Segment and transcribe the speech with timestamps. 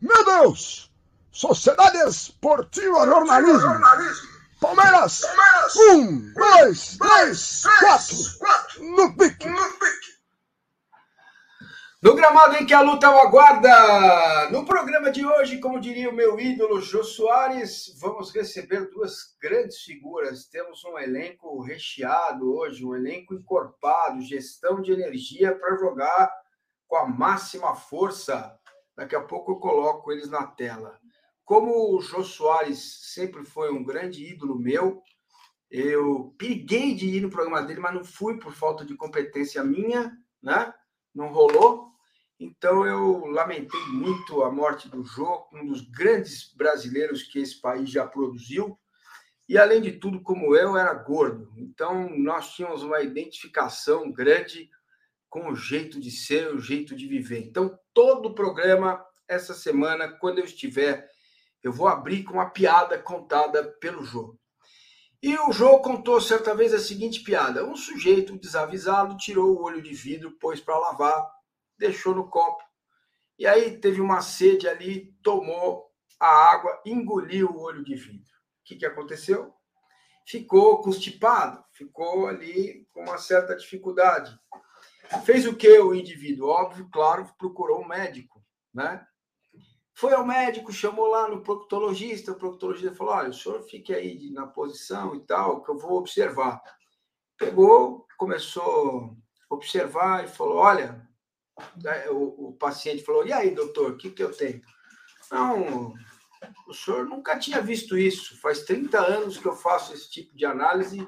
[0.00, 0.90] Meu Deus!
[1.32, 3.60] Sociedade Esportiva Jornalismo.
[4.60, 5.20] Palmeiras.
[5.90, 7.62] Um, dois, três,
[8.38, 8.84] quatro.
[8.84, 9.46] No pique.
[12.02, 14.50] No gramado em que a luta o aguarda.
[14.50, 19.78] No programa de hoje, como diria o meu ídolo Jô Soares, vamos receber duas grandes
[19.78, 20.46] figuras.
[20.46, 26.30] Temos um elenco recheado hoje, um elenco encorpado, gestão de energia para jogar
[26.86, 28.56] com a máxima força.
[28.96, 30.98] Daqui a pouco eu coloco eles na tela.
[31.44, 35.02] Como o Jô Soares sempre foi um grande ídolo meu,
[35.70, 40.16] eu piriguei de ir no programa dele, mas não fui por falta de competência minha,
[40.42, 40.72] né?
[41.14, 41.92] Não rolou.
[42.38, 47.90] Então eu lamentei muito a morte do Jô, um dos grandes brasileiros que esse país
[47.90, 48.78] já produziu.
[49.48, 54.68] E além de tudo, como eu era gordo, então nós tínhamos uma identificação grande
[55.28, 57.40] com o jeito de ser, o jeito de viver.
[57.40, 61.08] Então todo o programa essa semana, quando eu estiver
[61.66, 64.38] eu vou abrir com uma piada contada pelo Jô.
[65.20, 69.82] E o Jô contou certa vez a seguinte piada: um sujeito desavisado tirou o olho
[69.82, 71.28] de vidro, pôs para lavar,
[71.76, 72.62] deixou no copo.
[73.36, 78.30] E aí teve uma sede ali, tomou a água, engoliu o olho de vidro.
[78.60, 79.52] O que, que aconteceu?
[80.24, 84.38] Ficou constipado, ficou ali com uma certa dificuldade.
[85.24, 86.48] Fez o que o indivíduo?
[86.48, 89.06] Óbvio, claro, procurou um médico, né?
[89.94, 94.30] Foi ao médico, chamou lá no proctologista, o proctologista falou: olha, o senhor fique aí
[94.30, 96.60] na posição e tal, que eu vou observar.
[97.38, 99.16] Pegou, começou
[99.50, 101.08] a observar e falou: olha,
[102.10, 104.60] o, o paciente falou: e aí, doutor, o que, que eu tenho?
[105.30, 105.94] Não,
[106.68, 108.38] o senhor nunca tinha visto isso.
[108.40, 111.06] Faz 30 anos que eu faço esse tipo de análise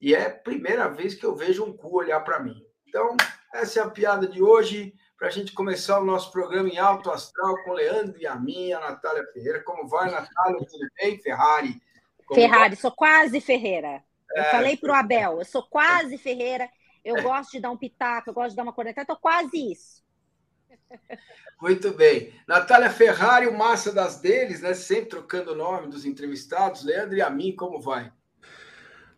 [0.00, 2.61] e é a primeira vez que eu vejo um cu olhar para mim.
[2.92, 3.16] Então,
[3.54, 7.10] essa é a piada de hoje para a gente começar o nosso programa em alto
[7.10, 9.62] astral com Leandro e a minha, Natália Ferreira.
[9.64, 10.58] Como vai, Natália?
[10.58, 11.18] Tudo bem?
[11.18, 11.80] Ferrari?
[12.26, 12.76] Como Ferrari, vai?
[12.76, 14.04] sou quase Ferreira.
[14.34, 14.50] Eu é...
[14.50, 16.68] falei para o Abel, eu sou quase Ferreira.
[17.02, 17.22] Eu é.
[17.22, 20.04] gosto de dar um pitaco, eu gosto de dar uma cornetada, estou quase isso.
[21.62, 22.34] Muito bem.
[22.46, 24.74] Natália Ferrari, o massa das deles, né?
[24.74, 26.84] Sempre trocando o nome dos entrevistados.
[26.84, 28.12] Leandro e a mim, como vai?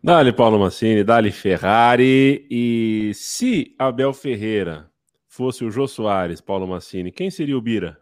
[0.05, 2.45] Dali Paulo Massini, Dali Ferrari.
[2.47, 4.87] E se Abel Ferreira
[5.27, 7.99] fosse o Jô Soares, Paulo Massini, quem seria o Bira?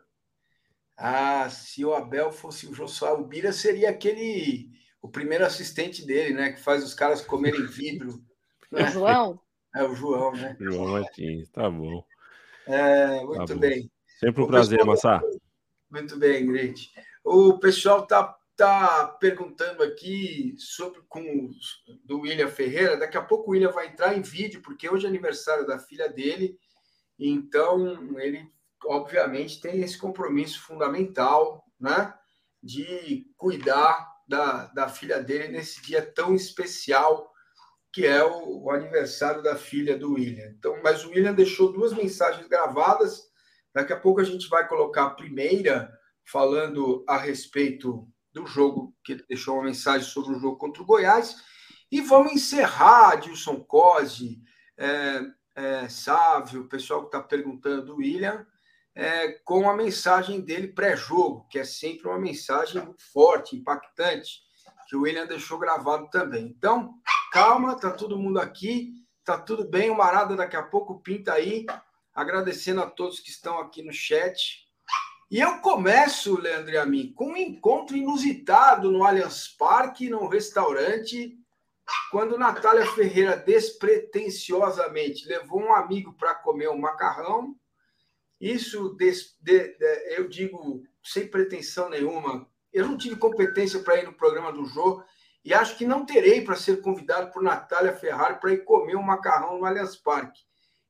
[0.97, 4.69] Ah, se o Abel fosse o Jô Soares, o Bira seria aquele,
[5.01, 6.51] o primeiro assistente dele, né?
[6.51, 8.21] Que faz os caras comerem vidro.
[8.69, 8.83] Né?
[8.83, 9.39] O João?
[9.73, 10.57] É o João, né?
[10.59, 12.03] João Martins, tá bom.
[12.67, 13.89] É, muito tá bem.
[14.19, 14.93] Sempre um o prazer, pessoal...
[14.93, 15.21] Massá.
[15.89, 16.91] Muito bem, Ingrid.
[17.23, 21.49] O pessoal tá, tá perguntando aqui sobre com
[22.05, 22.97] do William Ferreira.
[22.97, 26.07] Daqui a pouco o William vai entrar em vídeo, porque hoje é aniversário da filha
[26.09, 26.57] dele
[27.19, 28.51] então, ele,
[28.85, 32.13] obviamente, tem esse compromisso fundamental, né,
[32.61, 37.31] de cuidar da, da filha dele nesse dia tão especial
[37.91, 40.47] que é o, o, aniversário da filha do William.
[40.57, 43.21] Então, mas o William deixou duas mensagens gravadas.
[43.71, 45.91] Daqui a pouco a gente vai colocar a primeira
[46.25, 50.85] falando a respeito do jogo, que ele deixou uma mensagem sobre o jogo contra o
[50.85, 51.35] Goiás.
[51.91, 54.41] E vamos encerrar, Dilson Cosi,
[54.77, 55.21] é,
[55.55, 58.45] é, Sávio, o pessoal que está perguntando do William,
[58.95, 64.41] é, com a mensagem dele pré-jogo, que é sempre uma mensagem muito forte, impactante,
[64.87, 66.47] que o William deixou gravado também.
[66.47, 66.95] Então,
[67.31, 71.65] calma, tá todo mundo aqui, tá tudo bem, o Marada daqui a pouco pinta aí,
[72.13, 74.63] agradecendo a todos que estão aqui no chat.
[75.33, 80.27] E eu começo, Leandro e a mim, com um encontro inusitado no Allianz Parque, num
[80.27, 81.35] restaurante,
[82.11, 87.55] quando Natália Ferreira despretensiosamente levou um amigo para comer um macarrão,
[88.39, 92.47] isso des, de, de, eu digo sem pretensão nenhuma.
[92.71, 95.03] Eu não tive competência para ir no programa do Jô
[95.43, 99.01] e acho que não terei para ser convidado por Natália Ferrari para ir comer um
[99.01, 100.43] macarrão no Allianz Parque.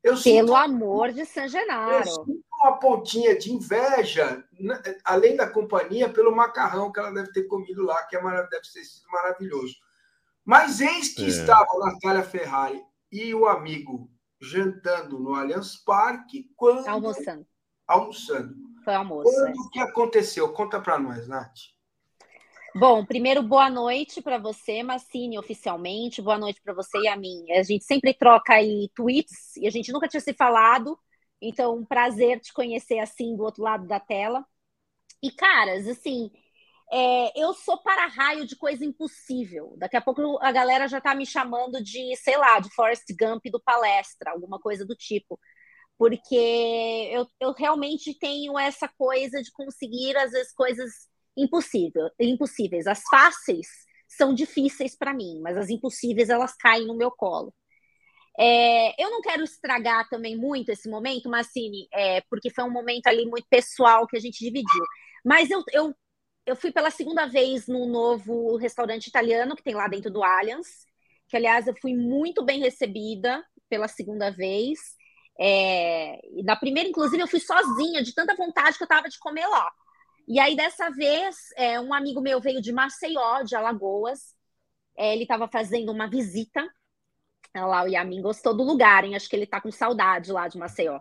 [0.04, 1.94] Eu Pelo sinto, amor de San Genaro.
[1.94, 7.32] Eu sinto uma pontinha de inveja, né, além da companhia, pelo macarrão que ela deve
[7.32, 9.76] ter comido lá, que é, deve ter sido maravilhoso.
[10.46, 11.28] Mas eis que é.
[11.28, 12.82] estavam Natália Ferrari
[13.12, 14.10] e o amigo
[14.42, 16.88] jantando no Allianz Parque quando.
[16.88, 17.46] Almoçando.
[17.88, 18.56] Almoçando.
[18.84, 19.32] Foi almoço.
[19.32, 19.70] Quando é.
[19.72, 20.52] que aconteceu?
[20.52, 21.74] Conta para nós, Nath.
[22.76, 26.22] Bom, primeiro, boa noite para você, Massini, oficialmente.
[26.22, 27.46] Boa noite para você e a mim.
[27.52, 30.98] A gente sempre troca aí tweets e a gente nunca tinha se falado.
[31.44, 34.46] Então, um prazer te conhecer assim do outro lado da tela.
[35.22, 36.32] E, caras, assim,
[36.92, 39.76] é, eu sou para-raio de coisa impossível.
[39.78, 43.44] Daqui a pouco a galera já está me chamando de, sei lá, de Forrest Gump
[43.52, 45.40] do palestra, alguma coisa do tipo.
[45.98, 46.36] porque
[47.12, 50.92] eu, eu realmente tenho essa coisa de conseguir, às vezes, coisas
[51.38, 52.88] impossível, impossíveis.
[52.88, 53.68] As fáceis
[54.08, 57.54] são difíceis para mim, mas as impossíveis elas caem no meu colo.
[58.38, 63.08] É, eu não quero estragar também muito esse momento, Massini, é, porque foi um momento
[63.08, 64.84] ali muito pessoal que a gente dividiu.
[65.24, 65.96] Mas eu, eu,
[66.46, 70.86] eu fui pela segunda vez no novo restaurante italiano que tem lá dentro do Allianz,
[71.28, 74.80] que aliás eu fui muito bem recebida pela segunda vez.
[75.40, 79.48] É, na primeira, inclusive, eu fui sozinha, de tanta vontade que eu estava de comer
[79.48, 79.72] lá.
[80.28, 84.36] E aí, dessa vez, é, um amigo meu veio de Maceió, de Alagoas.
[84.98, 86.68] É, ele estava fazendo uma visita
[87.56, 89.16] lá, o Yamin gostou do lugar, hein?
[89.16, 91.00] Acho que ele tá com saudade lá de Maceió.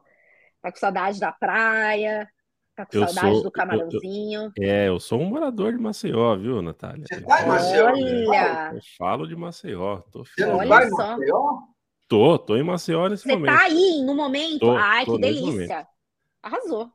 [0.61, 2.29] Tá com saudade da praia,
[2.77, 4.53] tá com eu saudade sou, do camarãozinho.
[4.57, 7.05] Eu, eu, é, eu sou um morador de Maceió, viu, Natália?
[7.11, 7.87] Você tá em Maceió?
[7.87, 8.73] Olha!
[8.75, 9.99] Eu falo de Maceió.
[10.13, 11.73] Tô Você não vai em Maceió?
[12.09, 13.53] Tô, tô em Maceió nesse Você momento.
[13.53, 14.61] Você tá aí no momento?
[14.61, 15.87] Tô, Ai, tô que delícia.
[16.43, 16.93] Arrasou.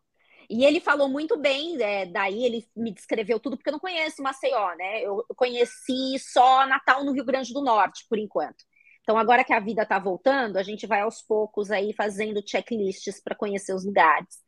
[0.50, 4.24] E ele falou muito bem, é, daí ele me descreveu tudo, porque eu não conheço
[4.24, 5.02] Maceió, né?
[5.02, 8.64] Eu conheci só Natal no Rio Grande do Norte, por enquanto.
[9.08, 13.22] Então, agora que a vida está voltando, a gente vai aos poucos aí fazendo checklists
[13.24, 14.44] para conhecer os lugares.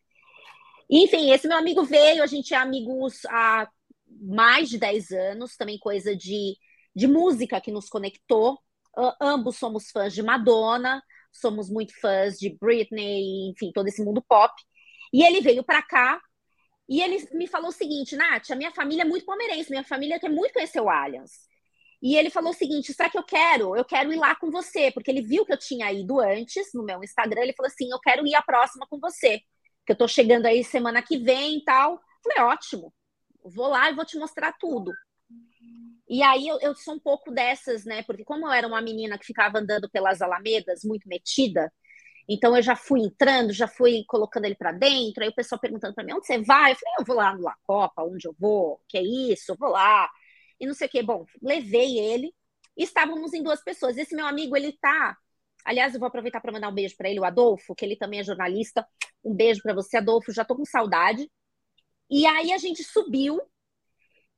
[0.89, 3.69] Enfim, esse meu amigo veio, a gente é amigos há
[4.21, 6.57] mais de 10 anos, também coisa de,
[6.93, 8.55] de música que nos conectou.
[8.97, 11.01] Uh, ambos somos fãs de Madonna,
[11.31, 14.53] somos muito fãs de Britney, enfim, todo esse mundo pop.
[15.13, 16.19] E ele veio para cá
[16.89, 20.19] e ele me falou o seguinte, Nath, a minha família é muito palmeirense, minha família
[20.19, 21.47] quer muito conhecer o Allianz.
[22.01, 23.75] E ele falou o seguinte: será que eu quero?
[23.75, 26.83] Eu quero ir lá com você, porque ele viu que eu tinha ido antes no
[26.83, 27.41] meu Instagram.
[27.41, 29.39] Ele falou assim: eu quero ir a próxima com você,
[29.85, 31.99] que eu tô chegando aí semana que vem e tal.
[32.23, 32.93] falei: ótimo,
[33.43, 34.91] vou lá e vou te mostrar tudo.
[36.07, 38.01] E aí eu, eu, sou um pouco dessas, né?
[38.03, 41.71] Porque como eu era uma menina que ficava andando pelas alamedas, muito metida,
[42.27, 45.23] então eu já fui entrando, já fui colocando ele para dentro.
[45.23, 46.71] Aí o pessoal perguntando para mim: onde você vai?
[46.71, 48.81] Eu falei: eu vou lá no La Copa, onde eu vou?
[48.87, 49.51] Que é isso?
[49.51, 50.09] Eu vou lá.
[50.59, 51.03] E não sei o que.
[51.03, 52.33] Bom, levei ele.
[52.75, 53.97] Estávamos em duas pessoas.
[53.97, 55.17] Esse meu amigo, ele tá.
[55.65, 58.19] Aliás, eu vou aproveitar para mandar um beijo para ele, o Adolfo, que ele também
[58.19, 58.87] é jornalista.
[59.23, 60.31] Um beijo para você, Adolfo.
[60.31, 61.29] Já tô com saudade.
[62.09, 63.39] E aí a gente subiu.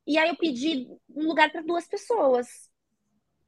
[0.05, 2.71] E aí eu pedi um lugar para duas pessoas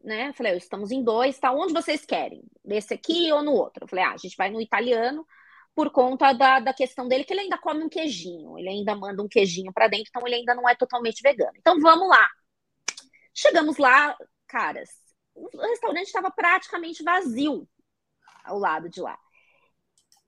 [0.03, 0.33] né?
[0.33, 1.51] Falei, estamos em dois, tá?
[1.51, 2.43] Onde vocês querem?
[2.63, 3.85] Nesse aqui ou no outro?
[3.85, 5.25] Eu falei, ah, a gente vai no italiano
[5.73, 9.23] por conta da, da questão dele, que ele ainda come um queijinho, ele ainda manda
[9.23, 11.53] um queijinho para dentro, então ele ainda não é totalmente vegano.
[11.57, 12.27] Então vamos lá.
[13.33, 14.15] Chegamos lá,
[14.47, 14.89] caras,
[15.35, 17.67] o restaurante estava praticamente vazio
[18.43, 19.17] ao lado de lá.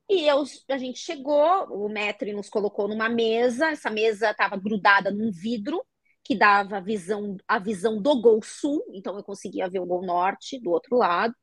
[0.10, 5.10] E eu, a gente chegou, o Metri nos colocou numa mesa, essa mesa estava grudada
[5.12, 5.84] num vidro,
[6.24, 10.60] que dava visão, a visão do Gol Sul, então eu conseguia ver o Gol Norte
[10.60, 11.34] do outro lado,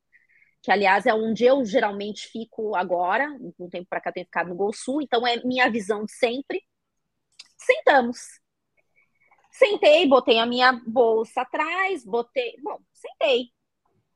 [0.63, 3.29] que aliás é onde eu geralmente fico agora,
[3.59, 6.63] um tempo para cá tenho ficado no Gol Sul, então é minha visão de sempre.
[7.59, 8.42] Sentamos.
[9.53, 12.57] Sentei, botei a minha bolsa atrás, botei.
[12.63, 13.51] Bom, sentei.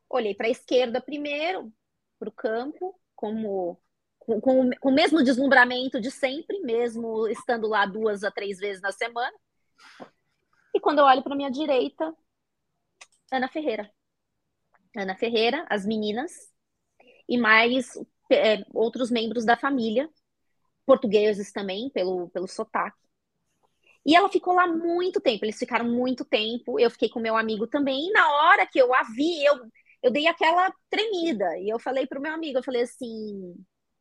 [0.09, 1.71] Olhei para a esquerda primeiro,
[2.19, 3.79] para o campo, como
[4.17, 8.91] com, com, o mesmo deslumbramento de sempre, mesmo estando lá duas a três vezes na
[8.91, 9.35] semana.
[10.73, 12.13] E quando eu olho para minha direita,
[13.31, 13.91] Ana Ferreira.
[14.95, 16.51] Ana Ferreira, as meninas,
[17.29, 17.93] e mais
[18.31, 20.09] é, outros membros da família,
[20.85, 23.06] portugueses também, pelo, pelo sotaque.
[24.07, 26.79] E ela ficou lá muito tempo, eles ficaram muito tempo.
[26.79, 28.07] Eu fiquei com meu amigo também.
[28.07, 29.55] E na hora que eu a vi, eu,
[30.01, 31.45] eu dei aquela tremida.
[31.59, 33.53] E eu falei pro meu amigo, eu falei assim,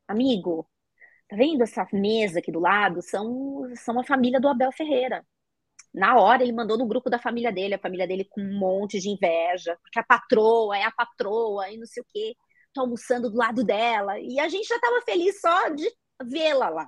[0.08, 0.68] amigo,
[1.28, 3.02] tá vendo essa mesa aqui do lado?
[3.02, 5.24] São, são a família do Abel Ferreira.
[5.94, 9.00] Na hora ele mandou no grupo da família dele, a família dele com um monte
[9.00, 12.36] de inveja, porque a patroa é a patroa e não sei o quê,
[12.72, 14.18] tô almoçando do lado dela.
[14.20, 15.90] E a gente já estava feliz só de
[16.24, 16.86] vê-la lá.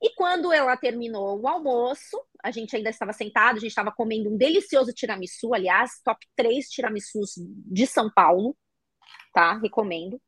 [0.00, 4.30] E quando ela terminou o almoço, a gente ainda estava sentado, a gente estava comendo
[4.30, 8.56] um delicioso tiramisu, aliás, top 3 tiramisus de São Paulo,
[9.32, 9.58] tá?
[9.58, 10.20] Recomendo.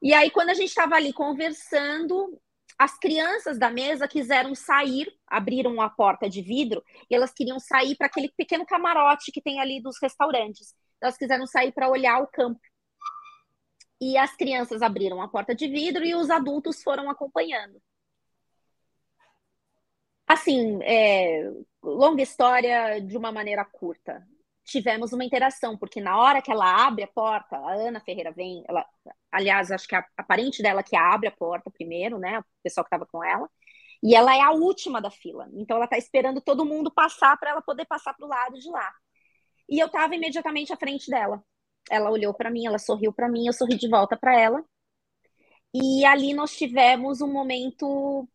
[0.00, 2.40] E aí, quando a gente estava ali conversando,
[2.78, 7.96] as crianças da mesa quiseram sair, abriram a porta de vidro e elas queriam sair
[7.96, 10.74] para aquele pequeno camarote que tem ali dos restaurantes.
[11.00, 12.60] Elas quiseram sair para olhar o campo.
[14.00, 17.82] E as crianças abriram a porta de vidro e os adultos foram acompanhando.
[20.32, 21.50] Assim, é,
[21.82, 24.24] longa história de uma maneira curta
[24.64, 28.62] tivemos uma interação, porque na hora que ela abre a porta, a Ana Ferreira vem,
[28.68, 28.86] ela,
[29.32, 32.38] aliás, acho que a, a parente dela que abre a porta primeiro, né?
[32.38, 33.50] O pessoal que estava com ela.
[34.00, 35.48] E ela é a última da fila.
[35.52, 38.70] Então ela está esperando todo mundo passar para ela poder passar para o lado de
[38.70, 38.88] lá.
[39.68, 41.42] E eu estava imediatamente à frente dela.
[41.90, 44.64] Ela olhou para mim, ela sorriu para mim, eu sorri de volta para ela.
[45.74, 48.28] E ali nós tivemos um momento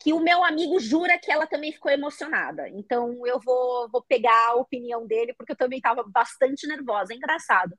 [0.00, 2.68] que o meu amigo jura que ela também ficou emocionada.
[2.70, 7.12] Então eu vou, vou pegar a opinião dele, porque eu também estava bastante nervosa.
[7.12, 7.76] É engraçado.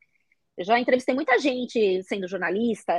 [0.55, 2.93] Eu já entrevistei muita gente sendo jornalista,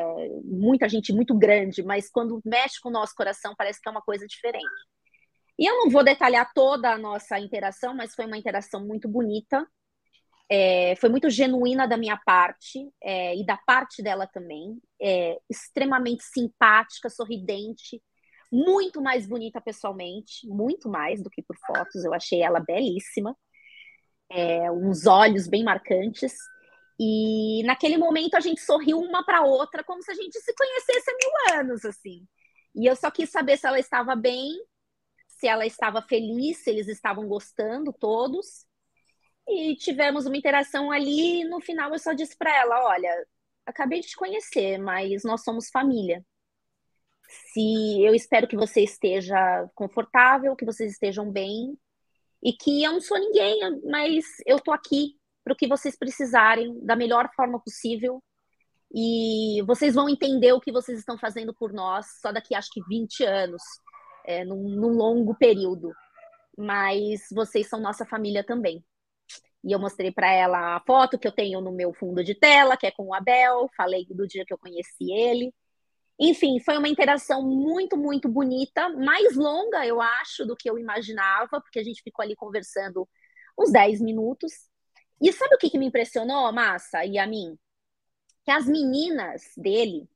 [0.45, 4.03] muita gente muito grande, mas quando mexe com o nosso coração, parece que é uma
[4.03, 4.67] coisa diferente.
[5.59, 9.65] E eu não vou detalhar toda a nossa interação, mas foi uma interação muito bonita.
[10.51, 14.81] É, foi muito genuína da minha parte é, e da parte dela também.
[15.01, 18.03] É, extremamente simpática, sorridente,
[18.53, 22.05] muito mais bonita pessoalmente, muito mais do que por fotos.
[22.05, 23.35] Eu achei ela belíssima,
[24.31, 26.35] é, uns olhos bem marcantes.
[27.01, 31.11] E naquele momento a gente sorriu uma para outra como se a gente se conhecesse
[31.11, 32.27] há mil anos, assim.
[32.75, 34.53] E eu só quis saber se ela estava bem,
[35.27, 38.67] se ela estava feliz, se eles estavam gostando todos.
[39.49, 41.45] E tivemos uma interação ali.
[41.45, 43.27] No final eu só disse para ela: Olha,
[43.67, 46.25] acabei de te conhecer, mas nós somos família.
[47.53, 51.77] Se eu espero que você esteja confortável, que vocês estejam bem
[52.43, 56.79] e que eu não sou ninguém, mas eu tô aqui para o que vocês precisarem
[56.85, 58.23] da melhor forma possível.
[58.95, 62.83] E vocês vão entender o que vocês estão fazendo por nós só daqui, acho que
[62.87, 63.63] 20 anos,
[64.27, 65.93] é, num, num longo período.
[66.57, 68.85] Mas vocês são nossa família também.
[69.65, 72.77] E eu mostrei para ela a foto que eu tenho no meu fundo de tela,
[72.77, 73.71] que é com o Abel.
[73.77, 75.55] Falei do dia que eu conheci ele.
[76.19, 81.61] Enfim, foi uma interação muito, muito bonita, mais longa, eu acho, do que eu imaginava,
[81.61, 83.09] porque a gente ficou ali conversando
[83.59, 84.53] uns 10 minutos.
[85.21, 87.59] E sabe o que, que me impressionou, Massa e a mim?
[88.45, 90.09] Que as meninas dele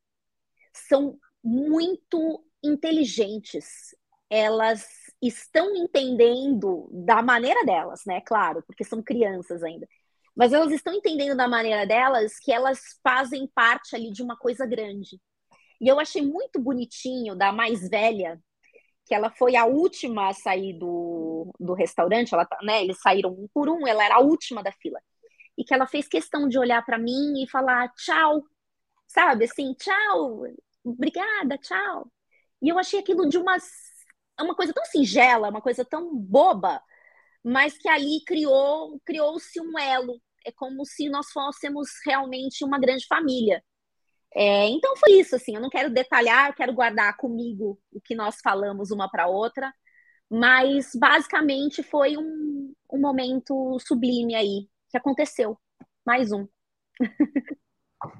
[0.72, 3.94] são muito inteligentes.
[4.28, 4.86] Elas
[5.22, 8.20] estão entendendo da maneira delas, né?
[8.20, 9.86] Claro, porque são crianças ainda.
[10.34, 14.66] Mas elas estão entendendo da maneira delas que elas fazem parte ali de uma coisa
[14.66, 15.18] grande.
[15.80, 18.40] E eu achei muito bonitinho da mais velha,
[19.06, 23.30] que ela foi a última a sair do, do restaurante, ela, tá, né, eles saíram
[23.30, 25.00] um por um, ela era a última da fila.
[25.56, 28.42] E que ela fez questão de olhar para mim e falar tchau,
[29.06, 29.44] sabe?
[29.44, 30.44] Assim, tchau,
[30.84, 32.10] obrigada, tchau.
[32.62, 33.56] E eu achei aquilo de uma,
[34.40, 36.82] uma coisa tão singela, uma coisa tão boba,
[37.44, 40.20] mas que ali criou criou-se um elo.
[40.44, 43.62] É como se nós fôssemos realmente uma grande família.
[44.38, 48.14] É, então foi isso, assim, eu não quero detalhar, eu quero guardar comigo o que
[48.14, 49.72] nós falamos uma para outra,
[50.28, 55.58] mas basicamente foi um, um momento sublime aí que aconteceu.
[56.04, 56.46] Mais um.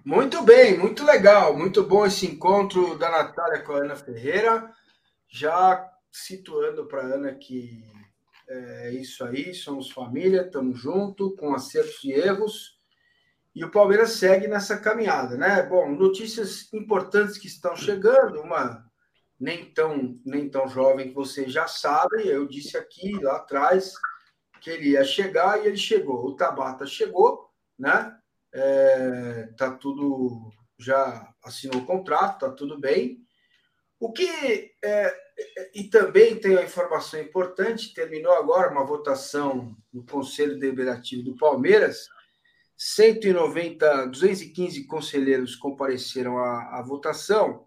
[0.05, 4.73] Muito bem, muito legal, muito bom esse encontro da Natália com a Ana Ferreira.
[5.29, 7.85] Já situando para a Ana que
[8.49, 12.76] é isso aí, somos família, estamos junto, com acertos e erros.
[13.57, 15.63] E o Palmeiras segue nessa caminhada, né?
[15.63, 18.85] Bom, notícias importantes que estão chegando, uma
[19.41, 23.95] nem tão, nem tão jovem que vocês já sabem, eu disse aqui lá atrás
[24.61, 26.27] que ele ia chegar e ele chegou.
[26.27, 27.49] O Tabata chegou,
[27.79, 28.15] né?
[28.53, 33.25] É, tá tudo já assinou o contrato, tá tudo bem.
[33.99, 35.17] O que é,
[35.75, 42.07] e também tem uma informação importante, terminou agora uma votação no Conselho Deliberativo do Palmeiras
[42.77, 47.67] 190, 215 conselheiros compareceram à, à votação,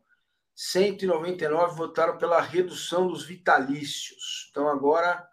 [0.53, 4.49] 199 votaram pela redução dos vitalícios.
[4.51, 5.27] Então, agora,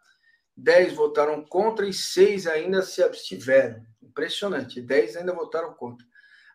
[0.56, 3.84] 10 votaram contra e 6 ainda se abstiveram.
[4.00, 6.06] Impressionante, 10 ainda votaram contra.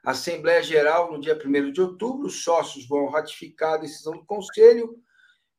[0.03, 4.97] Assembleia Geral, no dia 1 de outubro, os sócios vão ratificar a decisão do Conselho.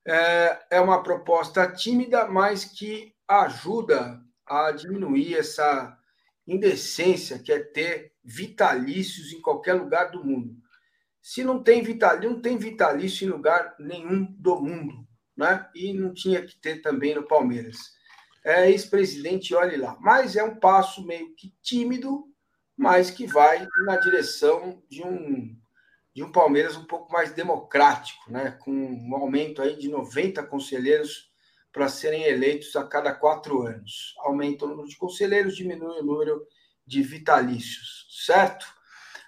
[0.04, 5.96] É, é uma proposta tímida, mas que ajuda a diminuir essa
[6.46, 10.56] indecência que é ter vitalícios em qualquer lugar do mundo.
[11.20, 15.06] Se não tem vitalício, não tem vitalício em lugar nenhum do mundo,
[15.36, 15.68] né?
[15.74, 17.76] E não tinha que ter também no Palmeiras.
[18.44, 19.96] É ex-presidente, olhe lá.
[20.00, 22.26] Mas é um passo meio que tímido,
[22.76, 25.56] mas que vai na direção de um
[26.14, 28.50] de um Palmeiras um pouco mais democrático, né?
[28.50, 31.31] Com um aumento aí de 90 conselheiros
[31.72, 34.14] para serem eleitos a cada quatro anos.
[34.18, 36.46] Aumenta o número de conselheiros, diminui o número
[36.86, 38.66] de vitalícios, certo?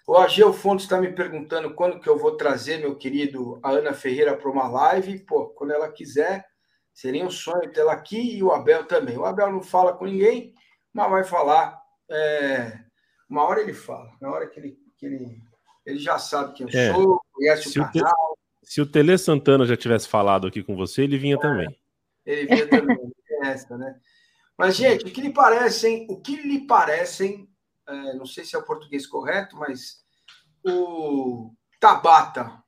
[0.06, 3.94] O Ageu Fontes está me perguntando quando que eu vou trazer, meu querido, a Ana
[3.94, 5.20] Ferreira para uma live.
[5.20, 6.44] Pô, quando ela quiser,
[6.92, 9.16] seria um sonho tê-la aqui e o Abel também.
[9.16, 10.52] O Abel não fala com ninguém,
[10.92, 11.80] mas vai falar.
[12.10, 12.78] É...
[13.30, 15.38] Uma hora ele fala, na hora que ele, que ele,
[15.86, 16.92] ele já sabe quem eu é.
[16.92, 18.38] sou, conhece o canal.
[18.62, 21.38] Se o Tele Santana já tivesse falado aqui com você, ele vinha é.
[21.38, 21.83] também.
[22.24, 22.96] Ele via também,
[23.42, 23.98] essa, né?
[24.56, 27.48] Mas, gente, o que lhe parecem, o que lhe parecem,
[27.86, 30.04] é, não sei se é o português correto, mas
[30.64, 32.64] o Tabata,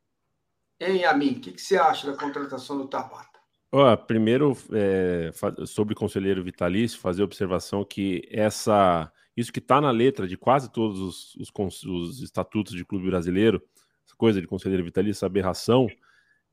[0.81, 1.33] Hein, Amin?
[1.33, 3.39] O que, que você acha da contratação do Tabata?
[3.73, 5.31] Ó, primeiro, é,
[5.67, 10.71] sobre o conselheiro vitalício, fazer observação que essa, isso que está na letra de quase
[10.71, 13.63] todos os, os, os, estatutos de clube brasileiro,
[14.07, 15.89] essa coisa de conselheiro vitalício, essa aberração,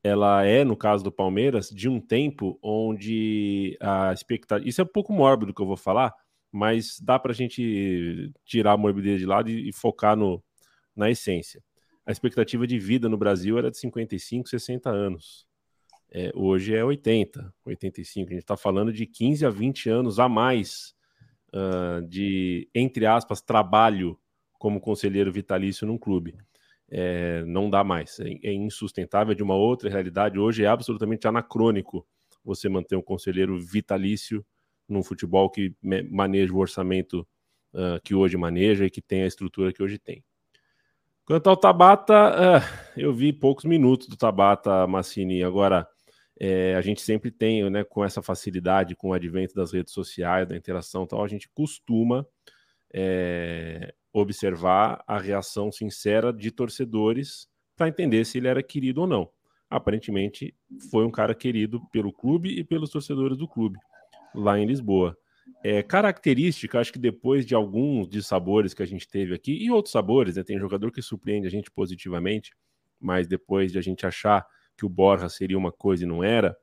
[0.04, 4.68] ela é, no caso do Palmeiras, de um tempo onde a expectativa.
[4.68, 6.14] Isso é um pouco mórbido que eu vou falar,
[6.52, 10.44] mas dá para a gente tirar a morbidez de lado e, e focar no,
[10.94, 11.64] na essência.
[12.04, 15.46] A expectativa de vida no Brasil era de 55, 60 anos.
[16.12, 18.28] É, hoje é 80, 85.
[18.28, 20.94] A gente está falando de 15 a 20 anos a mais
[21.48, 24.18] uh, de, entre aspas, trabalho
[24.58, 26.36] como conselheiro vitalício num clube.
[26.90, 30.38] É, não dá mais, é, é, insustentável, é de uma outra realidade.
[30.38, 32.06] Hoje é absolutamente anacrônico
[32.44, 34.44] você manter um conselheiro vitalício
[34.88, 35.74] num futebol que
[36.10, 37.26] maneja o orçamento
[37.72, 40.22] uh, que hoje maneja e que tem a estrutura que hoje tem.
[41.24, 45.42] Quanto ao Tabata, uh, eu vi poucos minutos do Tabata Massini.
[45.42, 45.88] Agora,
[46.38, 50.46] é, a gente sempre tem, né, com essa facilidade, com o advento das redes sociais,
[50.46, 52.26] da interação tal, a gente costuma
[52.92, 59.28] é, observar a reação sincera de torcedores para entender se ele era querido ou não.
[59.68, 60.54] Aparentemente,
[60.88, 63.76] foi um cara querido pelo clube e pelos torcedores do clube,
[64.32, 65.18] lá em Lisboa.
[65.64, 69.70] É, característica, acho que depois de alguns de sabores que a gente teve aqui, e
[69.70, 72.54] outros sabores, né, tem jogador que surpreende a gente positivamente,
[73.00, 76.56] mas depois de a gente achar que o Borja seria uma coisa e não era,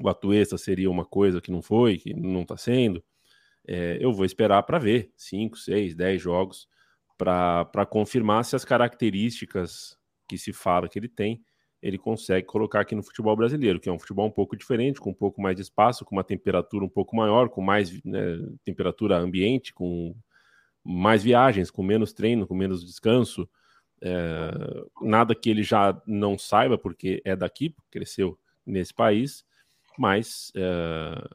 [0.00, 3.04] o Atuesta seria uma coisa que não foi, que não está sendo.
[3.66, 6.68] É, eu vou esperar para ver 5, 6, 10 jogos
[7.16, 9.96] para confirmar se as características
[10.28, 11.42] que se fala que ele tem,
[11.80, 15.10] ele consegue colocar aqui no futebol brasileiro, que é um futebol um pouco diferente, com
[15.10, 19.16] um pouco mais de espaço, com uma temperatura um pouco maior, com mais né, temperatura
[19.18, 20.14] ambiente, com
[20.84, 23.48] mais viagens, com menos treino, com menos descanso.
[24.00, 24.50] É,
[25.00, 29.44] nada que ele já não saiba, porque é daqui, cresceu nesse país,
[29.98, 31.28] mas é,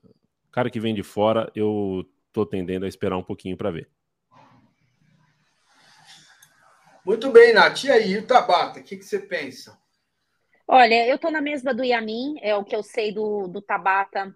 [0.51, 2.05] cara que vem de fora, eu
[2.37, 3.89] tô tendendo a esperar um pouquinho para ver.
[7.03, 7.85] Muito bem, Nath.
[7.85, 9.75] E aí, o Tabata, o que, que você pensa?
[10.67, 14.35] Olha, eu estou na mesma do Yamin, é o que eu sei do, do Tabata.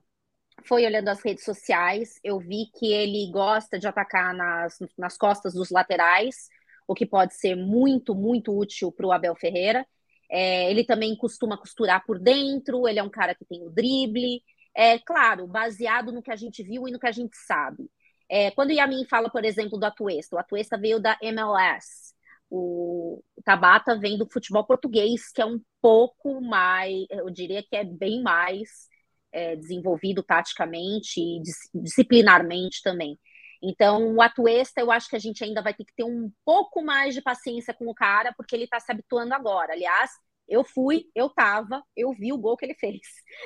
[0.63, 5.53] Foi olhando as redes sociais, eu vi que ele gosta de atacar nas, nas costas
[5.53, 6.47] dos laterais,
[6.87, 9.85] o que pode ser muito, muito útil para o Abel Ferreira.
[10.29, 14.41] É, ele também costuma costurar por dentro, ele é um cara que tem o drible.
[14.75, 17.89] É claro, baseado no que a gente viu e no que a gente sabe.
[18.29, 22.13] É, quando o Yamin fala, por exemplo, do Atuesta, o Atuesta veio da MLS.
[22.49, 27.83] O, Tabata vem do futebol português, que é um pouco mais, eu diria que é
[27.83, 28.87] bem mais
[29.31, 31.41] é, desenvolvido taticamente e
[31.73, 33.19] disciplinarmente também.
[33.61, 36.83] Então, o Atuesta, eu acho que a gente ainda vai ter que ter um pouco
[36.83, 39.73] mais de paciência com o cara, porque ele está se habituando agora.
[39.73, 40.11] Aliás,
[40.47, 42.99] eu fui, eu tava, eu vi o gol que ele fez.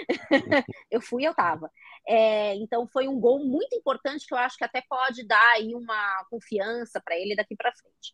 [0.89, 1.69] eu fui, eu tava.
[2.07, 5.73] É, então, foi um gol muito importante que eu acho que até pode dar aí
[5.75, 8.13] uma confiança para ele daqui para frente.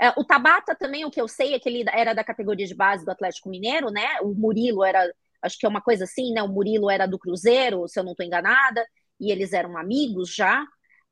[0.00, 2.74] É, o Tabata também, o que eu sei é que ele era da categoria de
[2.74, 4.20] base do Atlético Mineiro, né?
[4.20, 5.10] O Murilo era,
[5.42, 6.42] acho que é uma coisa assim, né?
[6.42, 8.86] O Murilo era do Cruzeiro, se eu não estou enganada,
[9.18, 10.66] e eles eram amigos já.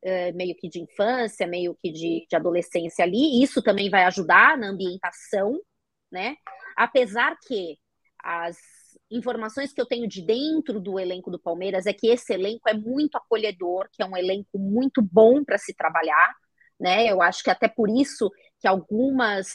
[0.07, 3.43] Eh, meio que de infância, meio que de, de adolescência ali.
[3.43, 5.59] Isso também vai ajudar na ambientação,
[6.13, 6.37] né?
[6.77, 7.79] Apesar que
[8.23, 8.57] as
[9.11, 12.75] informações que eu tenho de dentro do elenco do Palmeiras é que esse elenco é
[12.75, 16.35] muito acolhedor, que é um elenco muito bom para se trabalhar,
[16.81, 17.11] né?
[17.11, 19.55] Eu acho que até por isso que algumas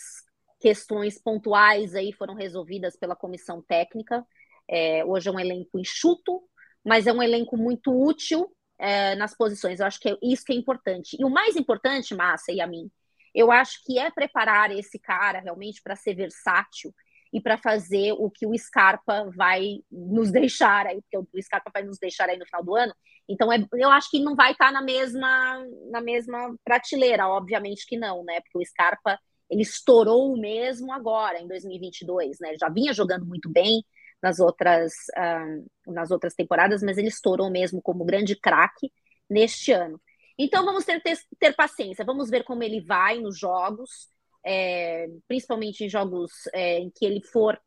[0.59, 4.25] questões pontuais aí foram resolvidas pela comissão técnica.
[4.69, 6.41] É, hoje é um elenco enxuto,
[6.85, 9.79] mas é um elenco muito útil é, nas posições.
[9.79, 11.17] Eu acho que é isso que é importante.
[11.19, 12.89] E o mais importante, Massa e a mim,
[13.33, 16.93] eu acho que é preparar esse cara realmente para ser versátil
[17.31, 21.83] e para fazer o que o Scarpa vai nos deixar aí, porque o Scarpa vai
[21.83, 22.93] nos deixar aí no final do ano.
[23.27, 27.85] Então, é, eu acho que não vai estar tá na mesma na mesma prateleira, obviamente
[27.85, 28.39] que não, né?
[28.41, 32.55] Porque o Scarpa ele estourou mesmo agora em 2022, né?
[32.59, 33.83] Já vinha jogando muito bem,
[34.21, 38.91] nas outras, uh, nas outras temporadas, mas ele estourou mesmo como grande craque
[39.29, 39.99] neste ano.
[40.37, 44.09] Então vamos ter, ter, ter, paciência, vamos ver como ele vai nos jogos,
[44.45, 47.59] é, principalmente em jogos é, em que ele for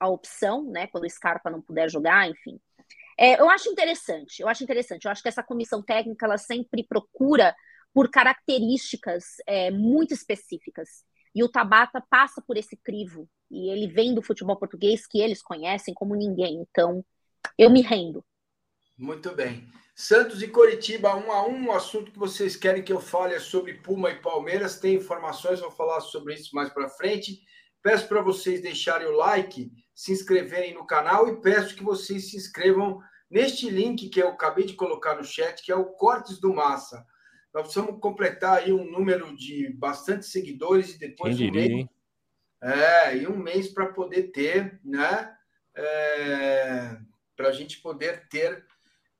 [0.00, 0.86] a opção, né?
[0.86, 2.60] Quando o Scarpa não puder jogar, enfim.
[3.18, 5.04] É, eu acho interessante, eu acho interessante.
[5.04, 7.54] Eu acho que essa comissão técnica ela sempre procura
[7.92, 11.04] por características é, muito específicas.
[11.34, 13.28] E o Tabata passa por esse crivo.
[13.50, 16.64] E ele vem do futebol português que eles conhecem como ninguém.
[16.70, 17.04] Então,
[17.56, 18.24] eu me rendo.
[18.96, 19.68] Muito bem.
[20.00, 21.66] Santos e Coritiba, um a um.
[21.66, 24.78] O assunto que vocês querem que eu fale é sobre Puma e Palmeiras.
[24.78, 27.40] Tem informações, vou falar sobre isso mais para frente.
[27.82, 32.36] Peço para vocês deixarem o like, se inscreverem no canal e peço que vocês se
[32.36, 36.54] inscrevam neste link que eu acabei de colocar no chat, que é o Cortes do
[36.54, 37.04] Massa.
[37.52, 41.80] Nós precisamos completar aí um número de bastante seguidores e depois Quem diria, um mês,
[41.80, 41.90] hein?
[42.62, 45.36] é, e um mês para poder ter, né?
[45.74, 46.96] É,
[47.36, 48.64] para a gente poder ter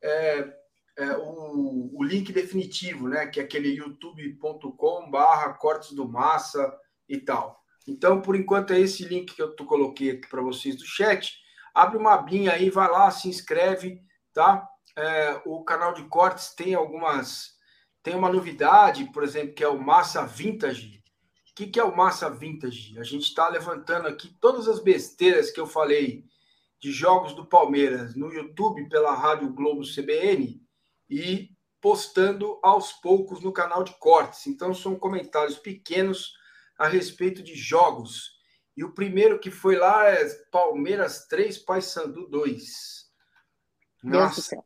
[0.00, 0.56] é,
[0.98, 3.28] é, o, o, link definitivo, né?
[3.28, 6.76] Que é aquele youtube.com/barra cortes do massa
[7.08, 7.62] e tal.
[7.86, 11.38] Então, por enquanto, é esse link que eu coloquei aqui para vocês do chat.
[11.72, 14.02] Abre uma abinha aí, vai lá, se inscreve,
[14.34, 14.68] tá?
[14.96, 17.56] É, o canal de cortes tem algumas.
[18.02, 21.00] Tem uma novidade, por exemplo, que é o Massa Vintage.
[21.50, 22.98] O que, que é o Massa Vintage?
[22.98, 26.24] A gente está levantando aqui todas as besteiras que eu falei
[26.80, 30.60] de jogos do Palmeiras no YouTube pela Rádio Globo CBN
[31.08, 34.46] e postando aos poucos no canal de cortes.
[34.46, 36.34] Então são comentários pequenos
[36.76, 38.38] a respeito de jogos.
[38.76, 43.08] E o primeiro que foi lá é Palmeiras 3, Paysandu 2.
[44.02, 44.56] Nossa.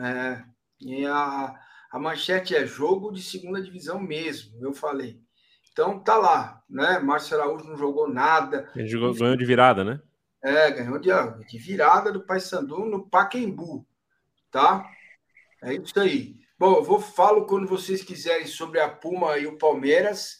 [0.00, 0.44] É,
[0.80, 1.54] e a,
[1.90, 5.20] a manchete é jogo de segunda divisão mesmo, eu falei.
[5.72, 6.98] Então tá lá, né?
[6.98, 8.70] Márcio Araújo não jogou nada.
[8.74, 10.00] Ele jogou, ganhou de virada, né?
[10.42, 11.10] É, ganhou de,
[11.48, 13.86] de virada do Paysandu no Paquembu,
[14.50, 14.88] tá?
[15.62, 16.36] É isso aí.
[16.58, 20.38] Bom, eu vou falo quando vocês quiserem sobre a Puma e o Palmeiras.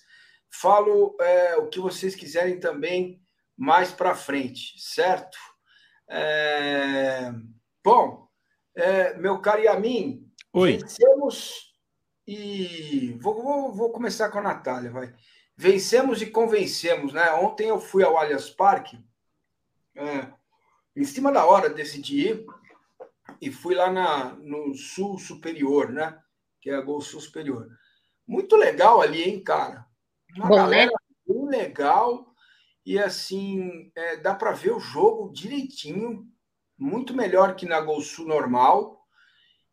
[0.50, 3.20] Falo é, o que vocês quiserem também
[3.56, 5.36] mais para frente, certo?
[6.08, 7.32] É...
[7.84, 8.28] Bom,
[8.74, 10.78] é, meu caro Yamin, Oi.
[10.78, 11.74] vencemos
[12.26, 15.14] e vou, vou, vou começar com a Natália, vai.
[15.56, 17.32] Vencemos e convencemos, né?
[17.32, 18.98] Ontem eu fui ao Allianz Parque
[19.98, 20.28] é,
[20.94, 22.46] em cima da hora decidi ir
[23.40, 26.18] e fui lá na, no Sul Superior, né?
[26.60, 27.68] Que é a Gol Sul Superior.
[28.26, 29.86] Muito legal ali, hein, cara?
[30.36, 30.96] Uma Bom, galera né?
[31.26, 32.34] bem legal
[32.84, 36.26] e assim é, dá para ver o jogo direitinho,
[36.78, 38.98] muito melhor que na Gol Sul normal.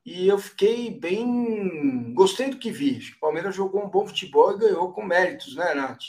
[0.06, 2.14] E eu fiquei bem.
[2.14, 3.00] Gostei do que vi.
[3.16, 6.04] O Palmeiras jogou um bom futebol e ganhou com méritos, né, Nath?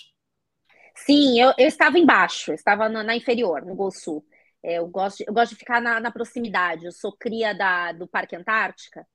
[0.94, 4.24] Sim, eu, eu estava embaixo, eu estava na, na inferior, no Gol Sul.
[4.66, 6.86] É, eu, gosto, eu gosto de ficar na, na proximidade.
[6.86, 9.06] Eu sou cria da, do Parque Antártica,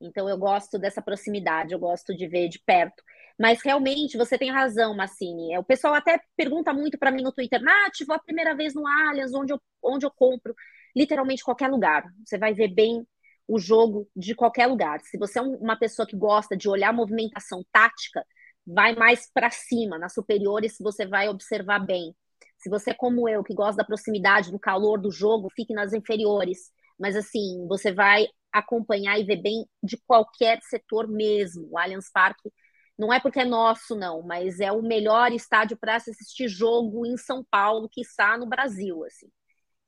[0.00, 3.02] então eu gosto dessa proximidade, eu gosto de ver de perto.
[3.40, 5.54] Mas realmente você tem razão, Massini.
[5.54, 8.74] É, O pessoal até pergunta muito para mim no Twitter, Nath, vou a primeira vez
[8.74, 10.54] no Allianz, onde eu, onde eu compro.
[10.96, 12.04] Literalmente qualquer lugar.
[12.26, 13.06] Você vai ver bem
[13.48, 15.00] o jogo de qualquer lugar.
[15.02, 18.24] Se você é um- uma pessoa que gosta de olhar movimentação tática,
[18.66, 22.14] vai mais para cima, nas superiores você vai observar bem.
[22.62, 26.70] Se você como eu, que gosta da proximidade, do calor do jogo, fique nas inferiores.
[26.98, 31.68] Mas assim, você vai acompanhar e ver bem de qualquer setor mesmo.
[31.70, 32.50] O Allianz Parque
[32.98, 37.06] não é porque é nosso, não, mas é o melhor estádio para se assistir jogo
[37.06, 39.28] em São Paulo, que está no Brasil, assim.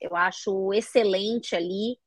[0.01, 1.99] Eu acho excelente ali.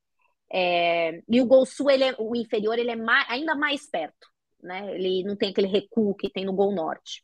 [0.52, 4.28] É, E o Gol Sul, ele é, o inferior, ele é mais- ainda mais perto,
[4.62, 4.94] né?
[4.94, 7.22] Ele não tem aquele recuo que tem no Gol Norte.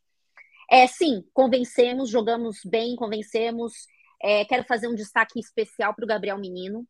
[0.71, 3.73] É, sim, convencemos, jogamos bem, convencemos.
[4.23, 6.87] É, quero fazer um destaque especial para o Gabriel Menino.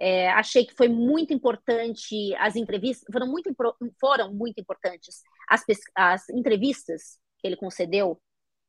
[0.00, 3.54] É, achei que foi muito importante as entrevistas, foram muito,
[4.00, 5.62] foram muito importantes as,
[5.94, 8.20] as entrevistas que ele concedeu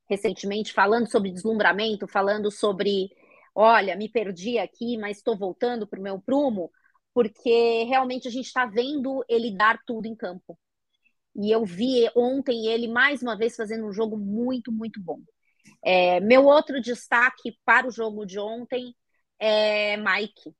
[0.10, 3.10] recentemente, falando sobre deslumbramento, falando sobre,
[3.56, 6.72] olha, me perdi aqui, mas estou voltando para o meu prumo,
[7.14, 10.58] porque realmente a gente está vendo ele dar tudo em campo.
[11.36, 15.20] E eu vi ontem ele mais uma vez fazendo um jogo muito, muito bom.
[15.84, 18.96] É, meu outro destaque para o jogo de ontem
[19.40, 20.54] é Mike.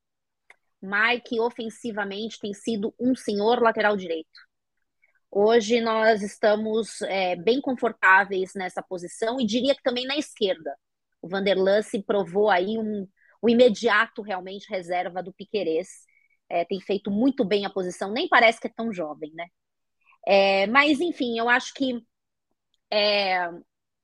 [0.82, 4.30] Mike, ofensivamente, tem sido um senhor lateral direito.
[5.32, 10.76] Hoje nós estamos é, bem confortáveis nessa posição e diria que também na esquerda.
[11.22, 13.08] O Vanderlan se provou aí um,
[13.42, 15.88] o imediato realmente reserva do Piquerez.
[16.50, 19.48] É, tem feito muito bem a posição, nem parece que é tão jovem, né?
[20.26, 22.02] É, mas, enfim, eu acho que
[22.92, 23.50] é,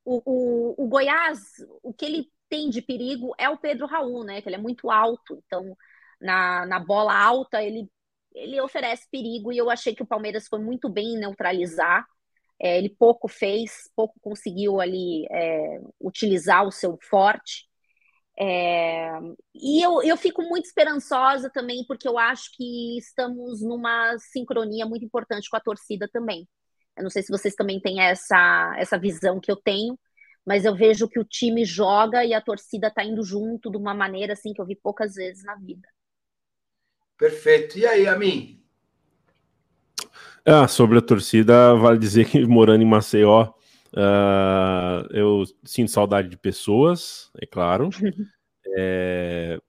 [0.05, 1.39] o, o, o Goiás,
[1.83, 4.41] o que ele tem de perigo é o Pedro Raul, né?
[4.41, 5.77] Que ele é muito alto, então
[6.19, 7.89] na, na bola alta ele,
[8.33, 12.05] ele oferece perigo e eu achei que o Palmeiras foi muito bem em neutralizar.
[12.61, 17.68] É, ele pouco fez, pouco conseguiu ali é, utilizar o seu forte.
[18.41, 19.19] É,
[19.53, 25.03] e eu, eu fico muito esperançosa também, porque eu acho que estamos numa sincronia muito
[25.03, 26.47] importante com a torcida também.
[26.97, 29.99] Eu não sei se vocês também têm essa, essa visão que eu tenho,
[30.45, 33.93] mas eu vejo que o time joga e a torcida está indo junto de uma
[33.93, 35.87] maneira assim que eu vi poucas vezes na vida.
[37.17, 37.77] Perfeito.
[37.77, 38.63] E aí, Amin?
[40.45, 43.51] Ah, sobre a torcida, vale dizer que morando em Maceió,
[43.95, 47.89] ah, eu sinto saudade de pessoas, é claro.
[48.77, 49.59] É,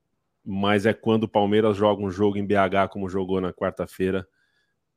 [0.44, 4.28] mas é quando o Palmeiras joga um jogo em BH, como jogou na quarta-feira,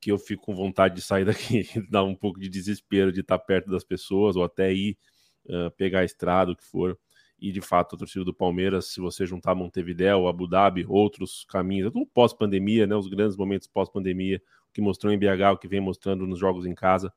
[0.01, 3.39] que eu fico com vontade de sair daqui, dar um pouco de desespero de estar
[3.39, 4.97] perto das pessoas, ou até ir
[5.45, 6.99] uh, pegar a estrada, o que for.
[7.39, 11.91] E de fato, a torcida do Palmeiras, se você juntar Montevidéu, Abu Dhabi, outros caminhos,
[11.93, 12.95] tudo pós-pandemia, né?
[12.95, 16.65] Os grandes momentos pós-pandemia, o que mostrou em BH, o que vem mostrando nos jogos
[16.65, 17.13] em casa,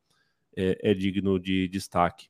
[0.56, 2.28] é, é digno de destaque.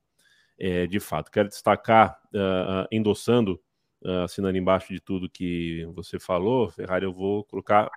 [0.59, 3.61] É, de fato, quero destacar, uh, endossando
[4.05, 7.91] uh, assinando embaixo de tudo que você falou, Ferrari, eu vou colocar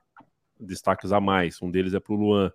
[0.60, 1.62] destaques a mais.
[1.62, 2.52] Um deles é para o Luan.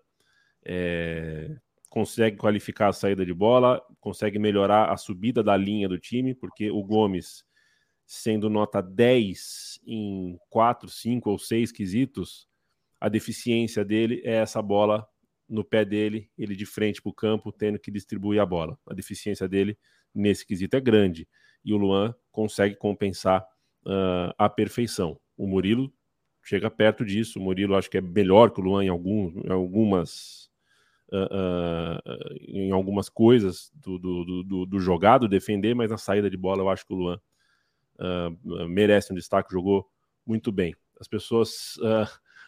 [0.65, 1.57] É,
[1.89, 6.71] consegue qualificar a saída de bola, consegue melhorar a subida da linha do time, porque
[6.71, 7.45] o Gomes,
[8.07, 12.49] sendo nota 10 em 4, 5 ou 6 quesitos,
[13.01, 15.07] a deficiência dele é essa bola
[15.55, 18.77] no pé dele, ele de frente para o campo, tendo que distribuir a bola.
[18.87, 19.79] A deficiência dele
[20.13, 21.29] nesse quesito é grande
[21.65, 23.43] e o Luan consegue compensar
[23.87, 25.19] uh, a perfeição.
[25.37, 25.93] O Murilo
[26.43, 27.39] chega perto disso.
[27.39, 30.51] O Murilo acho que é melhor que o Luan em, algum, em algumas
[31.13, 36.37] uh, uh, em algumas coisas do, do, do, do, jogado, defender, mas na saída de
[36.37, 37.21] bola eu acho que o Luan
[38.69, 39.89] merece um destaque, jogou
[40.27, 40.75] muito bem.
[41.01, 41.79] As pessoas,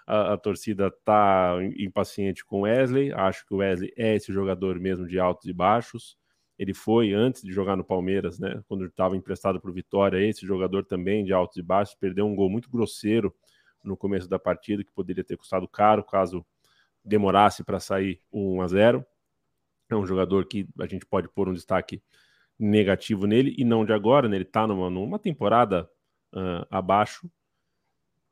[0.07, 3.13] a, a, torcida está impaciente com Wesley.
[3.13, 6.17] Acho que o Wesley é esse jogador mesmo de altos e baixos.
[6.59, 8.63] Ele foi antes de jogar no Palmeiras, né?
[8.69, 12.35] Quando estava emprestado para o Vitória, esse jogador também de altos e baixos, perdeu um
[12.35, 13.35] gol muito grosseiro
[13.85, 16.47] no começo da partida, que poderia ter custado caro caso
[17.05, 19.07] demorasse para sair 1 a 0.
[19.91, 22.03] É um jogador que a gente pode pôr um destaque
[22.59, 24.37] negativo nele e não de agora, né?
[24.37, 25.89] Ele está numa, numa temporada
[26.33, 27.31] uh, abaixo.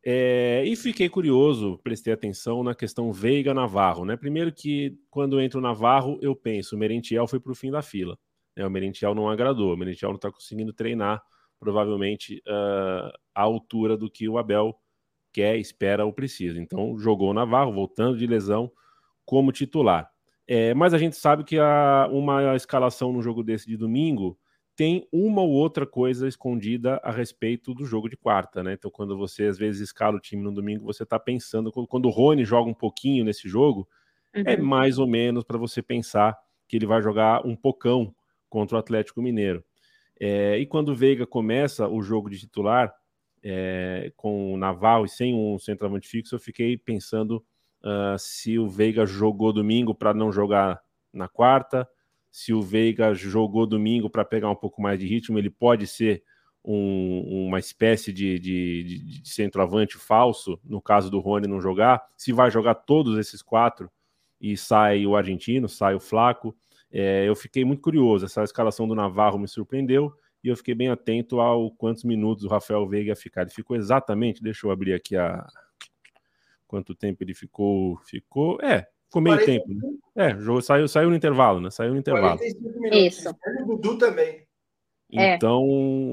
[0.06, 4.16] É, e fiquei curioso, prestei atenção na questão Veiga Navarro, né?
[4.18, 7.80] Primeiro que quando entra o Navarro, eu penso, o Merentiel foi para o fim da
[7.80, 8.18] fila.
[8.54, 8.66] Né?
[8.66, 11.22] O Merentiel não agradou, o Merentiel não está conseguindo treinar,
[11.58, 14.78] provavelmente uh, à altura do que o Abel
[15.32, 16.60] quer, espera ou precisa.
[16.60, 18.70] Então jogou o Navarro, voltando de lesão
[19.24, 20.10] como titular.
[20.46, 24.38] É, mas a gente sabe que a, uma escalação no jogo desse de domingo
[24.76, 28.72] tem uma ou outra coisa escondida a respeito do jogo de quarta, né?
[28.72, 32.10] Então, quando você às vezes escala o time no domingo, você está pensando, quando o
[32.10, 33.88] Rony joga um pouquinho nesse jogo,
[34.32, 34.44] é uhum.
[34.48, 38.14] é mais ou menos para você pensar que ele vai jogar um pocão
[38.48, 39.64] contra o Atlético Mineiro.
[40.20, 42.92] É, e quando o Veiga começa o jogo de titular
[43.42, 47.44] é, com o Naval e sem um centroavante fixo, eu fiquei pensando
[47.82, 50.80] uh, se o Veiga jogou domingo para não jogar
[51.12, 51.88] na quarta,
[52.34, 56.24] se o Veiga jogou domingo para pegar um pouco mais de ritmo, ele pode ser
[56.64, 62.04] um, uma espécie de, de, de, centroavante falso, no caso do Rony não jogar.
[62.16, 63.88] Se vai jogar todos esses quatro
[64.40, 66.56] e sai o argentino, sai o Flaco.
[66.90, 68.24] É, eu fiquei muito curioso.
[68.24, 72.48] Essa escalação do Navarro me surpreendeu e eu fiquei bem atento ao quantos minutos o
[72.48, 73.42] Rafael Veiga ia ficar.
[73.42, 75.46] Ele ficou exatamente, deixa eu abrir aqui a.
[76.66, 77.96] Quanto tempo ele ficou?
[77.98, 78.60] Ficou.
[78.60, 79.44] É, Ficou meio 40...
[79.44, 79.98] tempo.
[80.14, 80.30] Né?
[80.30, 81.70] É, o jogo saiu, saiu no intervalo, né?
[81.70, 82.38] Saiu no intervalo.
[82.92, 83.30] Isso.
[83.30, 84.46] O Dudu também.
[85.12, 85.34] É.
[85.34, 85.64] Então,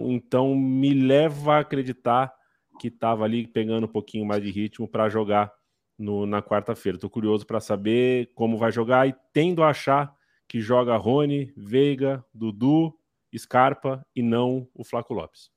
[0.06, 0.12] é.
[0.12, 2.34] então me leva a acreditar
[2.80, 5.52] que estava ali pegando um pouquinho mais de ritmo para jogar
[5.98, 6.96] no, na quarta-feira.
[6.96, 10.14] Estou curioso para saber como vai jogar e tendo a achar
[10.48, 12.94] que joga Rony, Veiga, Dudu,
[13.38, 15.50] Scarpa e não o Flaco Lopes.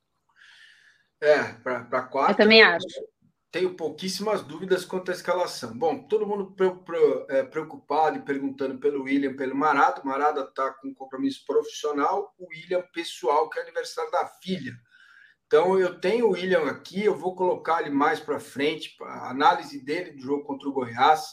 [1.20, 2.32] É, para quarta.
[2.32, 2.86] Eu também acho
[3.54, 5.78] tenho pouquíssimas dúvidas quanto à escalação.
[5.78, 6.56] Bom, todo mundo
[7.28, 10.04] é, preocupado e perguntando pelo William, pelo Marado.
[10.04, 14.72] Marado está com compromisso profissional, o William pessoal, que é aniversário da filha.
[15.46, 19.84] Então, eu tenho o William aqui, eu vou colocar ele mais para frente, a análise
[19.84, 21.24] dele do jogo contra o Goiás.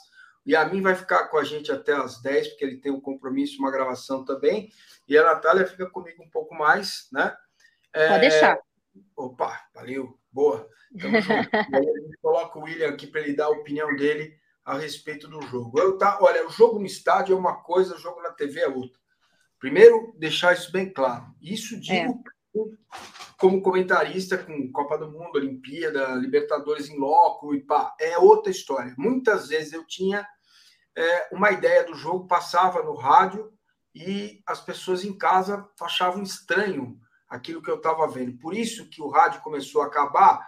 [0.46, 3.02] E a mim vai ficar com a gente até as 10, porque ele tem um
[3.02, 4.70] compromisso, uma gravação também.
[5.08, 7.36] E a Natália fica comigo um pouco mais, né?
[7.92, 8.10] É...
[8.10, 8.60] Pode deixar.
[9.16, 10.68] Opa, valeu, boa.
[10.94, 11.10] Então,
[11.74, 15.42] a gente coloca o William aqui para ele dar a opinião dele a respeito do
[15.42, 15.80] jogo.
[15.80, 18.68] Eu tá, olha, o jogo no estádio é uma coisa, o jogo na TV é
[18.68, 19.00] outra.
[19.60, 21.26] Primeiro, deixar isso bem claro.
[21.42, 22.24] Isso digo
[22.56, 22.60] é.
[23.38, 28.94] como comentarista com Copa do Mundo, Olimpíada, Libertadores em loco e pá, é outra história.
[28.98, 30.28] Muitas vezes eu tinha
[30.96, 33.52] é, uma ideia do jogo, passava no rádio
[33.94, 37.00] e as pessoas em casa achavam estranho
[37.32, 38.38] aquilo que eu estava vendo.
[38.38, 40.46] Por isso que o rádio começou a acabar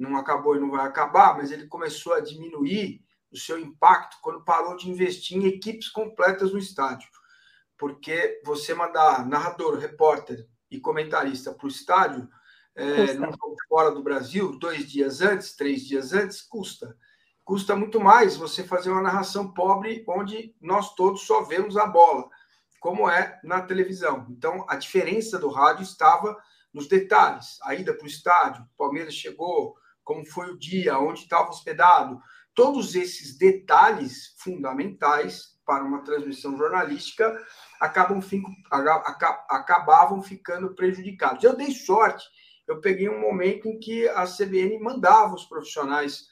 [0.00, 4.42] não acabou e não vai acabar, mas ele começou a diminuir o seu impacto quando
[4.42, 7.08] parou de investir em equipes completas no estádio.
[7.78, 12.28] Porque você mandar narrador, repórter e comentarista para o estádio,
[12.74, 16.96] é, num jogo fora do Brasil, dois dias antes, três dias antes, custa.
[17.44, 22.28] Custa muito mais você fazer uma narração pobre onde nós todos só vemos a bola,
[22.80, 24.26] como é na televisão.
[24.30, 26.36] Então, a diferença do rádio estava
[26.72, 31.20] nos detalhes, a ida para o estádio, o Palmeiras chegou, como foi o dia, onde
[31.20, 32.20] estava hospedado,
[32.54, 37.36] todos esses detalhes fundamentais para uma transmissão jornalística
[37.80, 38.20] acabam
[39.48, 41.44] acabavam ficando prejudicados.
[41.44, 42.24] Eu dei sorte,
[42.66, 46.29] eu peguei um momento em que a CBN mandava os profissionais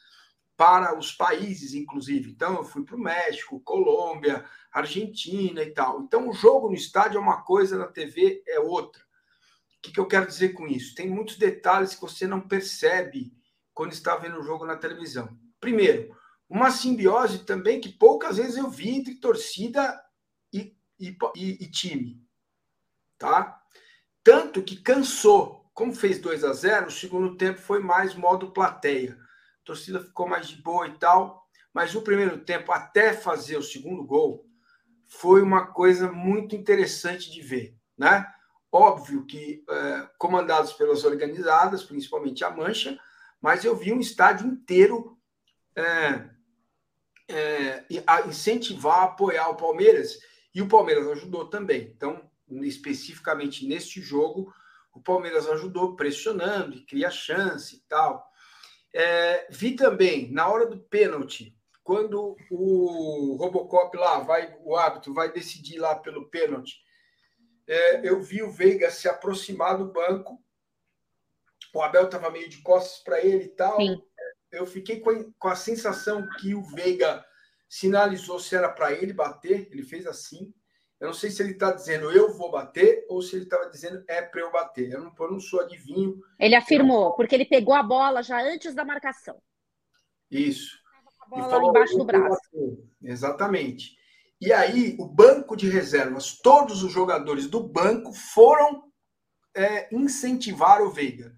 [0.59, 2.33] para os países, inclusive.
[2.33, 6.03] Então, eu fui para o México, Colômbia, Argentina e tal.
[6.03, 9.01] Então, o jogo no estádio é uma coisa, na TV é outra.
[9.01, 10.97] O que, que eu quero dizer com isso?
[10.97, 13.33] Tem muitos detalhes que você não percebe
[13.73, 15.38] quando está vendo o jogo na televisão.
[15.61, 16.12] Primeiro,
[16.49, 20.03] uma simbiose também que poucas vezes eu vi entre torcida
[20.53, 22.21] e, e, e, time.
[23.16, 23.62] Tá?
[24.25, 25.71] Tanto que cansou.
[25.73, 29.16] Como fez 2 a 0 o segundo tempo foi mais modo plateia.
[29.68, 31.46] Torcida ficou mais de boa e tal.
[31.72, 34.46] Mas o primeiro tempo, até fazer o segundo gol,
[35.07, 37.76] foi uma coisa muito interessante de ver.
[37.96, 38.26] Né?
[38.72, 42.98] Óbvio que é, comandados pelas organizadas, principalmente a Mancha,
[43.40, 45.16] mas eu vi um estádio inteiro
[45.76, 46.31] é,
[47.28, 47.85] é,
[48.26, 50.18] incentivar, apoiar o Palmeiras,
[50.54, 51.92] e o Palmeiras ajudou também.
[51.94, 52.28] Então,
[52.62, 54.52] especificamente neste jogo,
[54.92, 58.27] o Palmeiras ajudou pressionando e cria chance e tal.
[59.00, 65.32] É, vi também, na hora do pênalti, quando o Robocop lá, vai, o árbitro vai
[65.32, 66.80] decidir lá pelo pênalti,
[67.66, 70.42] é, eu vi o Veiga se aproximar do banco,
[71.72, 73.76] o Abel estava meio de costas para ele e tal.
[73.76, 74.02] Sim
[74.50, 77.24] eu fiquei com a, com a sensação que o Veiga
[77.68, 80.52] sinalizou se era para ele bater, ele fez assim.
[81.00, 84.02] Eu não sei se ele está dizendo eu vou bater ou se ele estava dizendo
[84.08, 84.90] é para eu bater.
[84.90, 86.20] Eu não, eu não sou adivinho.
[86.38, 89.40] Ele afirmou, porque ele pegou a bola já antes da marcação.
[90.30, 90.76] Isso.
[91.20, 92.40] A bola falou, embaixo do braço.
[93.02, 93.96] Exatamente.
[94.40, 98.84] E aí, o banco de reservas, todos os jogadores do banco foram
[99.54, 101.34] é, incentivar o Veiga.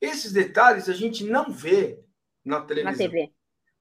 [0.00, 2.02] Esses detalhes a gente não vê
[2.44, 3.06] na televisão.
[3.06, 3.32] Na TV.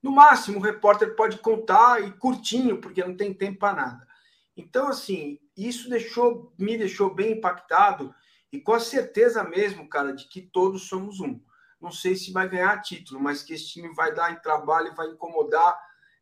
[0.01, 4.07] No máximo, o repórter pode contar e curtinho, porque não tem tempo para nada.
[4.55, 8.13] Então, assim, isso deixou, me deixou bem impactado
[8.51, 11.41] e com a certeza mesmo, cara, de que todos somos um.
[11.81, 15.07] Não sei se vai ganhar título, mas que esse time vai dar em trabalho, vai
[15.07, 15.77] incomodar.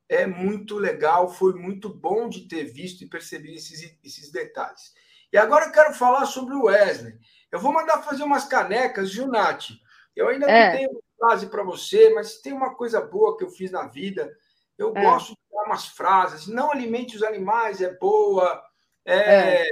[0.08, 4.94] É muito legal, foi muito bom de ter visto e percebido esses, esses detalhes.
[5.32, 7.18] E agora eu quero falar sobre o Wesley.
[7.52, 9.70] Eu vou mandar fazer umas canecas, viu, Nath?
[10.16, 10.66] Eu ainda é.
[10.66, 14.36] não tenho frase para você, mas tem uma coisa boa que eu fiz na vida.
[14.78, 15.02] Eu é.
[15.02, 16.48] gosto umas frases.
[16.48, 18.62] Não alimente os animais, é boa.
[19.06, 19.70] É, é.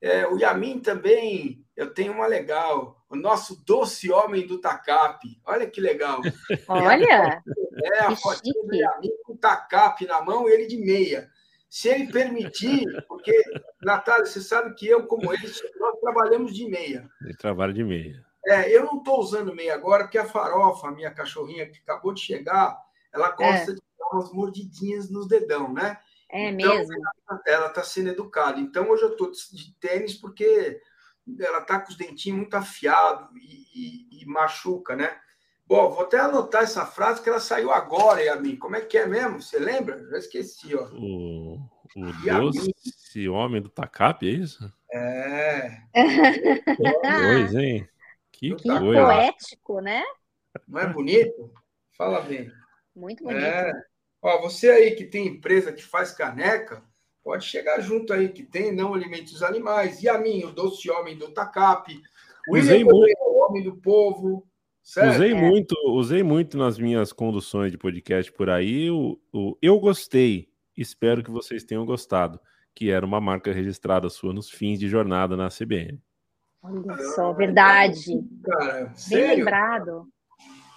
[0.00, 3.02] é o Yamin também, eu tenho uma legal.
[3.08, 5.40] O nosso doce homem do Tacape.
[5.44, 6.20] Olha que legal.
[6.68, 7.42] Olha!
[7.82, 11.30] É, a fotinha do Yamin com o Tacape na mão e ele de meia.
[11.70, 13.32] Se ele permitir, porque,
[13.80, 17.08] Natália, você sabe que eu, como ele, nós trabalhamos de meia.
[17.22, 18.22] Ele trabalha de meia.
[18.46, 22.12] É, eu não estou usando meia agora, porque a farofa, a minha cachorrinha que acabou
[22.12, 22.76] de chegar,
[23.12, 23.74] ela gosta é.
[23.74, 23.80] de
[24.12, 25.98] umas mordidinhas nos dedão, né?
[26.30, 26.94] É então, mesmo.
[27.46, 28.60] Ela está sendo educada.
[28.60, 30.80] Então, hoje eu estou de tênis porque
[31.38, 35.18] ela está com os dentinhos muito afiados e, e, e, machuca, né?
[35.66, 38.56] Bom, vou até anotar essa frase que ela saiu agora, Yamin.
[38.56, 39.40] Como é que é mesmo?
[39.40, 40.04] Você lembra?
[40.10, 40.88] Já esqueci, ó.
[40.92, 41.54] O,
[41.96, 44.72] o doce homem do Tacap, é isso?
[44.92, 45.82] É.
[45.92, 47.88] Pois, hein?
[48.32, 50.02] Que, que poético, né?
[50.66, 51.52] Não é bonito?
[51.96, 52.50] Fala bem.
[52.96, 53.44] Muito bonito.
[53.44, 53.72] É.
[54.22, 56.82] Ó, você aí que tem empresa que faz caneca,
[57.22, 60.02] pode chegar junto aí, que tem Não Alimente os Animais.
[60.02, 61.90] E a mim, o Doce Homem do Tacap.
[62.48, 63.16] O usei muito.
[63.20, 64.46] o Homem do Povo.
[64.82, 65.14] Certo?
[65.14, 65.34] Usei, é.
[65.34, 68.90] muito, usei muito nas minhas conduções de podcast por aí.
[68.90, 72.40] O, o, eu gostei, espero que vocês tenham gostado,
[72.74, 76.00] que era uma marca registrada sua nos fins de jornada na CBN.
[76.62, 78.20] Olha só, verdade.
[78.42, 79.36] Cara, Bem sério?
[79.36, 80.08] lembrado.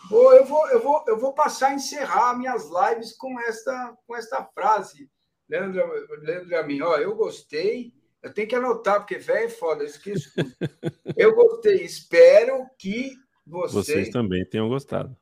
[0.10, 4.16] Vou, eu, vou, eu, vou, eu vou passar a encerrar minhas lives com esta, com
[4.16, 5.10] esta frase.
[5.50, 5.84] Leandro,
[6.22, 7.94] Leandro a mim, ó, eu gostei.
[8.22, 10.32] Eu tenho que anotar, porque velho é foda, eu esqueço.
[11.18, 11.84] eu gostei.
[11.84, 13.14] Espero que
[13.46, 15.16] vocês, vocês também tenham gostado.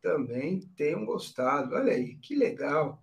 [0.00, 1.74] Também tenham gostado.
[1.74, 3.02] Olha aí, que legal.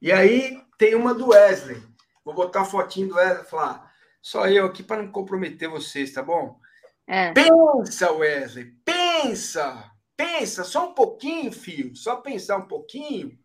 [0.00, 1.82] E aí tem uma do Wesley.
[2.24, 6.12] Vou botar a fotinho do Wesley e falar: só eu aqui para não comprometer vocês,
[6.12, 6.58] tá bom?
[7.06, 7.32] É.
[7.32, 13.38] Pensa, Wesley, pensa, pensa, só um pouquinho, filho, só pensar um pouquinho,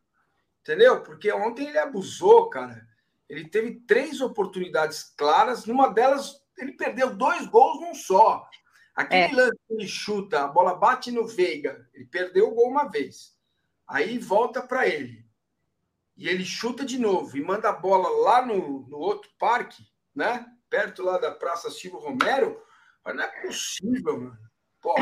[0.61, 1.01] entendeu?
[1.03, 2.87] Porque ontem ele abusou, cara.
[3.29, 8.47] Ele teve três oportunidades claras, numa delas ele perdeu dois gols num só.
[8.95, 9.35] Aquele é.
[9.35, 13.37] lance que ele chuta, a bola bate no Veiga, ele perdeu o gol uma vez.
[13.87, 15.25] Aí volta para ele.
[16.17, 20.45] E ele chuta de novo e manda a bola lá no, no outro parque, né?
[20.71, 22.63] perto lá da Praça Silvio Romero,
[23.03, 24.39] mas não é possível, mano.
[24.81, 24.95] Pô,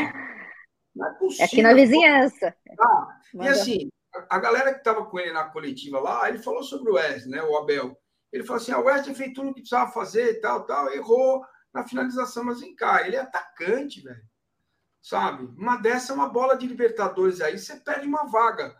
[0.95, 1.43] não é possível.
[1.43, 2.55] É aqui na vizinhança.
[2.79, 3.89] Ah, e assim,
[4.29, 7.43] a, galera que estava com ele na coletiva lá, ele falou sobre o Wesley, né?
[7.43, 7.97] O Abel.
[8.31, 10.91] Ele falou assim: ah, o Wesley fez tudo o que precisava fazer e tal, tal,
[10.91, 14.23] errou na finalização, mas vem cá, ele é atacante, velho.
[15.01, 15.45] Sabe?
[15.57, 18.75] Uma dessa é uma bola de Libertadores aí, você perde uma vaga.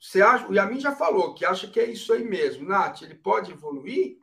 [0.00, 2.66] Você acha, o Yamin já falou que acha que é isso aí mesmo.
[2.66, 4.18] Nath, ele pode evoluir?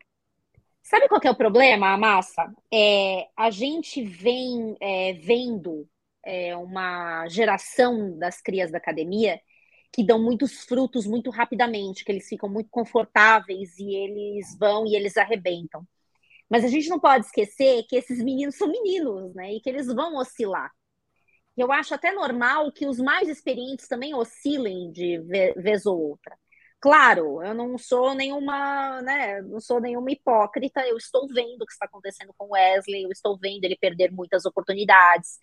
[0.82, 2.52] Sabe qual é o problema, Massa?
[2.74, 5.88] É, a gente vem é, vendo
[6.30, 9.40] é, uma geração das crias da academia
[9.92, 14.96] que dão muitos frutos muito rapidamente, que eles ficam muito confortáveis e eles vão e
[14.96, 15.88] eles arrebentam.
[16.50, 19.54] Mas a gente não pode esquecer que esses meninos são meninos, né?
[19.54, 20.72] E que eles vão oscilar.
[21.58, 25.20] Eu acho até normal que os mais experientes também oscilem de
[25.58, 26.38] vez ou outra.
[26.80, 31.74] Claro, eu não sou nenhuma, né, não sou nenhuma hipócrita, eu estou vendo o que
[31.74, 35.38] está acontecendo com Wesley, eu estou vendo ele perder muitas oportunidades.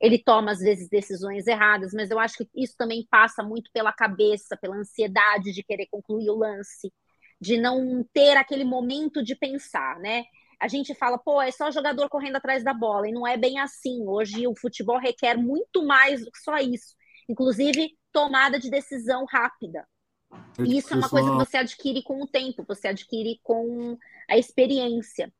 [0.00, 3.92] Ele toma às vezes decisões erradas, mas eu acho que isso também passa muito pela
[3.92, 6.92] cabeça, pela ansiedade de querer concluir o lance,
[7.40, 10.24] de não ter aquele momento de pensar, né?
[10.60, 13.58] a gente fala, pô, é só jogador correndo atrás da bola, e não é bem
[13.58, 14.06] assim.
[14.06, 16.94] Hoje o futebol requer muito mais do que só isso,
[17.26, 19.88] inclusive tomada de decisão rápida.
[20.58, 23.96] Isso é uma coisa que você adquire com o tempo, você adquire com
[24.28, 25.32] a experiência.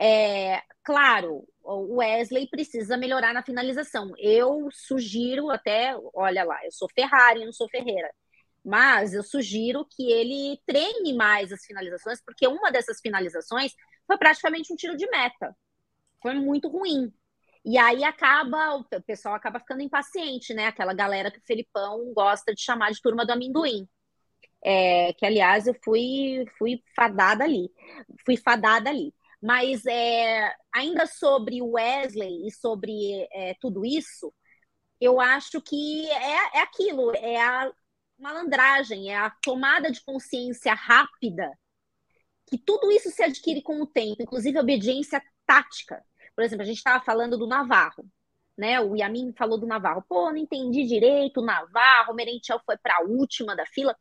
[0.00, 4.12] É, claro, o Wesley precisa melhorar na finalização.
[4.18, 8.10] Eu sugiro até, olha lá, eu sou Ferrari, não sou Ferreira.
[8.64, 13.72] Mas eu sugiro que ele treine mais as finalizações, porque uma dessas finalizações
[14.06, 15.54] foi praticamente um tiro de meta.
[16.22, 17.12] Foi muito ruim.
[17.64, 20.66] E aí acaba, o pessoal acaba ficando impaciente, né?
[20.66, 23.86] Aquela galera que o Felipão gosta de chamar de turma do amendoim.
[24.64, 27.70] É, que, aliás, eu fui, fui fadada ali.
[28.24, 29.14] Fui fadada ali.
[29.40, 34.32] Mas é, ainda sobre o Wesley e sobre é, tudo isso,
[35.00, 37.72] eu acho que é, é aquilo, é a
[38.18, 41.50] malandragem, é a tomada de consciência rápida
[42.48, 46.02] que tudo isso se adquire com o tempo, inclusive obediência tática.
[46.34, 48.06] Por exemplo, a gente estava falando do Navarro,
[48.56, 48.80] né?
[48.80, 50.04] O Yamin falou do Navarro.
[50.08, 53.96] Pô, não entendi direito, o Navarro, o Merentiel foi para a última da fila.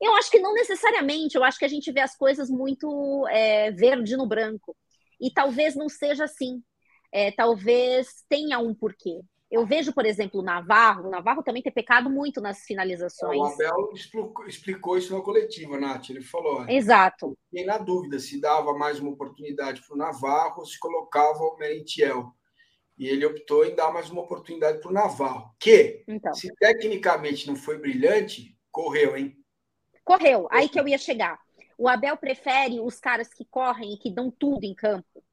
[0.00, 3.70] Eu acho que não necessariamente, eu acho que a gente vê as coisas muito é,
[3.70, 4.76] verde no branco.
[5.20, 6.62] E talvez não seja assim.
[7.12, 9.20] É, talvez tenha um porquê.
[9.50, 11.08] Eu vejo, por exemplo, o Navarro.
[11.08, 13.36] O Navarro também tem pecado muito nas finalizações.
[13.36, 16.08] O Abel explicou, explicou isso na coletiva, Nath.
[16.08, 16.68] Ele falou.
[16.68, 17.36] Exato.
[17.52, 21.56] E na dúvida se dava mais uma oportunidade para o Navarro ou se colocava o
[21.56, 22.32] Merentiel.
[22.96, 25.50] E ele optou em dar mais uma oportunidade para o Navarro.
[25.58, 26.32] Que, então.
[26.32, 29.39] se tecnicamente não foi brilhante, correu, hein?
[30.10, 30.48] Correu.
[30.50, 31.38] Aí que eu ia chegar.
[31.78, 35.24] O Abel prefere os caras que correm e que dão tudo em campo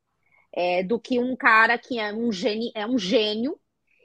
[0.53, 3.59] é, do que um cara que é um gênio, é um gênio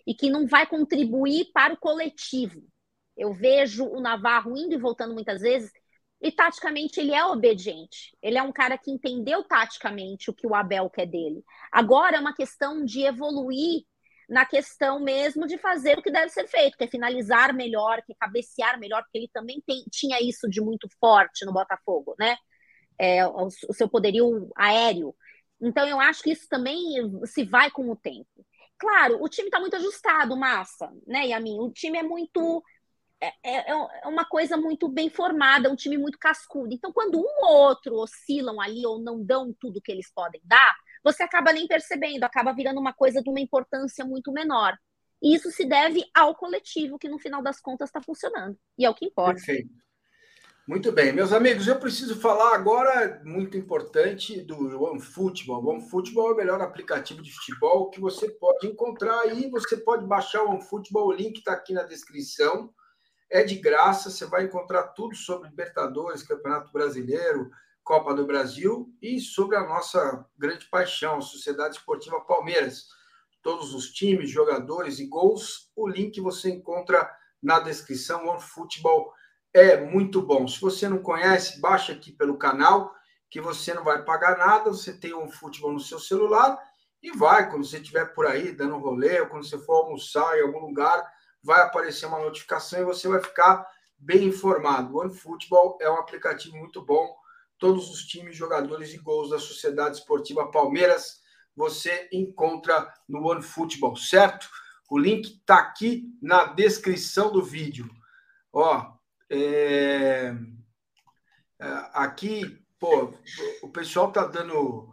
[0.06, 2.62] e que não vai contribuir para o coletivo.
[3.14, 5.70] Eu vejo o Navarro indo e voltando muitas vezes,
[6.22, 8.16] e taticamente ele é obediente.
[8.22, 11.44] Ele é um cara que entendeu taticamente o que o Abel quer dele.
[11.70, 13.84] Agora é uma questão de evoluir
[14.32, 18.12] na questão mesmo de fazer o que deve ser feito, que é finalizar melhor, que
[18.12, 22.36] é cabecear melhor, porque ele também tem, tinha isso de muito forte no Botafogo, né?
[22.98, 25.14] É, o, o seu poderio aéreo.
[25.60, 26.80] Então eu acho que isso também
[27.26, 28.26] se vai com o tempo.
[28.78, 31.60] Claro, o time está muito ajustado, massa, né, Yamin?
[31.60, 32.62] O time é muito.
[33.20, 36.74] É, é, é, uma coisa muito bem formada, um time muito cascudo.
[36.74, 40.74] Então, quando um ou outro oscilam ali ou não dão tudo que eles podem dar,
[41.02, 44.76] você acaba nem percebendo, acaba virando uma coisa de uma importância muito menor.
[45.22, 48.58] E isso se deve ao coletivo, que no final das contas está funcionando.
[48.76, 49.34] E é o que importa.
[49.34, 49.82] Perfeito.
[50.66, 55.66] Muito bem, meus amigos, eu preciso falar agora, muito importante, do OneFootball.
[55.66, 59.50] OneFootball é o melhor aplicativo de futebol que você pode encontrar aí.
[59.50, 62.72] Você pode baixar o OneFootball, o link está aqui na descrição.
[63.28, 67.50] É de graça, você vai encontrar tudo sobre Libertadores, Campeonato Brasileiro,
[67.84, 72.86] Copa do Brasil e sobre a nossa grande paixão, Sociedade Esportiva Palmeiras.
[73.42, 77.10] Todos os times, jogadores e gols, o link você encontra
[77.42, 79.12] na descrição, OneFootball
[79.52, 80.46] é muito bom.
[80.46, 82.94] Se você não conhece, baixa aqui pelo canal,
[83.28, 86.58] que você não vai pagar nada, você tem um futebol no seu celular
[87.02, 90.42] e vai, quando você estiver por aí dando rolê, ou quando você for almoçar em
[90.42, 91.04] algum lugar,
[91.42, 93.66] vai aparecer uma notificação e você vai ficar
[93.98, 94.94] bem informado.
[94.94, 97.12] O OneFootball é um aplicativo muito bom.
[97.62, 101.22] Todos os times, jogadores e gols da Sociedade Esportiva Palmeiras
[101.54, 104.50] você encontra no OneFootball, certo?
[104.90, 107.88] O link está aqui na descrição do vídeo.
[108.52, 108.94] Ó,
[109.30, 110.34] é,
[111.60, 111.64] é...
[111.92, 113.14] Aqui, pô,
[113.62, 114.92] o pessoal tá dando.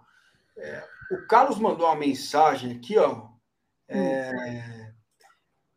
[0.55, 0.87] É...
[1.11, 3.29] O Carlos mandou uma mensagem aqui, ó.
[3.87, 4.93] É...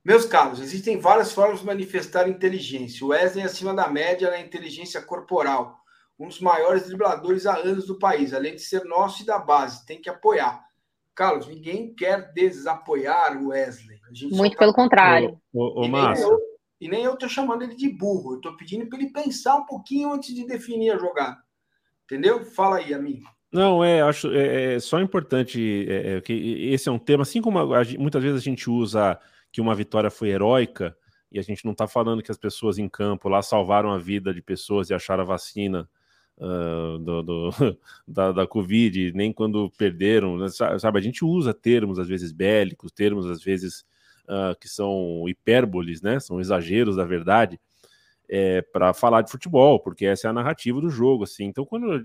[0.04, 3.02] Meus caros, existem várias formas de manifestar inteligência.
[3.02, 5.81] O Wesley é acima da média na inteligência corporal,
[6.22, 9.84] um dos maiores dribladores há anos do país, além de ser nosso e da base,
[9.84, 10.64] tem que apoiar.
[11.16, 13.98] Carlos, ninguém quer desapoiar o Wesley.
[14.30, 14.58] Muito tá...
[14.60, 15.36] pelo contrário.
[15.52, 16.38] E, nem eu,
[16.80, 19.66] e nem eu tô chamando ele de burro, eu tô pedindo para ele pensar um
[19.66, 21.38] pouquinho antes de definir a jogada.
[22.04, 22.44] Entendeu?
[22.44, 23.28] Fala aí, amigo.
[23.52, 26.32] Não, é, acho é, é só importante é, é, que
[26.72, 29.18] esse é um tema, assim como a, muitas vezes a gente usa
[29.50, 30.96] que uma vitória foi heróica,
[31.32, 34.32] e a gente não está falando que as pessoas em campo lá salvaram a vida
[34.32, 35.88] de pessoas e acharam a vacina
[36.38, 37.50] uh, do, do,
[38.06, 40.98] da, da Covid, nem quando perderam, né, sabe?
[40.98, 43.84] A gente usa termos às vezes bélicos, termos às vezes
[44.24, 46.20] uh, que são hipérboles, né?
[46.20, 47.60] São exageros da verdade.
[48.34, 51.44] É, para falar de futebol, porque essa é a narrativa do jogo, assim.
[51.44, 52.02] Então, quando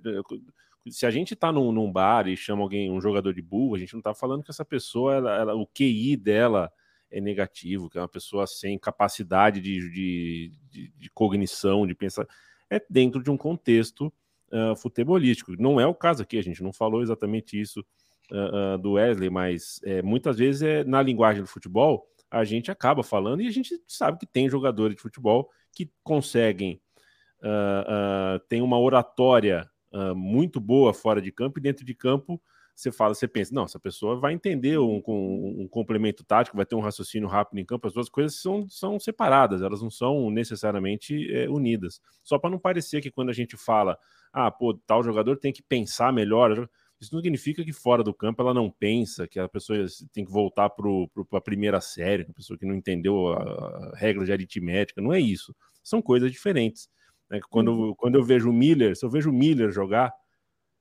[0.91, 3.79] se a gente está num, num, bar e chama alguém, um jogador de burro, a
[3.79, 6.71] gente não está falando que essa pessoa, ela, ela, o QI dela
[7.09, 12.27] é negativo, que é uma pessoa sem capacidade de, de, de, de cognição, de pensar.
[12.69, 14.11] É dentro de um contexto
[14.51, 15.53] uh, futebolístico.
[15.57, 17.85] Não é o caso aqui, a gente não falou exatamente isso
[18.31, 22.69] uh, uh, do Wesley, mas é, muitas vezes é, na linguagem do futebol a gente
[22.69, 26.81] acaba falando e a gente sabe que tem jogadores de futebol que conseguem,
[27.39, 29.69] uh, tem uma oratória
[30.15, 32.39] muito boa fora de campo e dentro de campo
[32.77, 36.65] você fala, você pensa, não, essa pessoa vai entender um, um, um, complemento tático, vai
[36.65, 40.29] ter um raciocínio rápido em campo, as duas coisas são, são separadas, elas não são
[40.29, 41.99] necessariamente é, unidas.
[42.23, 43.97] Só para não parecer que quando a gente fala,
[44.31, 46.69] ah, pô, tal jogador tem que pensar melhor,
[47.01, 50.31] isso não significa que fora do campo ela não pensa, que a pessoa tem que
[50.31, 50.87] voltar para
[51.33, 55.19] a primeira série, a pessoa que não entendeu a, a regra de aritmética, não é
[55.19, 55.55] isso.
[55.81, 56.87] São coisas diferentes.
[57.27, 57.39] Né?
[57.49, 57.95] Quando, uhum.
[57.95, 60.13] quando eu vejo o Miller, se eu vejo o Miller jogar,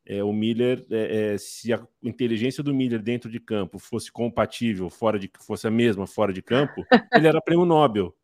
[0.06, 4.88] é, o Miller, é, é, se a inteligência do Miller dentro de campo fosse compatível,
[4.88, 8.16] fora de fosse a mesma fora de campo, ele era prêmio Nobel.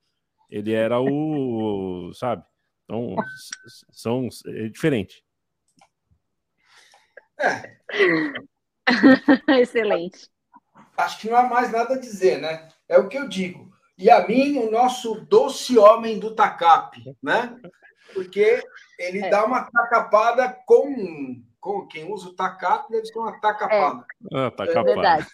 [0.49, 2.45] Ele era o, sabe?
[2.85, 3.17] Então,
[3.91, 5.25] são é diferente.
[7.41, 7.77] É.
[9.61, 10.31] Excelente.
[10.97, 12.69] Acho que não há mais nada a dizer, né?
[12.89, 13.73] É o que eu digo.
[13.97, 17.59] E a mim, o nosso doce homem do TACAP, né?
[18.13, 18.63] porque
[18.99, 19.31] ele é.
[19.31, 24.05] dá uma tacapada com, com quem usa o tacape, deve ser uma tacapada.
[24.33, 24.81] É, ah, tacapada.
[24.81, 25.27] É verdade.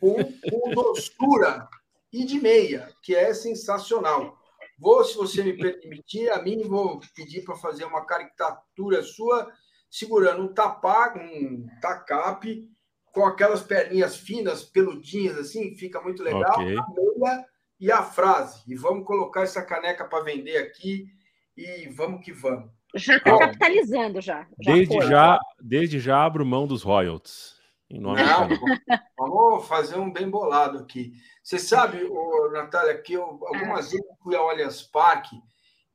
[0.00, 1.68] Com, com doçura
[2.10, 4.34] e de meia, que é sensacional.
[4.78, 9.52] Vou, se você me permitir, a mim vou pedir para fazer uma caricatura sua
[9.90, 12.68] segurando um tapá, um tacape,
[13.12, 16.50] com aquelas perninhas finas, peludinhas assim, fica muito legal.
[16.54, 16.78] Okay.
[16.78, 17.44] A meia
[17.78, 18.62] e a frase.
[18.66, 21.06] E vamos colocar essa caneca para vender aqui
[21.54, 22.73] e vamos que vamos.
[22.94, 24.46] Já está capitalizando já.
[24.60, 27.54] já desde, foi, já desde já abro mão dos royalties.
[27.90, 28.48] Em nome Não,
[29.18, 31.12] vamos fazer um bem bolado aqui.
[31.42, 35.36] Você sabe, oh, Natália, que eu algumas vezes fui ao Allianz Parque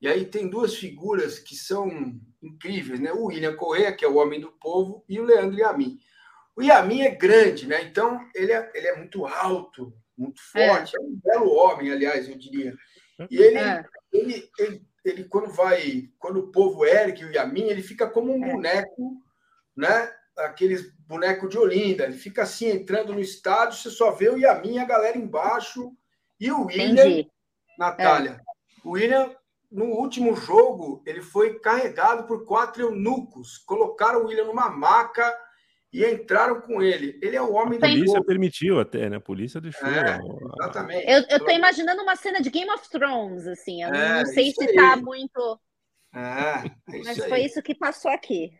[0.02, 1.90] e aí tem duas figuras que são
[2.42, 3.12] incríveis, né?
[3.12, 6.00] O William Correa, que é o homem do povo, e o Leandro Yamin.
[6.56, 7.84] O Yamin é grande, né?
[7.84, 11.00] Então ele é, ele é muito alto, muito forte, é.
[11.00, 12.74] é um belo homem, aliás, eu diria.
[13.30, 13.84] E ele, é.
[14.14, 18.44] ele, ele ele quando vai, quando o povo ergue o Yamin, ele fica como um
[18.44, 18.52] é.
[18.52, 19.22] boneco,
[19.76, 20.12] né?
[20.38, 24.76] Aqueles boneco de Olinda, ele fica assim entrando no estádio, você só vê o Yamin
[24.76, 25.92] e a galera embaixo
[26.40, 27.32] e o William, Entendi.
[27.78, 28.40] Natália.
[28.40, 28.88] É.
[28.88, 29.36] O William
[29.72, 35.36] no último jogo, ele foi carregado por quatro eunucos, colocaram o William numa maca
[35.92, 37.20] e entraram com ele.
[37.22, 39.18] Ele é o homem a polícia do polícia permitiu até, né?
[39.18, 39.88] A polícia deixou.
[39.88, 40.20] É,
[40.54, 41.06] exatamente.
[41.10, 43.82] Eu, eu tô imaginando uma cena de Game of Thrones, assim.
[43.82, 45.60] Eu é, não sei se está muito.
[46.14, 48.52] É, é Mas foi isso que passou aqui.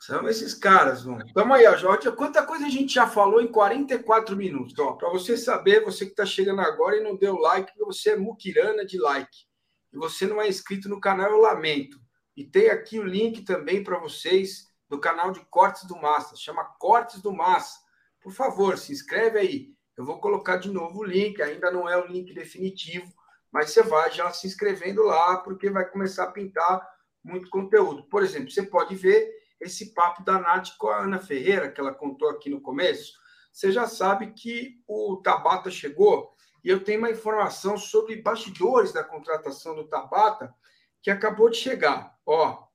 [0.00, 1.24] São esses caras, mano.
[1.32, 2.10] Vamos aí, ó, Jorge.
[2.12, 4.74] Quanta coisa a gente já falou em 44 minutos.
[4.74, 8.84] Para você saber, você que está chegando agora e não deu like, você é muquirana
[8.84, 9.46] de like.
[9.92, 12.00] E você não é inscrito no canal, eu lamento.
[12.36, 16.64] E tem aqui o link também para vocês do canal de Cortes do Massa, chama
[16.78, 17.80] Cortes do Massa.
[18.20, 19.74] Por favor, se inscreve aí.
[19.96, 23.10] Eu vou colocar de novo o link, ainda não é o link definitivo,
[23.50, 26.86] mas você vai já se inscrevendo lá, porque vai começar a pintar
[27.24, 28.04] muito conteúdo.
[28.04, 31.94] Por exemplo, você pode ver esse papo da Nath com a Ana Ferreira, que ela
[31.94, 33.14] contou aqui no começo.
[33.50, 39.02] Você já sabe que o Tabata chegou e eu tenho uma informação sobre bastidores da
[39.02, 40.54] contratação do Tabata
[41.00, 42.14] que acabou de chegar.
[42.26, 42.70] Ó,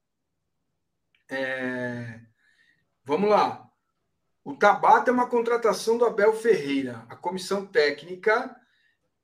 [1.30, 2.20] é...
[3.04, 3.70] Vamos lá.
[4.44, 7.06] O Tabata é uma contratação do Abel Ferreira.
[7.10, 8.56] A comissão técnica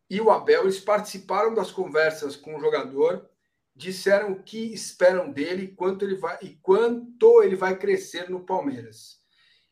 [0.09, 3.29] e o Abel eles participaram das conversas com o jogador,
[3.75, 9.21] disseram o que esperam dele, quanto ele vai e quanto ele vai crescer no Palmeiras.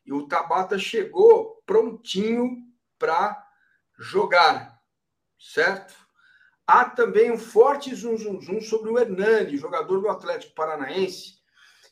[0.05, 2.57] E o Tabata chegou prontinho
[2.97, 3.45] para
[3.99, 4.81] jogar,
[5.39, 5.93] certo?
[6.65, 11.40] Há também um forte zum, zum, zum sobre o Hernani, jogador do Atlético Paranaense.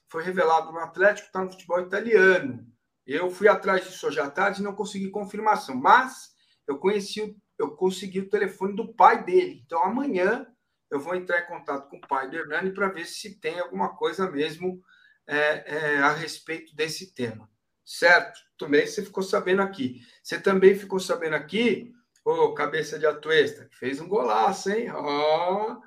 [0.10, 2.66] Foi revelado no Atlético, está no futebol italiano.
[3.06, 6.32] Eu fui atrás disso hoje à tarde e não consegui confirmação, mas
[6.68, 9.64] eu conheci, eu consegui o telefone do pai dele.
[9.66, 10.46] Então amanhã
[10.92, 13.96] eu vou entrar em contato com o pai do Hernani para ver se tem alguma
[13.96, 14.82] coisa mesmo
[15.28, 17.50] é, é, a respeito desse tema.
[17.86, 18.40] Certo?
[18.58, 20.02] Também você ficou sabendo aqui.
[20.22, 21.92] Você também ficou sabendo aqui,
[22.24, 24.92] ô cabeça de Atuesta, que fez um golaço, hein?
[24.92, 25.78] Ó,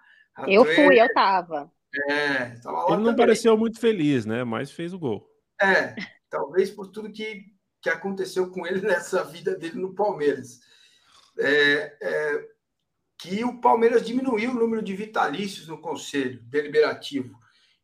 [0.49, 1.71] eu fui, eu tava.
[2.09, 3.17] É, tava lá Ele não também.
[3.17, 4.45] pareceu muito feliz, né?
[4.45, 5.29] Mas fez o gol.
[5.61, 5.95] É,
[6.31, 7.45] talvez por tudo que,
[7.81, 10.61] que aconteceu com ele nessa vida dele no Palmeiras.
[11.39, 12.49] É, é,
[13.19, 17.39] que o Palmeiras diminuiu o número de vitalícios no Conselho Deliberativo.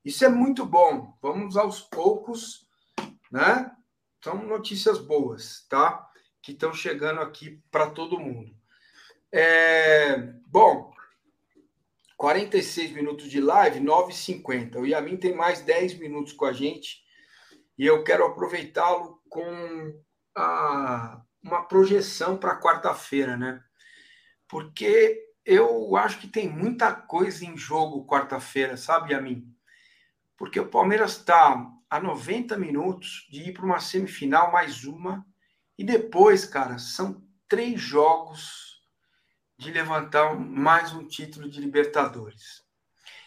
[0.04, 1.16] Isso é muito bom.
[1.22, 2.66] Vamos aos poucos,
[3.30, 3.70] né?
[4.22, 6.08] São notícias boas, tá?
[6.42, 8.52] Que estão chegando aqui para todo mundo.
[9.30, 10.92] É, bom,
[12.18, 14.76] 46 minutos de live, 9h50.
[14.76, 17.00] O Yamin tem mais 10 minutos com a gente
[17.78, 19.94] e eu quero aproveitá-lo com
[20.36, 23.62] a, uma projeção para quarta-feira, né?
[24.48, 29.46] Porque eu acho que tem muita coisa em jogo quarta-feira, sabe, Yamin?
[30.36, 35.24] Porque o Palmeiras está a 90 minutos de ir para uma semifinal, mais uma,
[35.78, 38.67] e depois, cara, são três jogos
[39.58, 42.62] de levantar mais um título de Libertadores.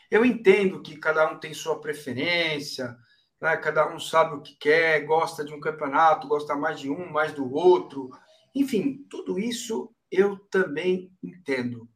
[0.09, 2.97] Eu entendo que cada um tem sua preferência,
[3.39, 3.57] né?
[3.57, 7.33] cada um sabe o que quer, gosta de um campeonato, gosta mais de um, mais
[7.33, 8.09] do outro.
[8.55, 11.89] Enfim, tudo isso eu também entendo.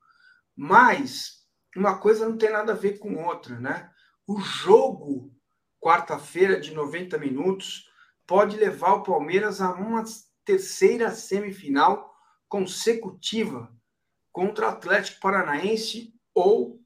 [0.53, 3.89] Mas uma coisa não tem nada a ver com outra, né?
[4.27, 5.33] O jogo,
[5.79, 7.89] quarta-feira, de 90 minutos,
[8.27, 10.03] pode levar o Palmeiras a uma
[10.43, 12.13] terceira semifinal
[12.49, 13.73] consecutiva
[14.36, 16.77] contra o Atlético Paranaense ou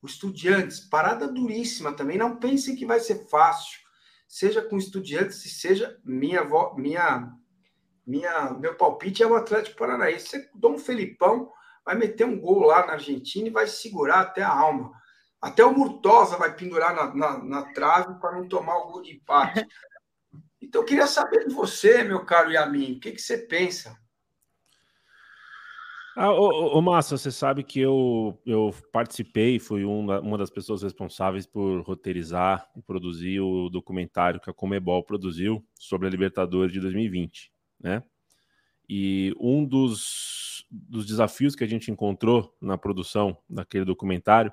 [0.00, 0.80] o Estudiantes.
[0.80, 2.16] Parada duríssima também.
[2.16, 3.84] Não pensem que vai ser fácil
[4.26, 6.42] seja com estudiantes e seja minha,
[6.74, 7.30] minha,
[8.06, 10.48] minha meu palpite é o Atlético Paranaense.
[10.54, 11.52] Dom Felipão
[11.84, 14.90] vai meter um gol lá na Argentina e vai segurar até a alma.
[15.42, 19.12] Até o Murtosa vai pendurar na, na, na trave para não tomar o gol de
[19.16, 19.66] empate.
[20.66, 23.94] Então, eu queria saber de você, meu caro Yamin, o que, que você pensa?
[26.16, 30.82] Ah, ô, ô, Massa, você sabe que eu, eu participei, fui um uma das pessoas
[30.82, 36.80] responsáveis por roteirizar e produzir o documentário que a Comebol produziu sobre a Libertadores de
[36.80, 37.50] 2020,
[37.80, 38.02] né?
[38.88, 44.52] E um dos, dos desafios que a gente encontrou na produção daquele documentário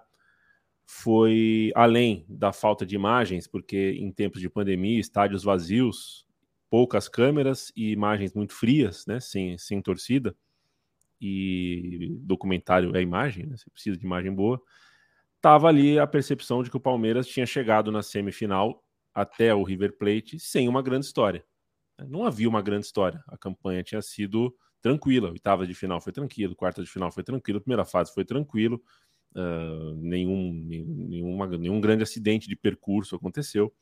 [0.85, 6.25] foi, além da falta de imagens, porque em tempos de pandemia, estádios vazios,
[6.69, 10.35] poucas câmeras e imagens muito frias, né, sem, sem torcida,
[11.21, 13.55] e documentário é imagem, né?
[13.55, 14.59] Você precisa de imagem boa.
[15.39, 19.97] Tava ali a percepção de que o Palmeiras tinha chegado na semifinal até o River
[19.97, 21.45] Plate sem uma grande história.
[22.07, 23.23] Não havia uma grande história.
[23.27, 25.29] A campanha tinha sido tranquila.
[25.29, 28.81] Oitava de final foi tranquilo, quarta de final foi tranquilo, primeira fase foi tranquilo.
[29.33, 33.73] Uh, nenhum, nenhuma, nenhum grande acidente de percurso aconteceu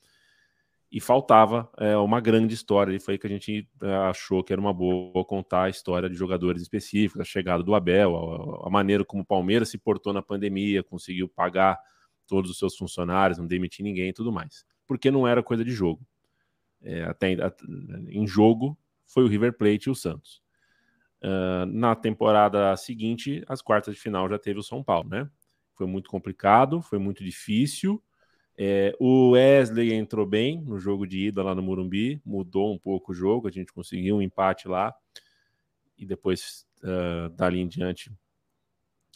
[0.92, 2.96] e faltava é, uma grande história.
[2.96, 6.16] E foi que a gente é, achou que era uma boa contar a história de
[6.16, 8.16] jogadores específicos, a chegada do Abel,
[8.64, 11.80] a, a, maneira como o Palmeiras se portou na pandemia, conseguiu pagar
[12.26, 14.66] todos os seus funcionários, não demitir ninguém e tudo mais.
[14.88, 16.06] Porque não era coisa de jogo.
[16.82, 17.36] É, até
[18.08, 20.42] em jogo foi o River Plate e o Santos.
[21.22, 25.30] Uh, na temporada seguinte, as quartas de final já teve o São Paulo, né?
[25.74, 28.02] Foi muito complicado, foi muito difícil
[28.62, 33.14] é, o Wesley entrou bem no jogo de ida lá no Morumbi, mudou um pouco
[33.14, 34.94] o jogo, a gente conseguiu um empate lá
[35.98, 38.12] e depois uh, dali em diante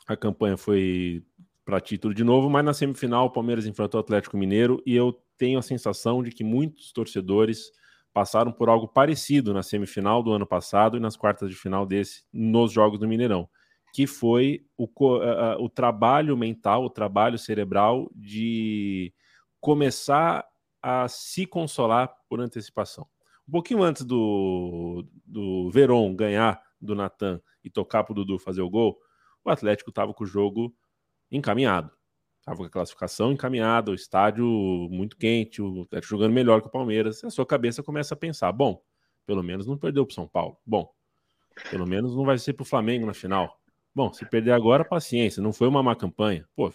[0.07, 1.25] a campanha foi
[1.65, 5.21] para título de novo, mas na semifinal o Palmeiras enfrentou o Atlético Mineiro e eu
[5.37, 7.69] tenho a sensação de que muitos torcedores
[8.13, 12.23] passaram por algo parecido na semifinal do ano passado e nas quartas de final desse
[12.31, 13.49] nos jogos do Mineirão,
[13.93, 19.13] que foi o, uh, o trabalho mental, o trabalho cerebral de
[19.63, 20.45] começar
[20.81, 23.07] a se consolar por antecipação.
[23.47, 28.61] Um pouquinho antes do, do Veron ganhar do Natan e tocar para o Dudu fazer
[28.61, 28.99] o gol,
[29.41, 30.75] o Atlético estava com o jogo
[31.31, 31.89] encaminhado.
[32.39, 34.45] Estava com a classificação encaminhada, o estádio
[34.91, 37.23] muito quente, o Atlético jogando melhor que o Palmeiras.
[37.23, 38.83] A sua cabeça começa a pensar: bom,
[39.25, 40.57] pelo menos não perdeu para o São Paulo.
[40.65, 40.93] Bom,
[41.71, 43.62] pelo menos não vai ser para o Flamengo na final.
[43.95, 46.47] Bom, se perder agora, paciência, não foi uma má campanha.
[46.55, 46.71] Pô,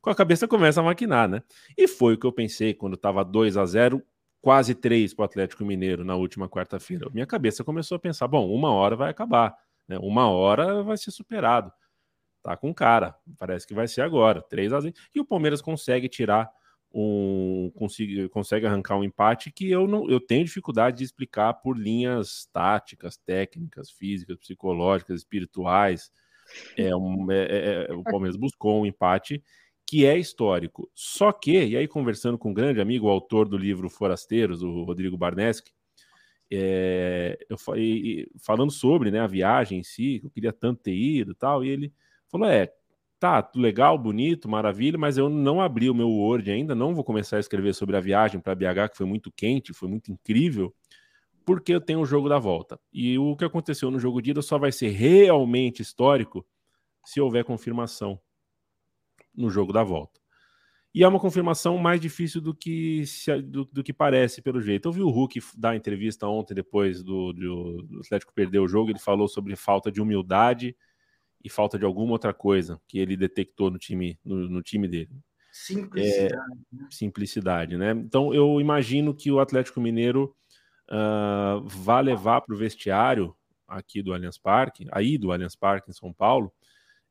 [0.00, 1.42] com a cabeça começa a maquinar, né?
[1.78, 4.02] E foi o que eu pensei quando estava 2 a 0
[4.40, 7.08] quase 3 para o Atlético Mineiro na última quarta-feira.
[7.12, 9.54] Minha cabeça começou a pensar: bom, uma hora vai acabar.
[9.86, 9.98] Né?
[9.98, 11.72] Uma hora vai ser superado.
[12.42, 13.14] Tá com cara.
[13.38, 14.42] Parece que vai ser agora.
[14.42, 16.50] 3 a 0 E o Palmeiras consegue tirar
[16.92, 17.70] um.
[17.76, 22.48] Consegue, consegue arrancar um empate que eu não eu tenho dificuldade de explicar por linhas
[22.52, 26.10] táticas, técnicas, físicas, psicológicas, espirituais.
[26.76, 29.42] É um, é, é, é o Palmeiras buscou um empate
[29.86, 30.88] que é histórico.
[30.94, 34.84] Só que, e aí conversando com um grande amigo, o autor do livro Forasteiros, o
[34.84, 35.72] Rodrigo Barneski,
[36.52, 41.34] é, eu falei, falando sobre né, a viagem em si, eu queria tanto ter ido
[41.34, 41.92] tal, e ele
[42.28, 42.72] falou: é,
[43.20, 47.36] tá, legal, bonito, maravilha, mas eu não abri o meu Word ainda, não vou começar
[47.36, 50.74] a escrever sobre a viagem para BH, que foi muito quente, foi muito incrível,
[51.50, 52.78] porque tenho o jogo da volta.
[52.92, 56.46] E o que aconteceu no jogo de ida só vai ser realmente histórico
[57.04, 58.20] se houver confirmação
[59.34, 60.20] no jogo da volta.
[60.94, 63.02] E é uma confirmação mais difícil do que,
[63.48, 64.86] do, do, que parece, pelo jeito.
[64.86, 68.90] Eu vi o Hulk dar entrevista ontem, depois do, do, do, Atlético perder o jogo.
[68.90, 70.76] Ele falou sobre falta de humildade
[71.42, 75.10] e falta de alguma outra coisa que ele detectou no time, no, no time dele.
[75.50, 76.32] Simplicidade.
[76.32, 76.86] É, né?
[76.92, 77.90] Simplicidade, né?
[77.90, 80.32] Então eu imagino que o Atlético Mineiro
[80.90, 83.34] uh, vá levar para o vestiário
[83.66, 86.52] aqui do Allianz Parque, aí do Allianz Parque em São Paulo,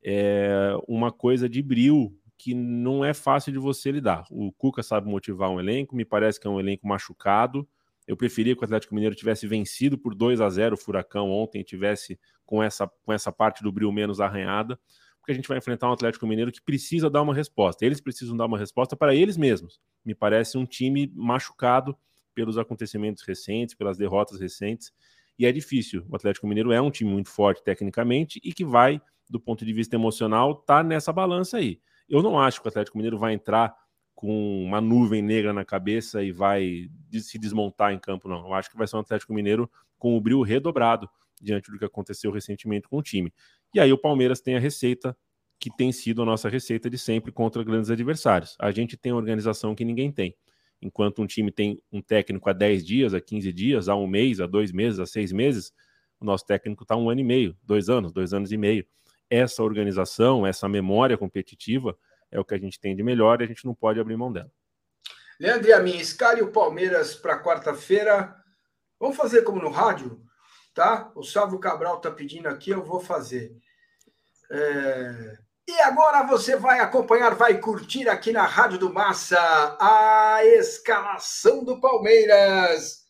[0.03, 4.23] é uma coisa de bril que não é fácil de você lidar.
[4.31, 7.67] O Cuca sabe motivar um elenco, me parece que é um elenco machucado.
[8.07, 11.63] Eu preferia que o Atlético Mineiro tivesse vencido por 2 a 0 o Furacão ontem,
[11.63, 14.79] tivesse com essa, com essa parte do bril menos arranhada,
[15.19, 17.85] porque a gente vai enfrentar um Atlético Mineiro que precisa dar uma resposta.
[17.85, 19.79] Eles precisam dar uma resposta para eles mesmos.
[20.03, 21.95] Me parece um time machucado
[22.33, 24.91] pelos acontecimentos recentes, pelas derrotas recentes,
[25.37, 26.05] e é difícil.
[26.09, 29.71] O Atlético Mineiro é um time muito forte tecnicamente e que vai do ponto de
[29.71, 31.79] vista emocional, tá nessa balança aí.
[32.09, 33.75] Eu não acho que o Atlético Mineiro vai entrar
[34.15, 38.47] com uma nuvem negra na cabeça e vai se desmontar em campo, não.
[38.47, 41.07] Eu acho que vai ser um Atlético Mineiro com o brilho redobrado
[41.39, 43.31] diante do que aconteceu recentemente com o time.
[43.73, 45.15] E aí o Palmeiras tem a receita
[45.59, 48.55] que tem sido a nossa receita de sempre contra grandes adversários.
[48.59, 50.35] A gente tem uma organização que ninguém tem.
[50.81, 54.39] Enquanto um time tem um técnico há 10 dias, há 15 dias, há um mês,
[54.39, 55.73] há dois meses, há seis meses,
[56.19, 58.85] o nosso técnico está um ano e meio, dois anos, dois anos e meio
[59.29, 61.97] essa organização, essa memória competitiva
[62.31, 64.31] é o que a gente tem de melhor e a gente não pode abrir mão
[64.31, 64.51] dela.
[65.39, 68.35] Leandro e a mim, escale o Palmeiras para quarta-feira.
[68.99, 70.21] Vamos fazer como no rádio,
[70.73, 71.11] tá?
[71.15, 73.55] O Sávio Cabral está pedindo aqui, eu vou fazer.
[74.51, 75.37] É...
[75.69, 79.37] E agora você vai acompanhar, vai curtir aqui na Rádio do Massa
[79.79, 83.03] a escalação do Palmeiras.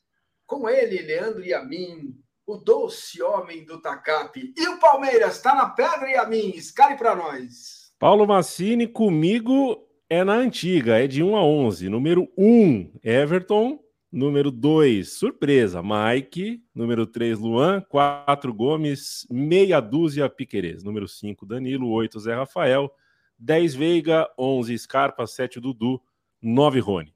[0.45, 2.13] Com ele, Leandro a mim,
[2.45, 4.53] o doce homem do Tacape.
[4.57, 7.93] E o Palmeiras está na pedra a mim, escale para nós.
[7.97, 9.77] Paulo Massini comigo
[10.09, 11.87] é na antiga, é de 1 a 11.
[11.87, 13.79] Número 1, Everton.
[14.11, 16.63] Número 2, surpresa, Mike.
[16.73, 17.79] Número 3, Luan.
[17.89, 19.27] 4, Gomes.
[19.29, 20.83] Meia dúzia, Piquerez.
[20.83, 21.87] Número 5, Danilo.
[21.89, 22.91] 8, Zé Rafael.
[23.37, 24.27] 10, Veiga.
[24.37, 25.27] 11, Scarpa.
[25.27, 26.01] 7, Dudu.
[26.41, 27.15] 9, Rony.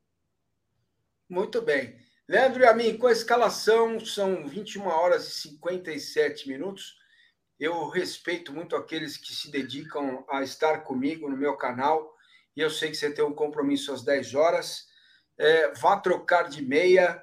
[1.28, 1.96] Muito bem.
[2.28, 6.96] Leandro e a mim, com a escalação, são 21 horas e 57 minutos.
[7.60, 12.14] Eu respeito muito aqueles que se dedicam a estar comigo no meu canal.
[12.56, 14.93] E eu sei que você tem um compromisso às 10 horas.
[15.38, 17.22] É, vá trocar de meia.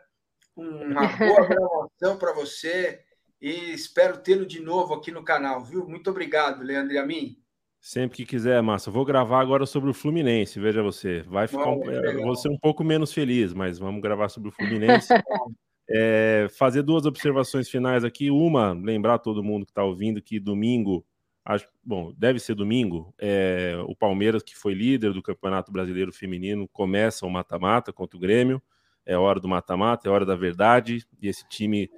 [0.57, 3.01] Uma boa gravação para você.
[3.41, 5.89] E espero tê-lo de novo aqui no canal, viu?
[5.89, 7.37] Muito obrigado, Leandro e a mim.
[7.81, 8.91] Sempre que quiser, Massa.
[8.91, 11.23] Vou gravar agora sobre o Fluminense, veja você.
[11.23, 11.81] Vai ficar um,
[12.23, 15.09] vou ser um pouco menos feliz, mas vamos gravar sobre o Fluminense.
[15.89, 18.31] é, fazer duas observações finais aqui.
[18.31, 21.07] Uma, lembrar todo mundo que está ouvindo que domingo,
[21.45, 26.68] acho, bom, deve ser domingo, é, o Palmeiras, que foi líder do Campeonato Brasileiro Feminino,
[26.68, 28.62] começa o mata-mata contra o Grêmio.
[29.05, 31.05] É hora do mata-mata, é hora da verdade.
[31.20, 31.91] E esse time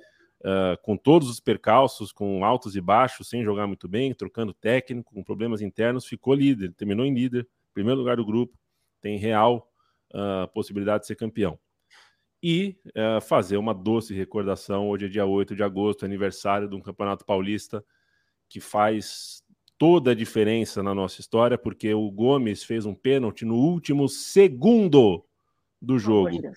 [0.42, 5.14] uh, com todos os percalços, com altos e baixos, sem jogar muito bem, trocando técnico,
[5.14, 8.56] com problemas internos, ficou líder, terminou em líder, primeiro lugar do grupo,
[9.00, 9.68] tem real
[10.14, 11.58] uh, possibilidade de ser campeão.
[12.42, 16.80] E uh, fazer uma doce recordação, hoje é dia 8 de agosto, aniversário de um
[16.80, 17.84] Campeonato Paulista
[18.52, 19.42] que faz
[19.78, 25.24] toda a diferença na nossa história, porque o Gomes fez um pênalti no último segundo
[25.80, 26.36] do jogo.
[26.36, 26.52] Oh,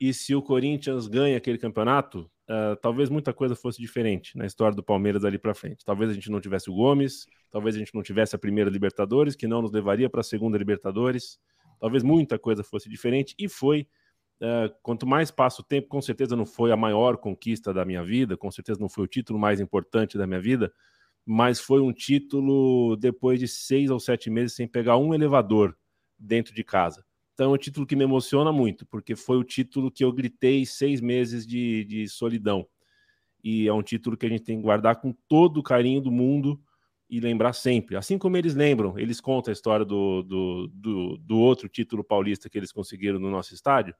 [0.00, 4.74] e se o Corinthians ganha aquele campeonato, uh, talvez muita coisa fosse diferente na história
[4.74, 5.84] do Palmeiras ali para frente.
[5.84, 9.36] Talvez a gente não tivesse o Gomes, talvez a gente não tivesse a primeira Libertadores,
[9.36, 11.38] que não nos levaria para a segunda Libertadores.
[11.78, 13.86] Talvez muita coisa fosse diferente e foi.
[14.40, 18.02] Uh, quanto mais passa o tempo, com certeza não foi a maior conquista da minha
[18.02, 20.72] vida, com certeza não foi o título mais importante da minha vida,
[21.24, 25.76] mas foi um título depois de seis ou sete meses sem pegar um elevador
[26.18, 27.04] dentro de casa.
[27.32, 30.64] Então é um título que me emociona muito, porque foi o título que eu gritei
[30.64, 32.66] seis meses de, de solidão.
[33.42, 36.10] e é um título que a gente tem que guardar com todo o carinho do
[36.10, 36.60] mundo
[37.10, 37.96] e lembrar sempre.
[37.96, 42.48] Assim como eles lembram, eles contam a história do, do, do, do outro título paulista
[42.48, 43.94] que eles conseguiram no nosso estádio,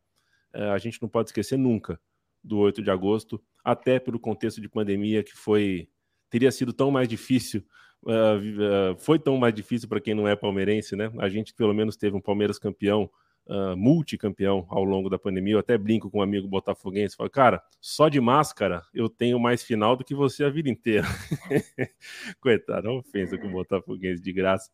[0.53, 2.01] é, a gente não pode esquecer nunca
[2.43, 5.89] do 8 de agosto, até pelo contexto de pandemia que foi
[6.35, 7.62] teria sido tão mais difícil,
[8.03, 11.12] uh, uh, foi tão mais difícil para quem não é palmeirense, né?
[11.20, 13.09] A gente pelo menos teve um Palmeiras campeão
[13.47, 15.55] uh, multicampeão ao longo da pandemia.
[15.55, 19.62] Eu até brinco com um amigo botafoguense, falo, cara, só de máscara eu tenho mais
[19.62, 21.07] final do que você a vida inteira.
[22.43, 24.72] Coitado, não ofensa com o botafoguense de graça,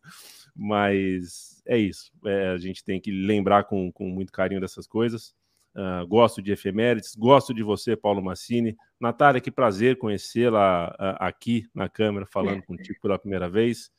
[0.55, 2.11] mas é isso.
[2.25, 5.35] É, a gente tem que lembrar com, com muito carinho dessas coisas.
[5.73, 8.75] Uh, gosto de efemérides, gosto de você, Paulo Massini.
[8.99, 12.61] Natália, que prazer conhecê-la uh, aqui na câmera, falando é.
[12.61, 13.89] contigo pela primeira vez.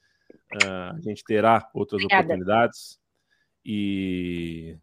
[0.54, 2.24] Uh, a gente terá outras Obrigada.
[2.24, 3.00] oportunidades.
[3.64, 4.76] E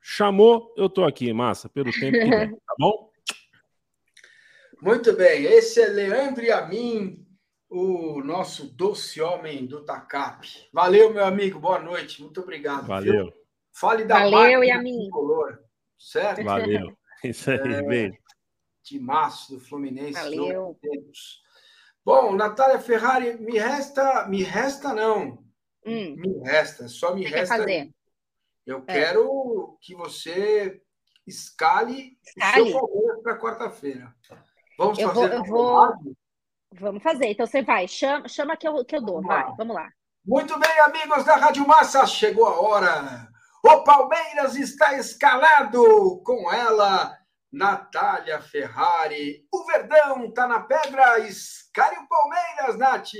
[0.00, 3.10] chamou, eu tô aqui, massa, pelo tempo que vem, tá bom?
[4.82, 7.24] Muito bem, esse é Leandro e a mim,
[7.70, 10.68] o nosso doce homem do TACAP.
[10.72, 12.86] Valeu, meu amigo, boa noite, muito obrigado.
[12.86, 13.26] Valeu.
[13.26, 13.32] Viu?
[13.72, 15.08] Fale da Valeu, e a mim.
[15.10, 15.63] Color,
[15.98, 16.44] certo?
[16.44, 16.96] Valeu.
[17.24, 18.18] Isso aí, é, beijo.
[18.82, 20.12] Timaço do Fluminense.
[20.12, 20.78] Valeu.
[22.04, 25.42] Bom, Natália Ferrari, me resta, me resta não.
[25.86, 26.16] Hum.
[26.16, 27.56] Me resta, só me resta.
[27.56, 27.90] Fazer?
[28.66, 28.92] Eu é.
[28.92, 30.82] quero que você
[31.26, 32.62] escale, escale.
[32.62, 34.14] o seu Palmeiras para quarta-feira.
[34.78, 36.16] Vamos eu fazer vou, eu vou...
[36.72, 37.26] Vamos fazer.
[37.28, 39.22] Então você vai, chama, chama que, eu, que eu dou.
[39.22, 39.88] Vamos vai, vamos lá.
[40.26, 43.28] Muito bem, amigos da Rádio Massa, chegou a hora.
[43.66, 47.18] O Palmeiras está escalado com ela,
[47.50, 49.48] Natália Ferrari.
[49.50, 51.20] O Verdão está na pedra.
[51.20, 53.12] Escale o Palmeiras, Nath.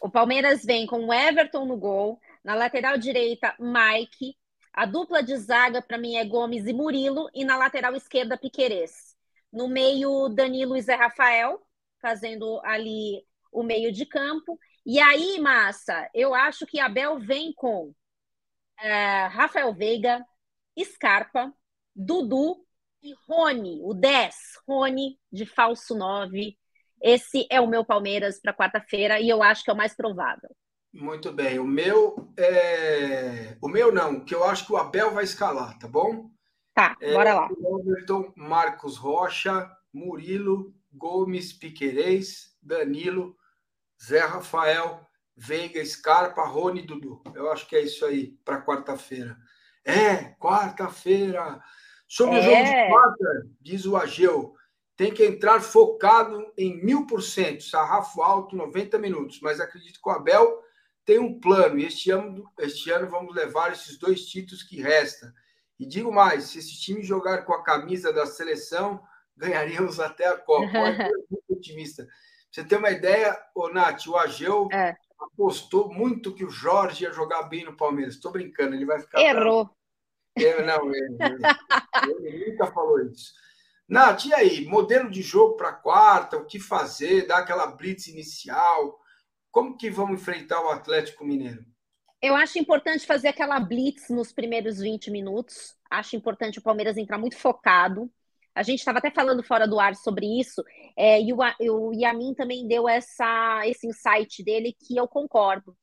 [0.00, 2.20] O Palmeiras vem com o Everton no gol.
[2.44, 4.36] Na lateral direita, Mike.
[4.72, 9.16] A dupla de zaga, para mim, é Gomes e Murilo, e na lateral esquerda, Piquerez.
[9.52, 11.60] No meio, Danilo e Zé Rafael,
[12.00, 14.56] fazendo ali o meio de campo.
[14.86, 17.92] E aí, Massa, eu acho que Abel vem com
[18.80, 20.24] é, Rafael Veiga,
[20.84, 21.52] Scarpa,
[21.94, 22.56] Dudu
[23.02, 24.34] e Rony, o 10,
[24.66, 26.56] Rony de falso 9.
[27.00, 30.50] Esse é o meu Palmeiras para quarta-feira e eu acho que é o mais provável.
[30.92, 31.58] Muito bem.
[31.58, 33.56] O meu é...
[33.60, 36.30] O meu não, que eu acho que o Abel vai escalar, tá bom?
[36.74, 37.48] Tá, é, bora lá.
[37.80, 43.36] Everton, Marcos Rocha, Murilo, Gomes, Piquerez, Danilo,
[44.02, 45.07] Zé Rafael,
[45.38, 47.22] Veiga, Scarpa, Rony Dudu.
[47.32, 49.38] Eu acho que é isso aí para quarta-feira.
[49.84, 51.62] É, quarta-feira.
[52.08, 52.40] Sobre é.
[52.40, 54.54] o jogo de quarta, diz o Ageu,
[54.96, 59.38] tem que entrar focado em mil por cento, sarrafo alto, 90 minutos.
[59.40, 60.60] Mas acredito que o Abel
[61.04, 65.30] tem um plano, e este ano, este ano vamos levar esses dois títulos que restam.
[65.78, 69.00] E digo mais: se esse time jogar com a camisa da seleção,
[69.36, 70.66] ganharíamos até a Copa.
[70.76, 72.06] Olha, muito otimista.
[72.50, 74.96] Você tem uma ideia, ô Nath, o Ageu é.
[75.18, 78.14] Apostou muito que o Jorge ia jogar bem no Palmeiras.
[78.14, 79.20] Estou brincando, ele vai ficar.
[79.20, 79.70] Errou.
[80.36, 83.32] É, não, ele, ele, ele nunca falou isso.
[83.88, 84.66] Nath, e aí?
[84.66, 87.26] Modelo de jogo para quarta, o que fazer?
[87.26, 89.00] Dar aquela blitz inicial?
[89.50, 91.64] Como que vamos enfrentar o Atlético Mineiro?
[92.20, 95.74] Eu acho importante fazer aquela blitz nos primeiros 20 minutos.
[95.90, 98.10] Acho importante o Palmeiras entrar muito focado.
[98.58, 100.64] A gente estava até falando fora do ar sobre isso,
[100.96, 105.76] é, e o, o Yamin também deu essa, esse insight dele que eu concordo.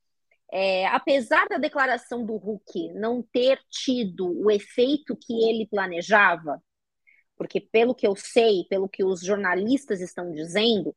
[0.51, 6.61] É, apesar da declaração do Hulk não ter tido o efeito que ele planejava,
[7.37, 10.93] porque pelo que eu sei, pelo que os jornalistas estão dizendo,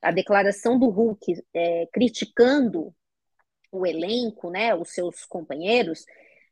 [0.00, 2.94] a declaração do Hulk é, criticando
[3.72, 6.04] o elenco, né, os seus companheiros,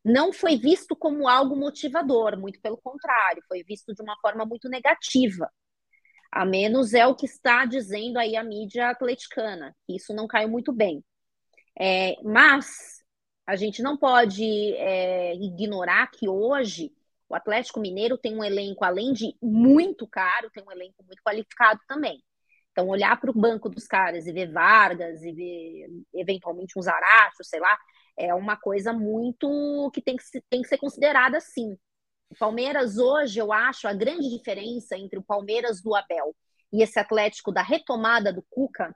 [0.05, 4.68] não foi visto como algo motivador, muito pelo contrário, foi visto de uma forma muito
[4.68, 5.51] negativa.
[6.30, 10.49] A menos é o que está dizendo aí a mídia atleticana, que isso não caiu
[10.49, 11.03] muito bem.
[11.78, 13.03] É, mas
[13.46, 14.44] a gente não pode
[14.74, 16.92] é, ignorar que hoje
[17.28, 21.80] o Atlético Mineiro tem um elenco, além de muito caro, tem um elenco muito qualificado
[21.86, 22.22] também.
[22.72, 27.42] Então, olhar para o banco dos caras e ver Vargas e ver eventualmente um Zaracho,
[27.42, 27.76] sei lá,
[28.18, 31.76] é uma coisa muito que tem que, tem que ser considerada assim.
[32.30, 36.34] O Palmeiras hoje, eu acho, a grande diferença entre o Palmeiras do Abel
[36.72, 38.94] e esse Atlético da retomada do Cuca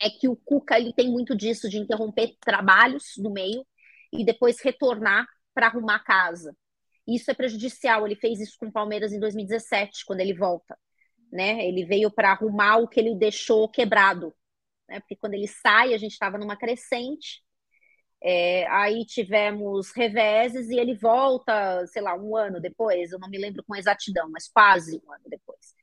[0.00, 3.64] é que o Cuca ele tem muito disso de interromper trabalhos no meio
[4.12, 6.56] e depois retornar para arrumar casa.
[7.06, 8.06] Isso é prejudicial.
[8.06, 10.76] Ele fez isso com o Palmeiras em 2017, quando ele volta
[11.32, 11.66] né?
[11.66, 14.34] Ele veio para arrumar o que ele deixou quebrado,
[14.88, 15.00] né?
[15.00, 17.42] Porque quando ele sai, a gente estava numa crescente.
[18.24, 23.36] É, aí tivemos reveses e ele volta, sei lá, um ano depois, eu não me
[23.36, 25.74] lembro com exatidão, mas quase um ano depois.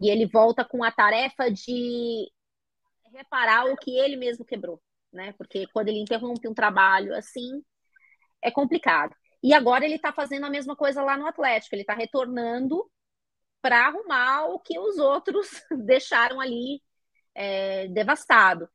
[0.00, 2.30] E ele volta com a tarefa de
[3.14, 4.82] reparar o que ele mesmo quebrou,
[5.12, 5.34] né?
[5.38, 7.62] Porque quando ele interrompe um trabalho assim,
[8.42, 9.14] é complicado.
[9.42, 12.90] E agora ele está fazendo a mesma coisa lá no Atlético, ele está retornando
[13.60, 15.48] para arrumar o que os outros
[15.86, 16.82] deixaram ali
[17.34, 18.68] é, devastado.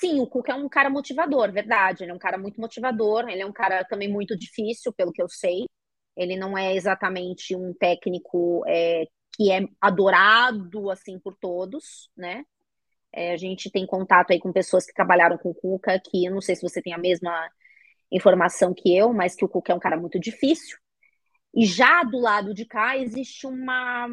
[0.00, 2.02] Sim, o Cuca é um cara motivador, verdade.
[2.02, 5.22] Ele é um cara muito motivador, ele é um cara também muito difícil, pelo que
[5.22, 5.66] eu sei.
[6.16, 12.44] Ele não é exatamente um técnico é, que é adorado assim por todos, né?
[13.12, 16.32] É, a gente tem contato aí com pessoas que trabalharam com o Cuca, que eu
[16.32, 17.50] não sei se você tem a mesma
[18.10, 20.78] informação que eu, mas que o Cuca é um cara muito difícil.
[21.54, 24.08] E já do lado de cá existe uma,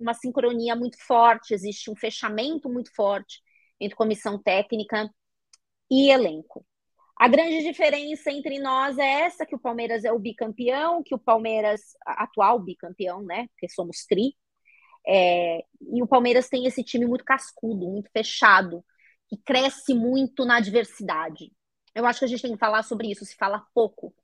[0.00, 3.40] uma sincronia muito forte, existe um fechamento muito forte
[3.82, 5.10] entre comissão técnica
[5.90, 6.64] e elenco.
[7.16, 11.18] A grande diferença entre nós é essa, que o Palmeiras é o bicampeão, que o
[11.18, 14.34] Palmeiras, atual bicampeão, né, porque somos tri,
[15.06, 18.84] é, e o Palmeiras tem esse time muito cascudo, muito fechado,
[19.28, 21.52] que cresce muito na adversidade.
[21.94, 24.14] Eu acho que a gente tem que falar sobre isso, se fala pouco,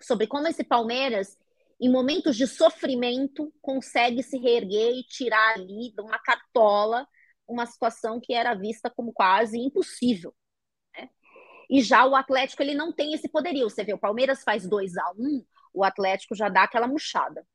[0.00, 1.38] sobre como esse Palmeiras
[1.80, 7.08] em momentos de sofrimento, consegue se reerguer e tirar ali de uma cartola
[7.50, 10.34] uma situação que era vista como quase impossível.
[10.96, 11.08] Né?
[11.68, 13.68] E já o Atlético ele não tem esse poderio.
[13.68, 17.46] Você vê, o Palmeiras faz 2 a 1 um, o Atlético já dá aquela murchada.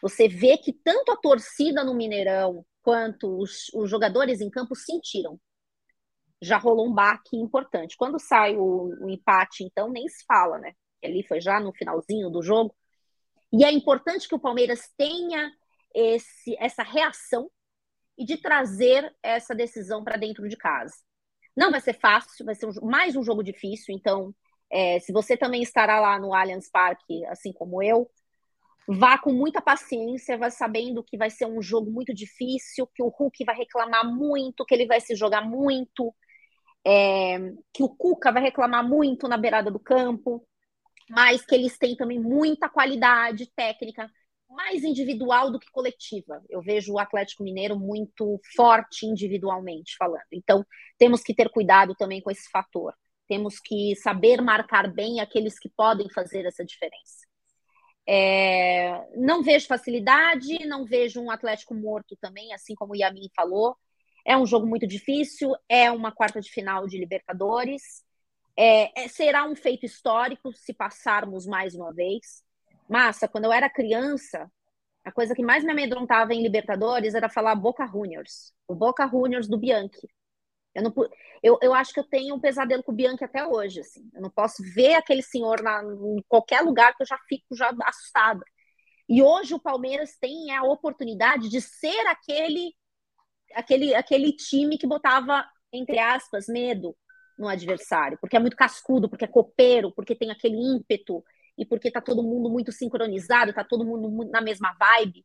[0.00, 5.38] Você vê que tanto a torcida no Mineirão quanto os, os jogadores em campo sentiram.
[6.40, 7.96] Já rolou um baque importante.
[7.96, 10.72] Quando sai o, o empate, então, nem se fala, né?
[11.04, 12.74] Ali foi já no finalzinho do jogo
[13.52, 15.52] e é importante que o Palmeiras tenha
[15.94, 17.50] esse, essa reação
[18.18, 20.94] e de trazer essa decisão para dentro de casa.
[21.56, 23.94] Não vai ser fácil, vai ser um, mais um jogo difícil.
[23.94, 24.34] Então,
[24.70, 28.10] é, se você também estará lá no Allianz Parque, assim como eu,
[28.88, 33.08] vá com muita paciência, vá sabendo que vai ser um jogo muito difícil, que o
[33.08, 36.14] Hulk vai reclamar muito, que ele vai se jogar muito,
[36.84, 37.38] é,
[37.72, 40.46] que o Cuca vai reclamar muito na beirada do campo
[41.12, 44.10] mas que eles têm também muita qualidade técnica,
[44.52, 46.42] mais individual do que coletiva.
[46.48, 50.22] Eu vejo o Atlético Mineiro muito forte individualmente falando.
[50.32, 50.64] Então,
[50.98, 52.94] temos que ter cuidado também com esse fator.
[53.28, 57.26] Temos que saber marcar bem aqueles que podem fazer essa diferença.
[58.06, 63.76] É, não vejo facilidade, não vejo um Atlético morto também, assim como o Yamin falou.
[64.24, 68.04] É um jogo muito difícil, é uma quarta de final de Libertadores.
[68.56, 72.44] É, é, será um feito histórico se passarmos mais uma vez.
[72.92, 74.50] Massa, quando eu era criança,
[75.02, 79.48] a coisa que mais me amedrontava em Libertadores era falar Boca Juniors, o Boca Juniors
[79.48, 80.06] do Bianchi.
[80.74, 80.94] Eu, não,
[81.42, 83.80] eu, eu acho que eu tenho um pesadelo com o Bianchi até hoje.
[83.80, 84.08] Assim.
[84.14, 87.70] Eu não posso ver aquele senhor na, em qualquer lugar que eu já fico já
[87.84, 88.42] assustada.
[89.08, 92.74] E hoje o Palmeiras tem a oportunidade de ser aquele,
[93.54, 96.96] aquele, aquele time que botava, entre aspas, medo
[97.38, 101.24] no adversário, porque é muito cascudo, porque é copeiro, porque tem aquele ímpeto
[101.56, 105.24] e porque tá todo mundo muito sincronizado, tá todo mundo na mesma vibe.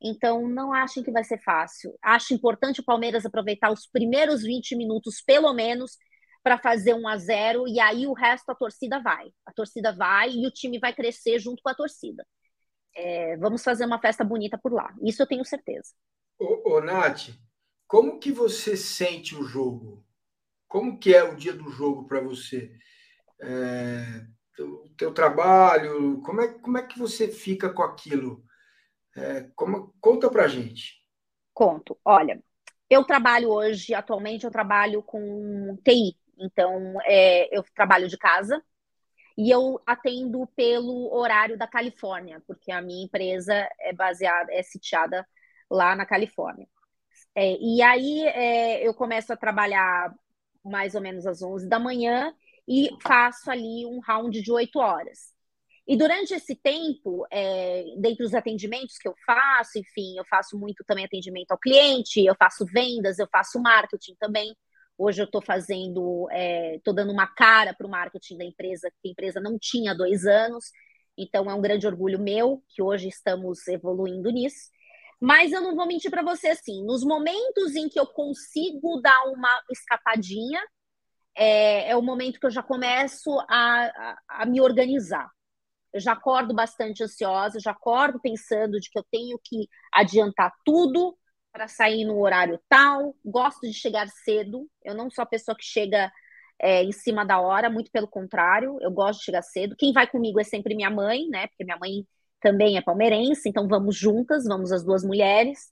[0.00, 1.96] Então, não achem que vai ser fácil.
[2.02, 5.96] Acho importante o Palmeiras aproveitar os primeiros 20 minutos, pelo menos,
[6.42, 9.30] para fazer um a zero, e aí o resto a torcida vai.
[9.46, 12.26] A torcida vai e o time vai crescer junto com a torcida.
[12.94, 14.94] É, vamos fazer uma festa bonita por lá.
[15.02, 15.94] Isso eu tenho certeza.
[16.38, 17.30] Ô, ô Nath,
[17.86, 20.04] como que você sente o jogo?
[20.68, 22.70] Como que é o dia do jogo para você?
[23.40, 24.26] É,
[24.60, 28.44] o teu trabalho, como é, como é que você fica com aquilo?
[29.16, 31.02] É, como, conta para gente.
[31.52, 31.98] Conto.
[32.04, 32.42] Olha,
[32.90, 36.16] eu trabalho hoje, atualmente, eu trabalho com TI.
[36.38, 38.62] Então, é, eu trabalho de casa
[39.36, 45.26] e eu atendo pelo horário da Califórnia, porque a minha empresa é baseada, é sitiada
[45.70, 46.68] lá na Califórnia.
[47.34, 50.14] É, e aí é, eu começo a trabalhar
[50.64, 52.34] mais ou menos às 11 da manhã
[52.68, 55.34] e faço ali um round de 8 horas.
[55.86, 60.82] E durante esse tempo, é, dentre os atendimentos que eu faço, enfim, eu faço muito
[60.86, 64.56] também atendimento ao cliente, eu faço vendas, eu faço marketing também.
[64.96, 66.26] Hoje eu estou fazendo,
[66.74, 69.92] estou é, dando uma cara para o marketing da empresa, que a empresa não tinha
[69.92, 70.64] há dois anos.
[71.18, 74.70] Então é um grande orgulho meu que hoje estamos evoluindo nisso.
[75.20, 79.24] Mas eu não vou mentir para você assim, nos momentos em que eu consigo dar
[79.28, 80.60] uma escapadinha,
[81.36, 85.28] é, é o momento que eu já começo a, a, a, me organizar.
[85.92, 91.16] Eu já acordo bastante ansiosa, já acordo pensando de que eu tenho que adiantar tudo
[91.52, 93.14] para sair no horário tal.
[93.24, 94.68] Gosto de chegar cedo.
[94.84, 96.10] Eu não sou a pessoa que chega
[96.60, 99.76] é, em cima da hora, muito pelo contrário, eu gosto de chegar cedo.
[99.76, 101.46] Quem vai comigo é sempre minha mãe, né?
[101.48, 102.06] Porque minha mãe
[102.40, 105.70] também é palmeirense, então vamos juntas, vamos as duas mulheres.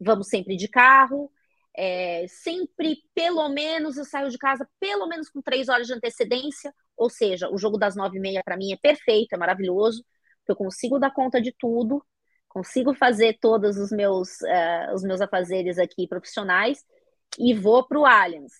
[0.00, 1.30] vamos sempre de carro.
[1.76, 6.72] É, sempre, pelo menos, eu saio de casa pelo menos com três horas de antecedência.
[6.96, 10.04] Ou seja, o jogo das nove e meia para mim é perfeito, é maravilhoso.
[10.46, 12.04] Eu consigo dar conta de tudo,
[12.48, 16.84] consigo fazer todos os meus, uh, os meus afazeres aqui profissionais
[17.38, 18.52] e vou para o Allianz.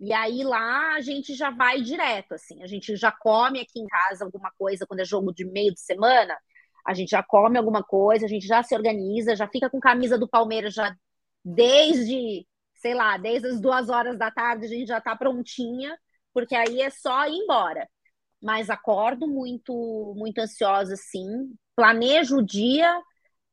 [0.00, 3.86] E aí lá a gente já vai direto, assim, a gente já come aqui em
[3.86, 6.36] casa alguma coisa quando é jogo de meio de semana,
[6.86, 10.16] a gente já come alguma coisa, a gente já se organiza, já fica com camisa
[10.16, 10.94] do Palmeiras já
[11.44, 12.46] desde,
[12.78, 15.98] sei lá, desde as duas horas da tarde a gente já tá prontinha,
[16.32, 17.88] porque aí é só ir embora.
[18.42, 21.54] Mas acordo muito, muito ansiosa, sim.
[21.76, 23.02] Planejo o dia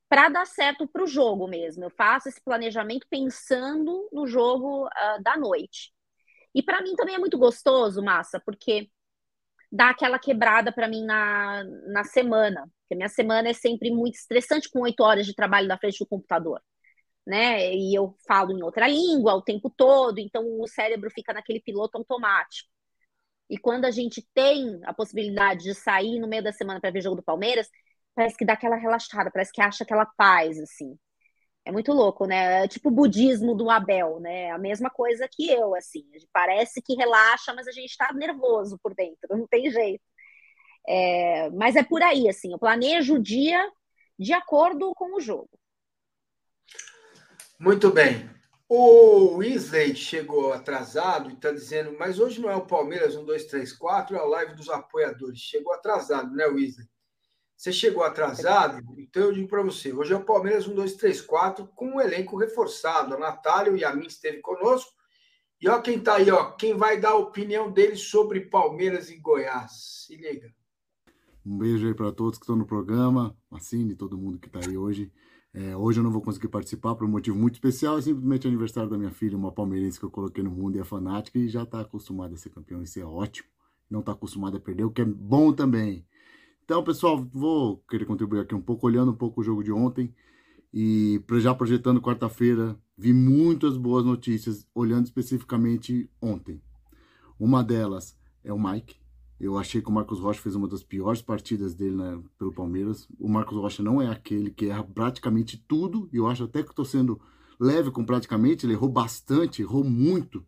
[0.07, 1.84] para dar certo para o jogo mesmo.
[1.84, 5.91] Eu faço esse planejamento pensando no jogo uh, da noite.
[6.53, 8.89] E para mim também é muito gostoso, Massa, porque
[9.71, 12.69] dá aquela quebrada para mim na, na semana.
[12.82, 16.07] Porque minha semana é sempre muito estressante com oito horas de trabalho na frente do
[16.07, 16.61] computador.
[17.26, 17.73] Né?
[17.76, 21.97] E eu falo em outra língua o tempo todo, então o cérebro fica naquele piloto
[21.97, 22.69] automático.
[23.49, 27.01] E quando a gente tem a possibilidade de sair no meio da semana para ver
[27.01, 27.69] jogo do Palmeiras,
[28.15, 30.97] parece que dá aquela relaxada, parece que acha aquela paz, assim.
[31.65, 32.63] É muito louco, né?
[32.65, 34.51] É tipo o budismo do Abel, né?
[34.51, 36.03] A mesma coisa que eu, assim.
[36.34, 40.03] Parece que relaxa, mas a gente tá nervoso por dentro, não tem jeito.
[40.88, 42.51] É, mas é por aí, assim.
[42.51, 43.69] Eu planejo o dia
[44.19, 45.49] de acordo com o jogo.
[47.59, 48.29] Muito bem.
[48.67, 53.45] O Weasley chegou atrasado e está dizendo, mas hoje não é o Palmeiras 1, 2,
[53.45, 55.39] 3, 4, é a live dos apoiadores.
[55.39, 56.87] Chegou atrasado, né, Weasley?
[57.55, 61.21] Você chegou atrasado, então eu digo para você: hoje é o Palmeiras 1, 2, 3,
[61.21, 63.13] 4, com um elenco reforçado.
[63.13, 64.91] A Natália e a mim esteve conosco.
[65.61, 69.17] E ó, quem está aí, ó, quem vai dar a opinião dele sobre Palmeiras e
[69.17, 70.05] Goiás.
[70.05, 70.53] Se liga.
[71.45, 74.75] Um beijo aí para todos que estão no programa, Assine, todo mundo que está aí
[74.75, 75.11] hoje.
[75.57, 78.89] É, hoje eu não vou conseguir participar por um motivo muito especial, é simplesmente aniversário
[78.89, 81.63] da minha filha, uma palmeirense que eu coloquei no mundo e é fanática e já
[81.63, 83.47] está acostumada a ser campeão, isso é ótimo.
[83.89, 86.05] Não está acostumada a perder, o que é bom também.
[86.65, 90.13] Então, pessoal, vou querer contribuir aqui um pouco, olhando um pouco o jogo de ontem
[90.73, 96.61] e já projetando quarta-feira, vi muitas boas notícias, olhando especificamente ontem.
[97.39, 99.04] Uma delas é o Mike.
[99.39, 103.07] Eu achei que o Marcos Rocha fez uma das piores partidas dele né, pelo Palmeiras.
[103.19, 106.69] O Marcos Rocha não é aquele que erra praticamente tudo, e eu acho até que
[106.69, 107.19] estou sendo
[107.59, 110.45] leve com praticamente, ele errou bastante, errou muito.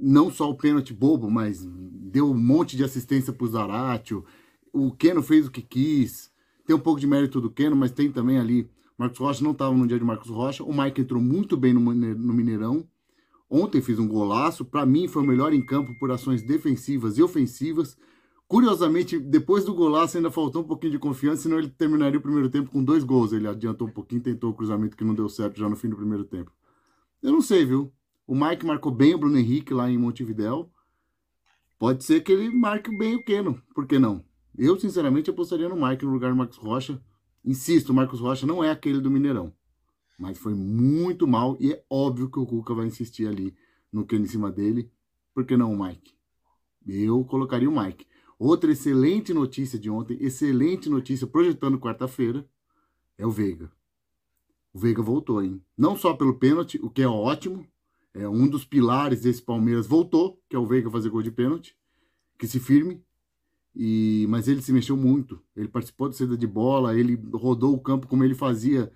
[0.00, 4.24] Não só o pênalti bobo, mas deu um monte de assistência para o Zaratio,
[4.72, 6.30] o Keno fez o que quis.
[6.66, 8.70] Tem um pouco de mérito do Keno, mas tem também ali.
[8.96, 10.62] Marcos Rocha não estava no dia de Marcos Rocha.
[10.64, 12.86] O Mike entrou muito bem no, Mineirão.
[13.50, 14.64] Ontem fez um golaço.
[14.64, 17.96] Para mim, foi o melhor em campo por ações defensivas e ofensivas.
[18.46, 22.48] Curiosamente, depois do golaço ainda faltou um pouquinho de confiança, senão ele terminaria o primeiro
[22.48, 23.32] tempo com dois gols.
[23.32, 25.96] Ele adiantou um pouquinho, tentou o cruzamento que não deu certo já no fim do
[25.96, 26.50] primeiro tempo.
[27.22, 27.92] Eu não sei, viu?
[28.26, 30.70] O Mike marcou bem o Bruno Henrique lá em Montevidéu.
[31.78, 34.24] Pode ser que ele marque bem o Keno, por que não?
[34.56, 37.00] Eu, sinceramente, apostaria no Mike no lugar do Marcos Rocha.
[37.44, 39.52] Insisto, o Marcos Rocha não é aquele do Mineirão.
[40.18, 43.54] Mas foi muito mal e é óbvio que o Cuca vai insistir ali
[43.92, 44.90] no que em cima dele.
[45.32, 46.14] Por que não o Mike?
[46.84, 48.04] Eu colocaria o Mike.
[48.38, 52.48] Outra excelente notícia de ontem, excelente notícia projetando quarta-feira,
[53.16, 53.70] é o Veiga.
[54.72, 55.62] O Veiga voltou, hein?
[55.76, 57.66] Não só pelo pênalti, o que é ótimo.
[58.12, 61.76] É um dos pilares desse Palmeiras voltou, que é o Veiga fazer gol de pênalti.
[62.38, 63.02] Que se firme.
[63.74, 65.40] E, mas ele se mexeu muito.
[65.54, 68.92] Ele participou da saída de bola, ele rodou o campo como ele fazia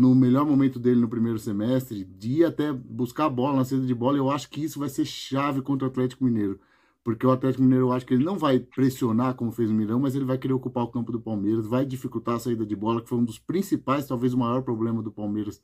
[0.00, 3.84] no melhor momento dele no primeiro semestre, de ir até buscar a bola na saída
[3.84, 4.16] de bola.
[4.16, 6.58] Eu acho que isso vai ser chave contra o Atlético Mineiro.
[7.04, 10.00] Porque o Atlético Mineiro, eu acho que ele não vai pressionar como fez o Mirão,
[10.00, 13.02] mas ele vai querer ocupar o campo do Palmeiras, vai dificultar a saída de bola,
[13.02, 15.60] que foi um dos principais, talvez o maior problema do Palmeiras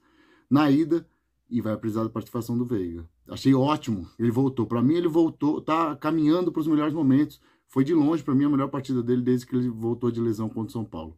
[0.51, 1.09] na ida,
[1.49, 3.09] e vai precisar da participação do Veiga.
[3.27, 4.67] Achei ótimo, ele voltou.
[4.67, 7.41] Para mim, ele voltou, tá caminhando para os melhores momentos.
[7.69, 10.47] Foi de longe, para mim, a melhor partida dele desde que ele voltou de lesão
[10.47, 11.17] contra o São Paulo.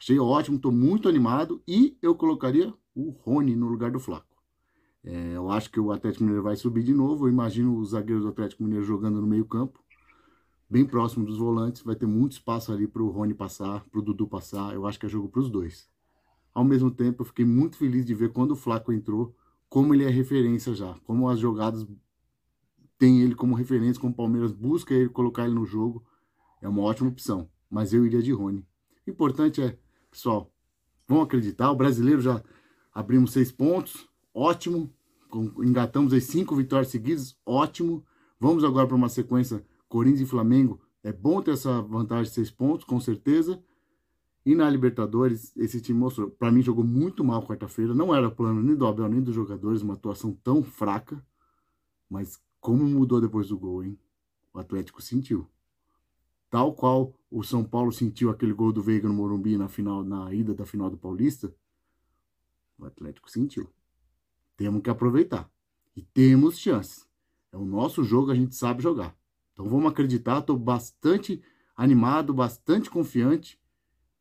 [0.00, 4.34] Achei ótimo, estou muito animado e eu colocaria o Rony no lugar do Flaco.
[5.04, 7.26] É, eu acho que o Atlético Mineiro vai subir de novo.
[7.26, 9.78] Eu imagino os zagueiros do Atlético Mineiro jogando no meio-campo,
[10.68, 11.82] bem próximo dos volantes.
[11.82, 14.74] Vai ter muito espaço ali para o Rony passar, para o Dudu passar.
[14.74, 15.88] Eu acho que é jogo para os dois.
[16.54, 19.34] Ao mesmo tempo, eu fiquei muito feliz de ver quando o Flaco entrou,
[19.68, 21.86] como ele é referência já, como as jogadas
[22.98, 26.04] tem ele como referência, como o Palmeiras busca ele, colocar ele no jogo,
[26.60, 27.48] é uma ótima opção.
[27.70, 28.66] Mas eu iria de Rony.
[29.06, 29.78] O importante é,
[30.10, 30.52] pessoal,
[31.06, 32.42] vão acreditar, o brasileiro já
[32.92, 34.92] abrimos seis pontos, ótimo.
[35.62, 38.04] Engatamos as cinco vitórias seguidas, ótimo.
[38.38, 40.80] Vamos agora para uma sequência Corinthians e Flamengo.
[41.02, 43.62] É bom ter essa vantagem de seis pontos, com certeza.
[44.44, 46.30] E na Libertadores, esse time mostrou.
[46.30, 47.94] Para mim, jogou muito mal quarta-feira.
[47.94, 51.24] Não era plano nem do Abel, nem dos jogadores, uma atuação tão fraca.
[52.08, 53.98] Mas como mudou depois do gol, hein?
[54.52, 55.46] O Atlético sentiu.
[56.50, 60.34] Tal qual o São Paulo sentiu aquele gol do Veiga no Morumbi na final, na
[60.34, 61.54] ida da final do Paulista,
[62.76, 63.68] o Atlético sentiu.
[64.56, 65.48] Temos que aproveitar.
[65.96, 67.06] E temos chances.
[67.52, 69.16] É o nosso jogo, a gente sabe jogar.
[69.52, 71.40] Então vamos acreditar, estou bastante
[71.76, 73.58] animado, bastante confiante.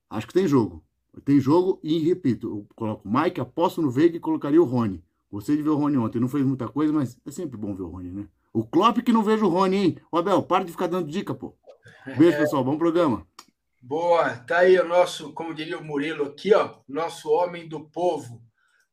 [0.09, 0.83] Acho que tem jogo.
[1.25, 5.03] Tem jogo e, repito, eu coloco o Mike, aposto no Veiga e colocaria o Rony.
[5.31, 6.19] Gostei de ver o Rony ontem.
[6.19, 8.27] Não fez muita coisa, mas é sempre bom ver o Rony, né?
[8.51, 9.97] O Klopp que não vejo o Rony, hein?
[10.11, 11.53] Ô, Abel, para de ficar dando dica, pô.
[12.17, 12.63] Beijo, pessoal.
[12.63, 13.25] Bom programa.
[13.81, 14.35] Boa.
[14.37, 16.79] Tá aí o nosso, como diria o Murilo aqui, ó.
[16.87, 18.41] Nosso homem do povo.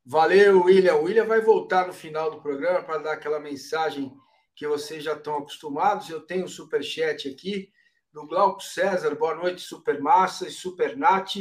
[0.05, 0.94] Valeu, William.
[0.94, 4.12] O William vai voltar no final do programa para dar aquela mensagem
[4.55, 6.09] que vocês já estão acostumados.
[6.09, 7.70] Eu tenho um superchat aqui
[8.12, 9.14] do Glauco César.
[9.14, 11.35] Boa noite, Supermassa e Supernat.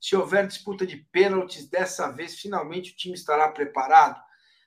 [0.00, 4.20] Se houver disputa de pênaltis dessa vez, finalmente o time estará preparado.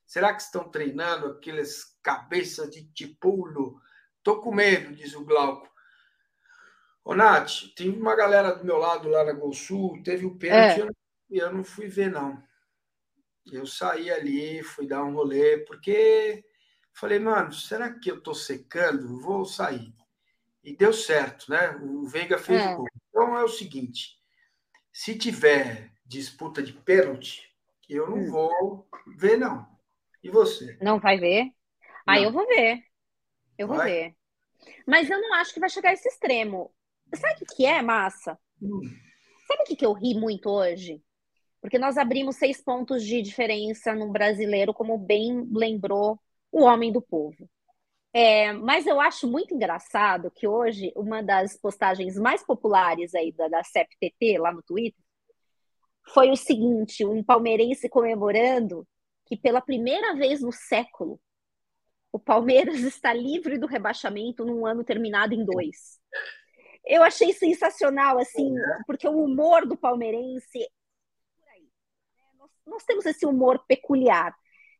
[0.05, 3.79] Será que estão treinando aqueles cabeças de tipulo?
[4.23, 5.70] Tô com medo, diz o Glauco.
[7.11, 10.81] Ô, Nath, tem uma galera do meu lado lá na Gol Sul, teve o pênalti
[10.81, 10.87] é.
[11.29, 12.41] e eu não fui ver, não.
[13.51, 16.41] Eu saí ali, fui dar um rolê, porque
[16.93, 19.19] falei, mano, será que eu tô secando?
[19.19, 19.93] Vou sair.
[20.63, 21.75] E deu certo, né?
[21.81, 22.73] O Veiga fez é.
[22.73, 22.87] o gol.
[23.09, 24.17] Então é o seguinte:
[24.93, 27.43] se tiver disputa de pênalti,
[27.89, 28.31] eu não hum.
[28.31, 29.67] vou ver, não.
[30.23, 30.77] E você?
[30.81, 31.51] Não vai ver?
[32.07, 32.81] Ah, eu vou ver.
[33.57, 33.77] Eu vai?
[33.77, 34.15] vou ver.
[34.87, 36.73] Mas eu não acho que vai chegar a esse extremo.
[37.13, 38.37] Sabe o que é, massa?
[38.61, 38.81] Hum.
[39.47, 41.01] Sabe o que, que eu ri muito hoje?
[41.61, 46.19] Porque nós abrimos seis pontos de diferença no brasileiro, como bem lembrou
[46.51, 47.49] o homem do povo.
[48.13, 53.47] É, mas eu acho muito engraçado que hoje uma das postagens mais populares aí da,
[53.47, 54.99] da CEPTT, lá no Twitter,
[56.13, 58.85] foi o seguinte: um palmeirense comemorando
[59.25, 61.19] que pela primeira vez no século
[62.11, 66.00] o Palmeiras está livre do rebaixamento num ano terminado em dois.
[66.91, 68.53] Eu achei sensacional, assim,
[68.85, 70.59] porque o humor do palmeirense.
[70.59, 71.53] Né?
[72.37, 74.35] Nós, nós temos esse humor peculiar.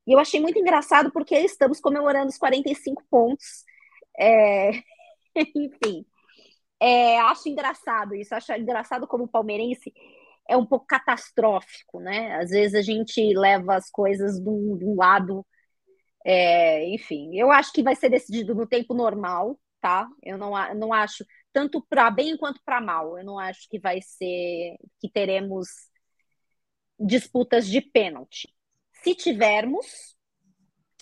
[0.05, 3.63] E eu achei muito engraçado porque estamos comemorando os 45 pontos.
[4.19, 4.71] É...
[5.55, 6.05] Enfim,
[6.81, 8.35] é, acho engraçado isso.
[8.35, 9.93] Acho engraçado como o palmeirense
[10.49, 12.35] é um pouco catastrófico, né?
[12.41, 15.45] Às vezes a gente leva as coisas de um, de um lado.
[16.25, 20.09] É, enfim, eu acho que vai ser decidido no tempo normal, tá?
[20.21, 23.17] Eu não, não acho tanto para bem quanto para mal.
[23.17, 25.67] Eu não acho que vai ser que teremos
[26.99, 28.53] disputas de pênalti.
[29.03, 30.15] Se tivermos,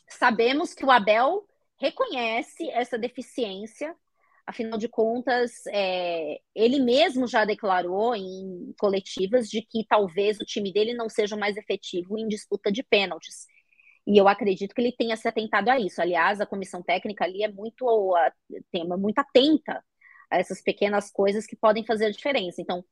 [0.08, 1.46] sabemos que o Abel
[1.80, 3.96] reconhece essa deficiência,
[4.46, 10.74] afinal de contas, é, ele mesmo já declarou em coletivas de que talvez o time
[10.74, 13.46] dele não seja mais efetivo em disputa de pênaltis.
[14.08, 16.02] E eu acredito que ele tenha se atentado a isso.
[16.02, 18.16] Aliás, a comissão técnica ali é muito,
[18.72, 19.84] tem, muito atenta
[20.32, 22.62] essas pequenas coisas que podem fazer a diferença.
[22.62, 22.84] Então,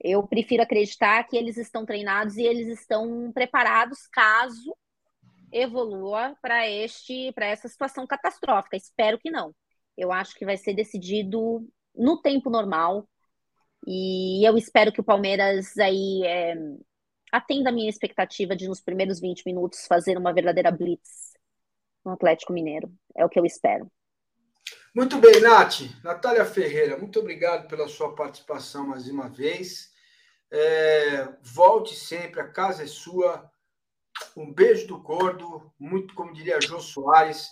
[0.00, 4.76] eu prefiro acreditar que eles estão treinados e eles estão preparados caso
[5.52, 8.76] evolua para este para essa situação catastrófica.
[8.76, 9.54] Espero que não.
[9.96, 13.06] Eu acho que vai ser decidido no tempo normal
[13.86, 16.54] e eu espero que o Palmeiras aí é,
[17.30, 21.32] atenda a minha expectativa de nos primeiros 20 minutos fazer uma verdadeira blitz
[22.04, 22.92] no Atlético Mineiro.
[23.14, 23.90] É o que eu espero.
[24.94, 25.80] Muito bem, Nath.
[26.04, 29.90] Natália Ferreira, muito obrigado pela sua participação mais uma vez.
[30.50, 33.50] É, volte sempre, a casa é sua.
[34.36, 37.48] Um beijo do gordo, muito, como diria Jô Soares,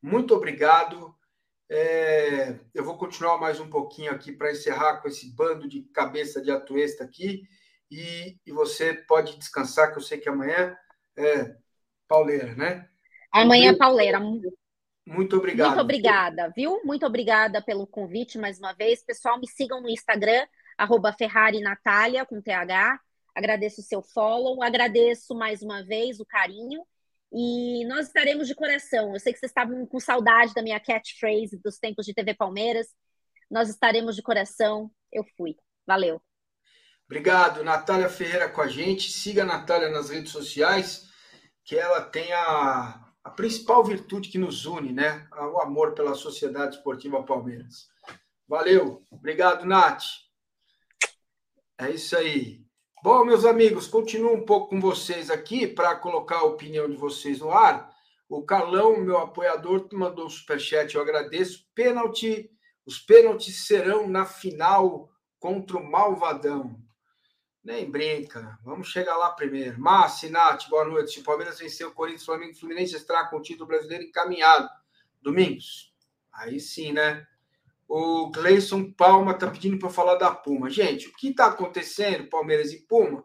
[0.00, 1.12] muito obrigado.
[1.68, 6.40] É, eu vou continuar mais um pouquinho aqui para encerrar com esse bando de cabeça
[6.40, 7.42] de atuesta aqui.
[7.90, 10.76] E, e você pode descansar, que eu sei que amanhã
[11.16, 11.56] é
[12.06, 12.88] pauleira, né?
[13.32, 14.20] Amanhã é pauleira.
[15.06, 15.68] Muito obrigado.
[15.68, 16.80] Muito obrigada, viu?
[16.84, 19.04] Muito obrigada pelo convite mais uma vez.
[19.04, 20.46] Pessoal, me sigam no Instagram,
[20.78, 22.98] arroba Ferrari Natália, com TH.
[23.34, 26.86] Agradeço o seu follow, agradeço mais uma vez o carinho.
[27.32, 29.12] E nós estaremos de coração.
[29.12, 32.86] Eu sei que vocês estavam com saudade da minha catchphrase dos tempos de TV Palmeiras.
[33.50, 34.90] Nós estaremos de coração.
[35.12, 35.56] Eu fui.
[35.86, 36.22] Valeu.
[37.06, 39.10] Obrigado, Natália Ferreira com a gente.
[39.10, 41.10] Siga a Natália nas redes sociais,
[41.62, 45.26] que ela tem a, a principal virtude que nos une, né?
[45.32, 47.88] O amor pela Sociedade Esportiva Palmeiras.
[48.46, 49.02] Valeu.
[49.10, 50.04] Obrigado, Nath.
[51.78, 52.62] É isso aí.
[53.02, 57.40] Bom, meus amigos, continuo um pouco com vocês aqui para colocar a opinião de vocês
[57.40, 57.90] no ar.
[58.28, 61.66] O Carlão, meu apoiador, mandou um superchat, eu agradeço.
[61.74, 62.50] Pênalti,
[62.84, 66.78] os pênaltis serão na final contra o Malvadão.
[67.64, 68.58] Nem brinca.
[68.62, 69.80] Vamos chegar lá primeiro.
[69.80, 71.12] Márcio, Nath, boa noite.
[71.12, 74.68] Se o Palmeiras venceu o Corinthians, Flamengo e Fluminense, estará com o título brasileiro encaminhado.
[75.22, 75.90] Domingos.
[76.30, 77.26] Aí sim, né?
[77.88, 80.68] O Gleison Palma está pedindo para falar da Puma.
[80.68, 83.24] Gente, o que está acontecendo, Palmeiras e Puma,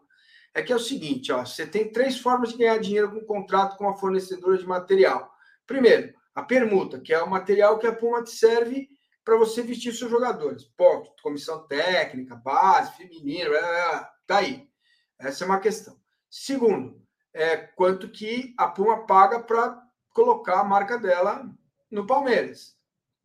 [0.54, 3.26] é que é o seguinte: ó, você tem três formas de ganhar dinheiro com um
[3.26, 5.30] contrato com a fornecedora de material.
[5.66, 8.88] Primeiro, a permuta, que é o material que a Puma te serve
[9.22, 10.64] para você vestir seus jogadores.
[10.64, 11.12] Ponto.
[11.22, 13.50] Comissão técnica, base, feminino,
[14.30, 14.70] tá aí.
[15.18, 15.98] Essa é uma questão.
[16.30, 17.04] Segundo,
[17.34, 21.44] é quanto que a Puma paga para colocar a marca dela
[21.90, 22.76] no Palmeiras.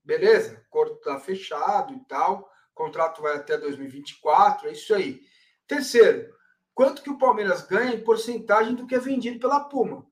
[0.03, 0.63] Beleza?
[0.65, 2.49] O corpo está fechado e tal.
[2.71, 5.21] O contrato vai até 2024, é isso aí.
[5.67, 6.33] Terceiro,
[6.73, 10.07] quanto que o Palmeiras ganha em porcentagem do que é vendido pela Puma?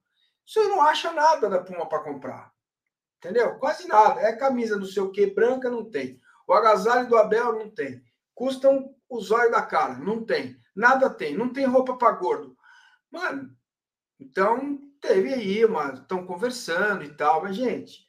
[0.45, 2.53] Você não acha nada da Puma para comprar.
[3.17, 3.57] Entendeu?
[3.57, 4.21] Quase nada.
[4.21, 6.21] É camisa não sei o que, branca não tem.
[6.47, 8.03] O agasalho do Abel não tem.
[8.35, 10.57] Custam os olhos da cara, não tem.
[10.75, 11.35] Nada tem.
[11.35, 12.55] Não tem roupa para gordo.
[13.11, 13.55] Mano,
[14.19, 17.43] então teve aí, mas estão conversando e tal.
[17.43, 18.05] Mas, gente,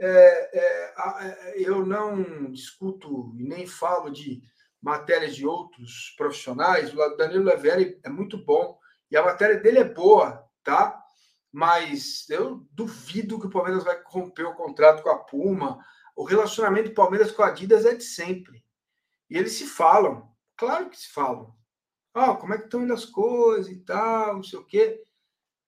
[0.00, 4.42] é, é, é, eu não discuto e nem falo de
[4.80, 6.92] matérias de outros profissionais.
[6.94, 8.78] O Danilo Leveri é muito bom
[9.10, 11.02] e a matéria dele é boa, tá?
[11.52, 15.84] mas eu duvido que o Palmeiras vai romper o contrato com a Puma.
[16.16, 18.64] O relacionamento do Palmeiras com a Adidas é de sempre.
[19.28, 20.31] E eles se falam,
[20.62, 21.52] claro que se falam.
[22.14, 25.02] Ah, como é que estão indo as coisas e tal, não sei o quê.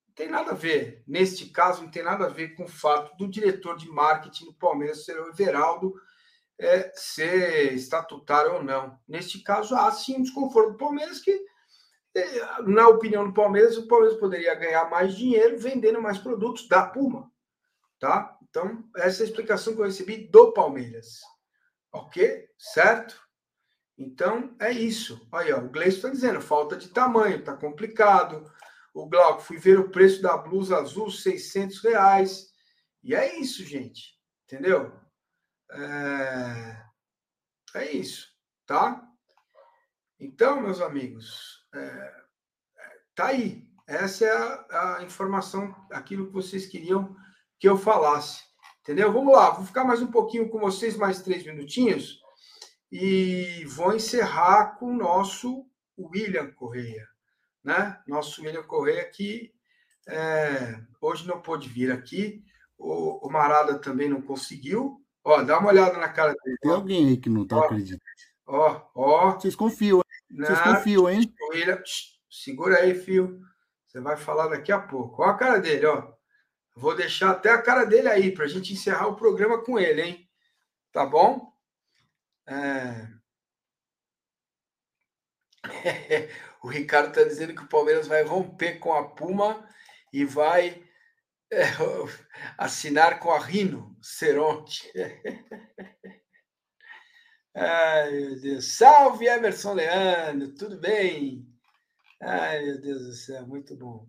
[0.06, 1.02] Não tem nada a ver.
[1.04, 4.54] Neste caso, não tem nada a ver com o fato do diretor de marketing do
[4.54, 5.94] Palmeiras ser o Everaldo
[6.56, 8.96] é, ser estatutário ou não.
[9.08, 11.44] Neste caso, há sim um desconforto do Palmeiras que
[12.64, 17.28] na opinião do Palmeiras, o Palmeiras poderia ganhar mais dinheiro vendendo mais produtos da Puma.
[17.98, 18.38] Tá?
[18.48, 21.18] Então, essa é a explicação que eu recebi do Palmeiras.
[21.92, 22.48] Ok?
[22.56, 23.23] Certo?
[23.96, 25.26] Então, é isso.
[25.32, 28.50] Aí, ó, o Gleison está dizendo, falta de tamanho, tá complicado.
[28.92, 32.48] O Glauco, fui ver o preço da blusa azul, 600 reais.
[33.02, 34.14] E é isso, gente.
[34.44, 34.92] Entendeu?
[35.70, 36.84] É,
[37.76, 38.28] é isso,
[38.66, 39.02] tá?
[40.20, 42.14] Então, meus amigos, é,
[43.14, 43.68] tá aí.
[43.86, 47.14] Essa é a, a, informação, aquilo que vocês queriam
[47.58, 48.42] que eu falasse.
[48.80, 49.12] Entendeu?
[49.12, 52.20] Vamos lá, vou ficar mais um pouquinho com vocês, mais três minutinhos,
[52.96, 55.66] e vou encerrar com o nosso
[55.98, 57.08] William Correia.
[57.64, 58.00] Né?
[58.06, 59.52] Nosso William Correia que
[60.06, 62.44] é, hoje não pôde vir aqui,
[62.78, 65.04] o, o, Marada também não conseguiu.
[65.24, 66.56] Ó, dá uma olhada na cara dele.
[66.60, 68.00] Tem alguém aí que não está acreditando.
[68.46, 69.32] Ó, ó.
[69.32, 70.00] Vocês confiam,
[70.30, 71.34] vocês confiam, hein?
[71.50, 71.82] William,
[72.30, 73.40] segura aí, fio.
[73.88, 75.20] Você vai falar daqui a pouco.
[75.20, 76.12] Olha a cara dele, ó.
[76.76, 80.00] Vou deixar até a cara dele aí para a gente encerrar o programa com ele,
[80.00, 80.30] hein?
[80.92, 81.53] Tá bom?
[82.46, 83.08] É...
[86.62, 89.66] o Ricardo está dizendo que o Palmeiras vai romper com a Puma
[90.12, 90.84] e vai
[91.50, 91.62] é,
[92.58, 94.90] assinar com a Rino Ceronte.
[97.56, 98.76] Ai, meu Deus.
[98.76, 101.46] Salve, Emerson Leandro, tudo bem?
[102.20, 104.08] Ai, meu Deus do céu, muito bom.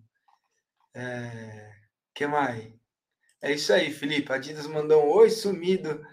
[0.96, 1.72] É...
[2.14, 2.74] que mais?
[3.42, 4.32] É isso aí, Felipe.
[4.32, 6.04] A Adidas mandou um oi sumido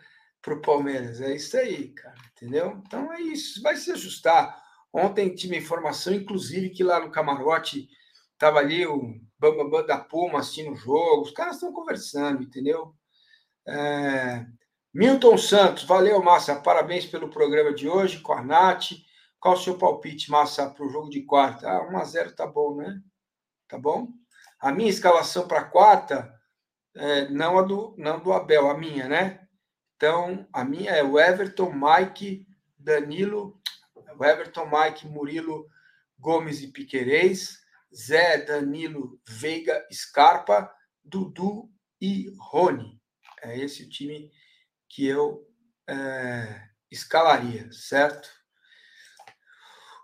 [0.42, 1.20] para o Palmeiras.
[1.20, 2.82] É isso aí, cara, entendeu?
[2.84, 4.60] Então é isso, vai se ajustar.
[4.92, 7.88] Ontem tive informação, inclusive, que lá no camarote
[8.32, 11.22] estava ali o Bambam da Puma assistindo o jogo.
[11.22, 12.94] Os caras estão conversando, entendeu?
[13.66, 14.44] É...
[14.92, 16.56] Milton Santos, valeu, Massa.
[16.56, 18.90] Parabéns pelo programa de hoje com a Nath.
[19.40, 21.68] Qual o seu palpite, Massa, para o jogo de quarta?
[21.70, 23.00] Ah, 1x0 tá bom, né?
[23.66, 24.08] Tá bom?
[24.60, 26.32] A minha escalação para quarta,
[26.94, 29.41] é, não a do, não do Abel, a minha, né?
[30.02, 32.44] Então, a minha é o Everton, Mike,
[32.76, 33.62] Danilo,
[34.18, 35.68] o Everton, Mike, Murilo,
[36.18, 37.60] Gomes e Piquerez,
[37.94, 40.68] Zé, Danilo, Veiga, Scarpa,
[41.04, 41.70] Dudu
[42.00, 43.00] e Rony.
[43.44, 44.28] É esse o time
[44.88, 45.48] que eu
[45.88, 48.28] é, escalaria, certo?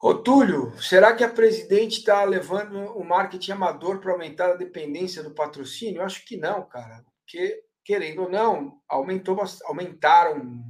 [0.00, 5.24] Ô, Túlio, será que a presidente está levando o marketing amador para aumentar a dependência
[5.24, 6.02] do patrocínio?
[6.02, 7.04] Eu acho que não, cara.
[7.16, 10.62] Porque, querendo ou não, aumentou, aumentaram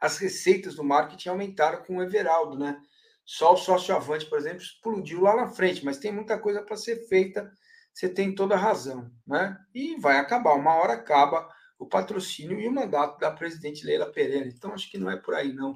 [0.00, 2.80] as receitas do marketing aumentaram com o Everaldo, né?
[3.24, 6.76] Só o sócio avante, por exemplo, explodiu lá na frente, mas tem muita coisa para
[6.76, 7.52] ser feita,
[7.92, 9.58] você tem toda a razão, né?
[9.74, 14.46] E vai acabar, uma hora acaba o patrocínio e o mandato da presidente Leila Pereira.
[14.46, 15.74] Então, acho que não é por aí, não.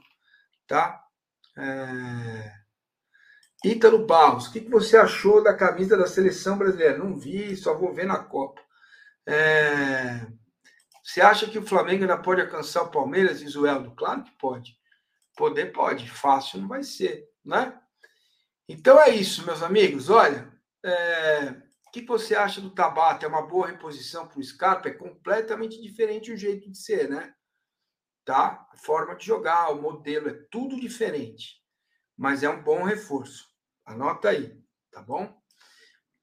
[0.65, 1.03] Tá?
[1.57, 2.53] É...
[3.65, 6.97] Ítalo Barros, o que você achou da camisa da seleção brasileira?
[6.97, 8.63] Não vi, só vou ver na Copa.
[9.27, 10.39] É...
[11.09, 13.93] Você acha que o Flamengo ainda pode alcançar o Palmeiras, diz o Eldo?
[13.93, 14.79] Claro que pode.
[15.35, 17.81] Poder pode, fácil não vai ser, né?
[18.69, 20.11] Então é isso, meus amigos.
[20.11, 20.53] Olha,
[20.85, 21.49] é...
[21.87, 23.25] o que você acha do Tabata?
[23.25, 24.91] É uma boa reposição para o Scarpa?
[24.91, 27.35] É completamente diferente o jeito de ser, né?
[28.23, 28.69] Tá?
[28.71, 31.63] A forma de jogar, o modelo, é tudo diferente.
[32.19, 33.47] Mas é um bom reforço.
[33.87, 34.63] Anota aí,
[34.93, 35.35] tá bom?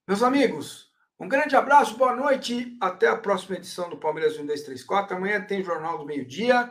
[0.08, 0.85] Meus amigos,
[1.18, 2.78] um grande abraço, boa noite.
[2.82, 5.16] Até a próxima edição do Palmeiras 1234.
[5.16, 6.70] Amanhã tem Jornal do Meio-Dia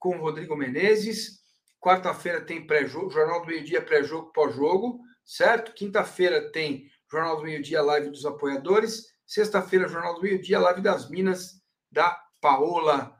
[0.00, 1.38] com o Rodrigo Menezes.
[1.80, 5.72] Quarta-feira tem pré-jogo, Jornal do Meio-Dia, pré-jogo, pós-jogo, certo?
[5.74, 9.04] Quinta-feira tem Jornal do Meio-Dia, live dos apoiadores.
[9.24, 11.60] Sexta-feira, Jornal do Meio-Dia, live das Minas,
[11.92, 13.16] da Paola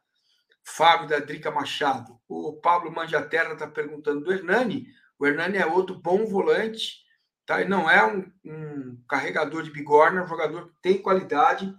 [0.64, 2.18] Fábio, da Drica Machado.
[2.28, 4.86] O Pablo Mandiaterra está perguntando do Hernani.
[5.20, 7.03] O Hernani é outro bom volante
[7.46, 7.60] Tá?
[7.60, 11.74] Ele não é um, um carregador de bigorna, é um jogador que tem qualidade.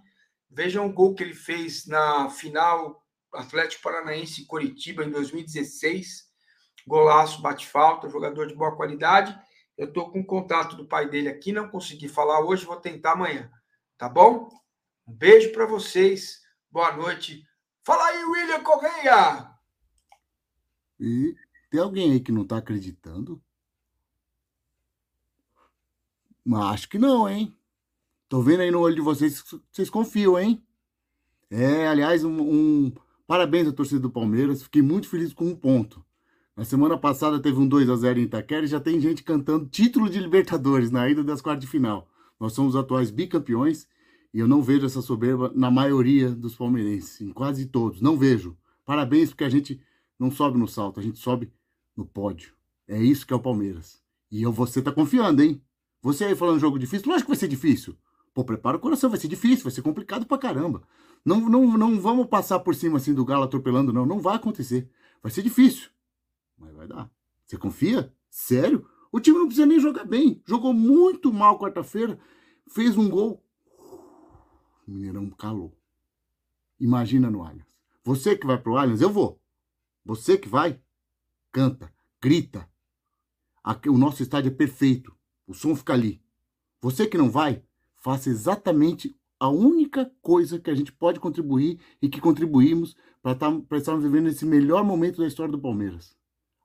[0.50, 6.26] Vejam o gol que ele fez na final Atlético Paranaense Coritiba em 2016.
[6.86, 9.36] Golaço, bate falta, jogador de boa qualidade.
[9.76, 13.12] Eu estou com o contato do pai dele aqui, não consegui falar hoje, vou tentar
[13.12, 13.50] amanhã.
[13.98, 14.48] Tá bom?
[15.06, 16.40] Um beijo para vocês.
[16.70, 17.42] Boa noite.
[17.84, 19.50] Fala aí, William Correia!
[20.98, 21.34] E
[21.70, 23.42] tem alguém aí que não está acreditando?
[26.46, 27.52] Mas acho que não, hein?
[28.28, 30.62] Tô vendo aí no olho de vocês que vocês confiam, hein?
[31.50, 32.92] É, aliás, um, um,
[33.26, 34.62] parabéns à torcida do Palmeiras.
[34.62, 36.04] Fiquei muito feliz com um ponto.
[36.56, 39.66] Na semana passada teve um 2 a 0 em Itaquera e já tem gente cantando
[39.66, 42.08] título de Libertadores na ida das quartas de final.
[42.38, 43.88] Nós somos os atuais bicampeões
[44.32, 48.00] e eu não vejo essa soberba na maioria dos palmeirenses, em quase todos.
[48.00, 48.56] Não vejo.
[48.84, 49.80] Parabéns porque a gente
[50.16, 51.50] não sobe no salto, a gente sobe
[51.96, 52.54] no pódio.
[52.86, 54.00] É isso que é o Palmeiras.
[54.30, 55.60] E eu, você tá confiando, hein?
[56.02, 57.96] Você aí falando jogo difícil, lógico que vai ser difícil.
[58.32, 60.82] Pô, prepara o coração, vai ser difícil, vai ser complicado pra caramba.
[61.24, 64.06] Não, não, não vamos passar por cima assim do Galo atropelando, não.
[64.06, 64.88] Não vai acontecer.
[65.22, 65.90] Vai ser difícil.
[66.56, 67.10] Mas vai dar.
[67.44, 68.12] Você confia?
[68.28, 68.86] Sério?
[69.10, 70.42] O time não precisa nem jogar bem.
[70.46, 72.18] Jogou muito mal quarta-feira.
[72.68, 73.42] Fez um gol.
[74.86, 75.76] O Mineirão calou.
[76.78, 77.66] Imagina no Allianz.
[78.04, 79.40] Você que vai pro Allianz, eu vou.
[80.04, 80.80] Você que vai,
[81.50, 82.68] canta, grita.
[83.88, 85.16] O nosso estádio é perfeito.
[85.46, 86.20] O som fica ali.
[86.80, 87.62] Você que não vai,
[87.94, 93.52] faça exatamente a única coisa que a gente pode contribuir e que contribuímos para tá,
[93.72, 96.16] estarmos vivendo esse melhor momento da história do Palmeiras.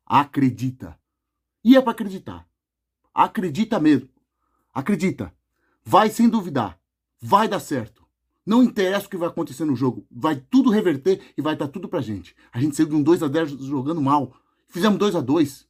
[0.06, 0.98] Acredita.
[1.64, 2.48] E é para acreditar.
[3.14, 4.10] Acredita mesmo.
[4.74, 5.34] Acredita.
[5.84, 6.80] Vai sem duvidar.
[7.22, 8.02] Vai dar certo.
[8.46, 10.06] Não interessa o que vai acontecer no jogo.
[10.10, 12.36] Vai tudo reverter e vai dar tudo pra gente.
[12.52, 14.34] A gente saiu de um 2 a 10 jogando mal.
[14.68, 15.68] Fizemos 2 a 2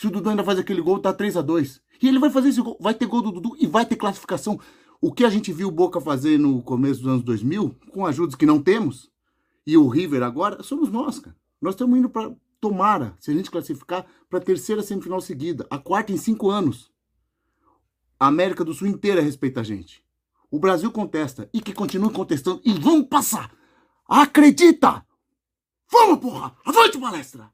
[0.00, 2.48] Se o Dudu ainda faz aquele gol, tá 3 a 2 e ele vai fazer
[2.48, 4.58] esse gol, vai ter gol do Dudu e vai ter classificação.
[4.98, 8.34] O que a gente viu o Boca fazer no começo dos anos 2000, com ajudas
[8.34, 9.10] que não temos,
[9.66, 11.36] e o River agora, somos nós, cara.
[11.60, 15.76] Nós estamos indo para, tomara, se a gente classificar, para a terceira semifinal seguida, a
[15.76, 16.90] quarta em cinco anos.
[18.18, 20.02] A América do Sul inteira respeita a gente.
[20.50, 23.52] O Brasil contesta e que continue contestando e vamos passar.
[24.08, 25.04] Acredita!
[25.92, 26.56] Vamos, porra!
[26.64, 27.52] Avante, palestra!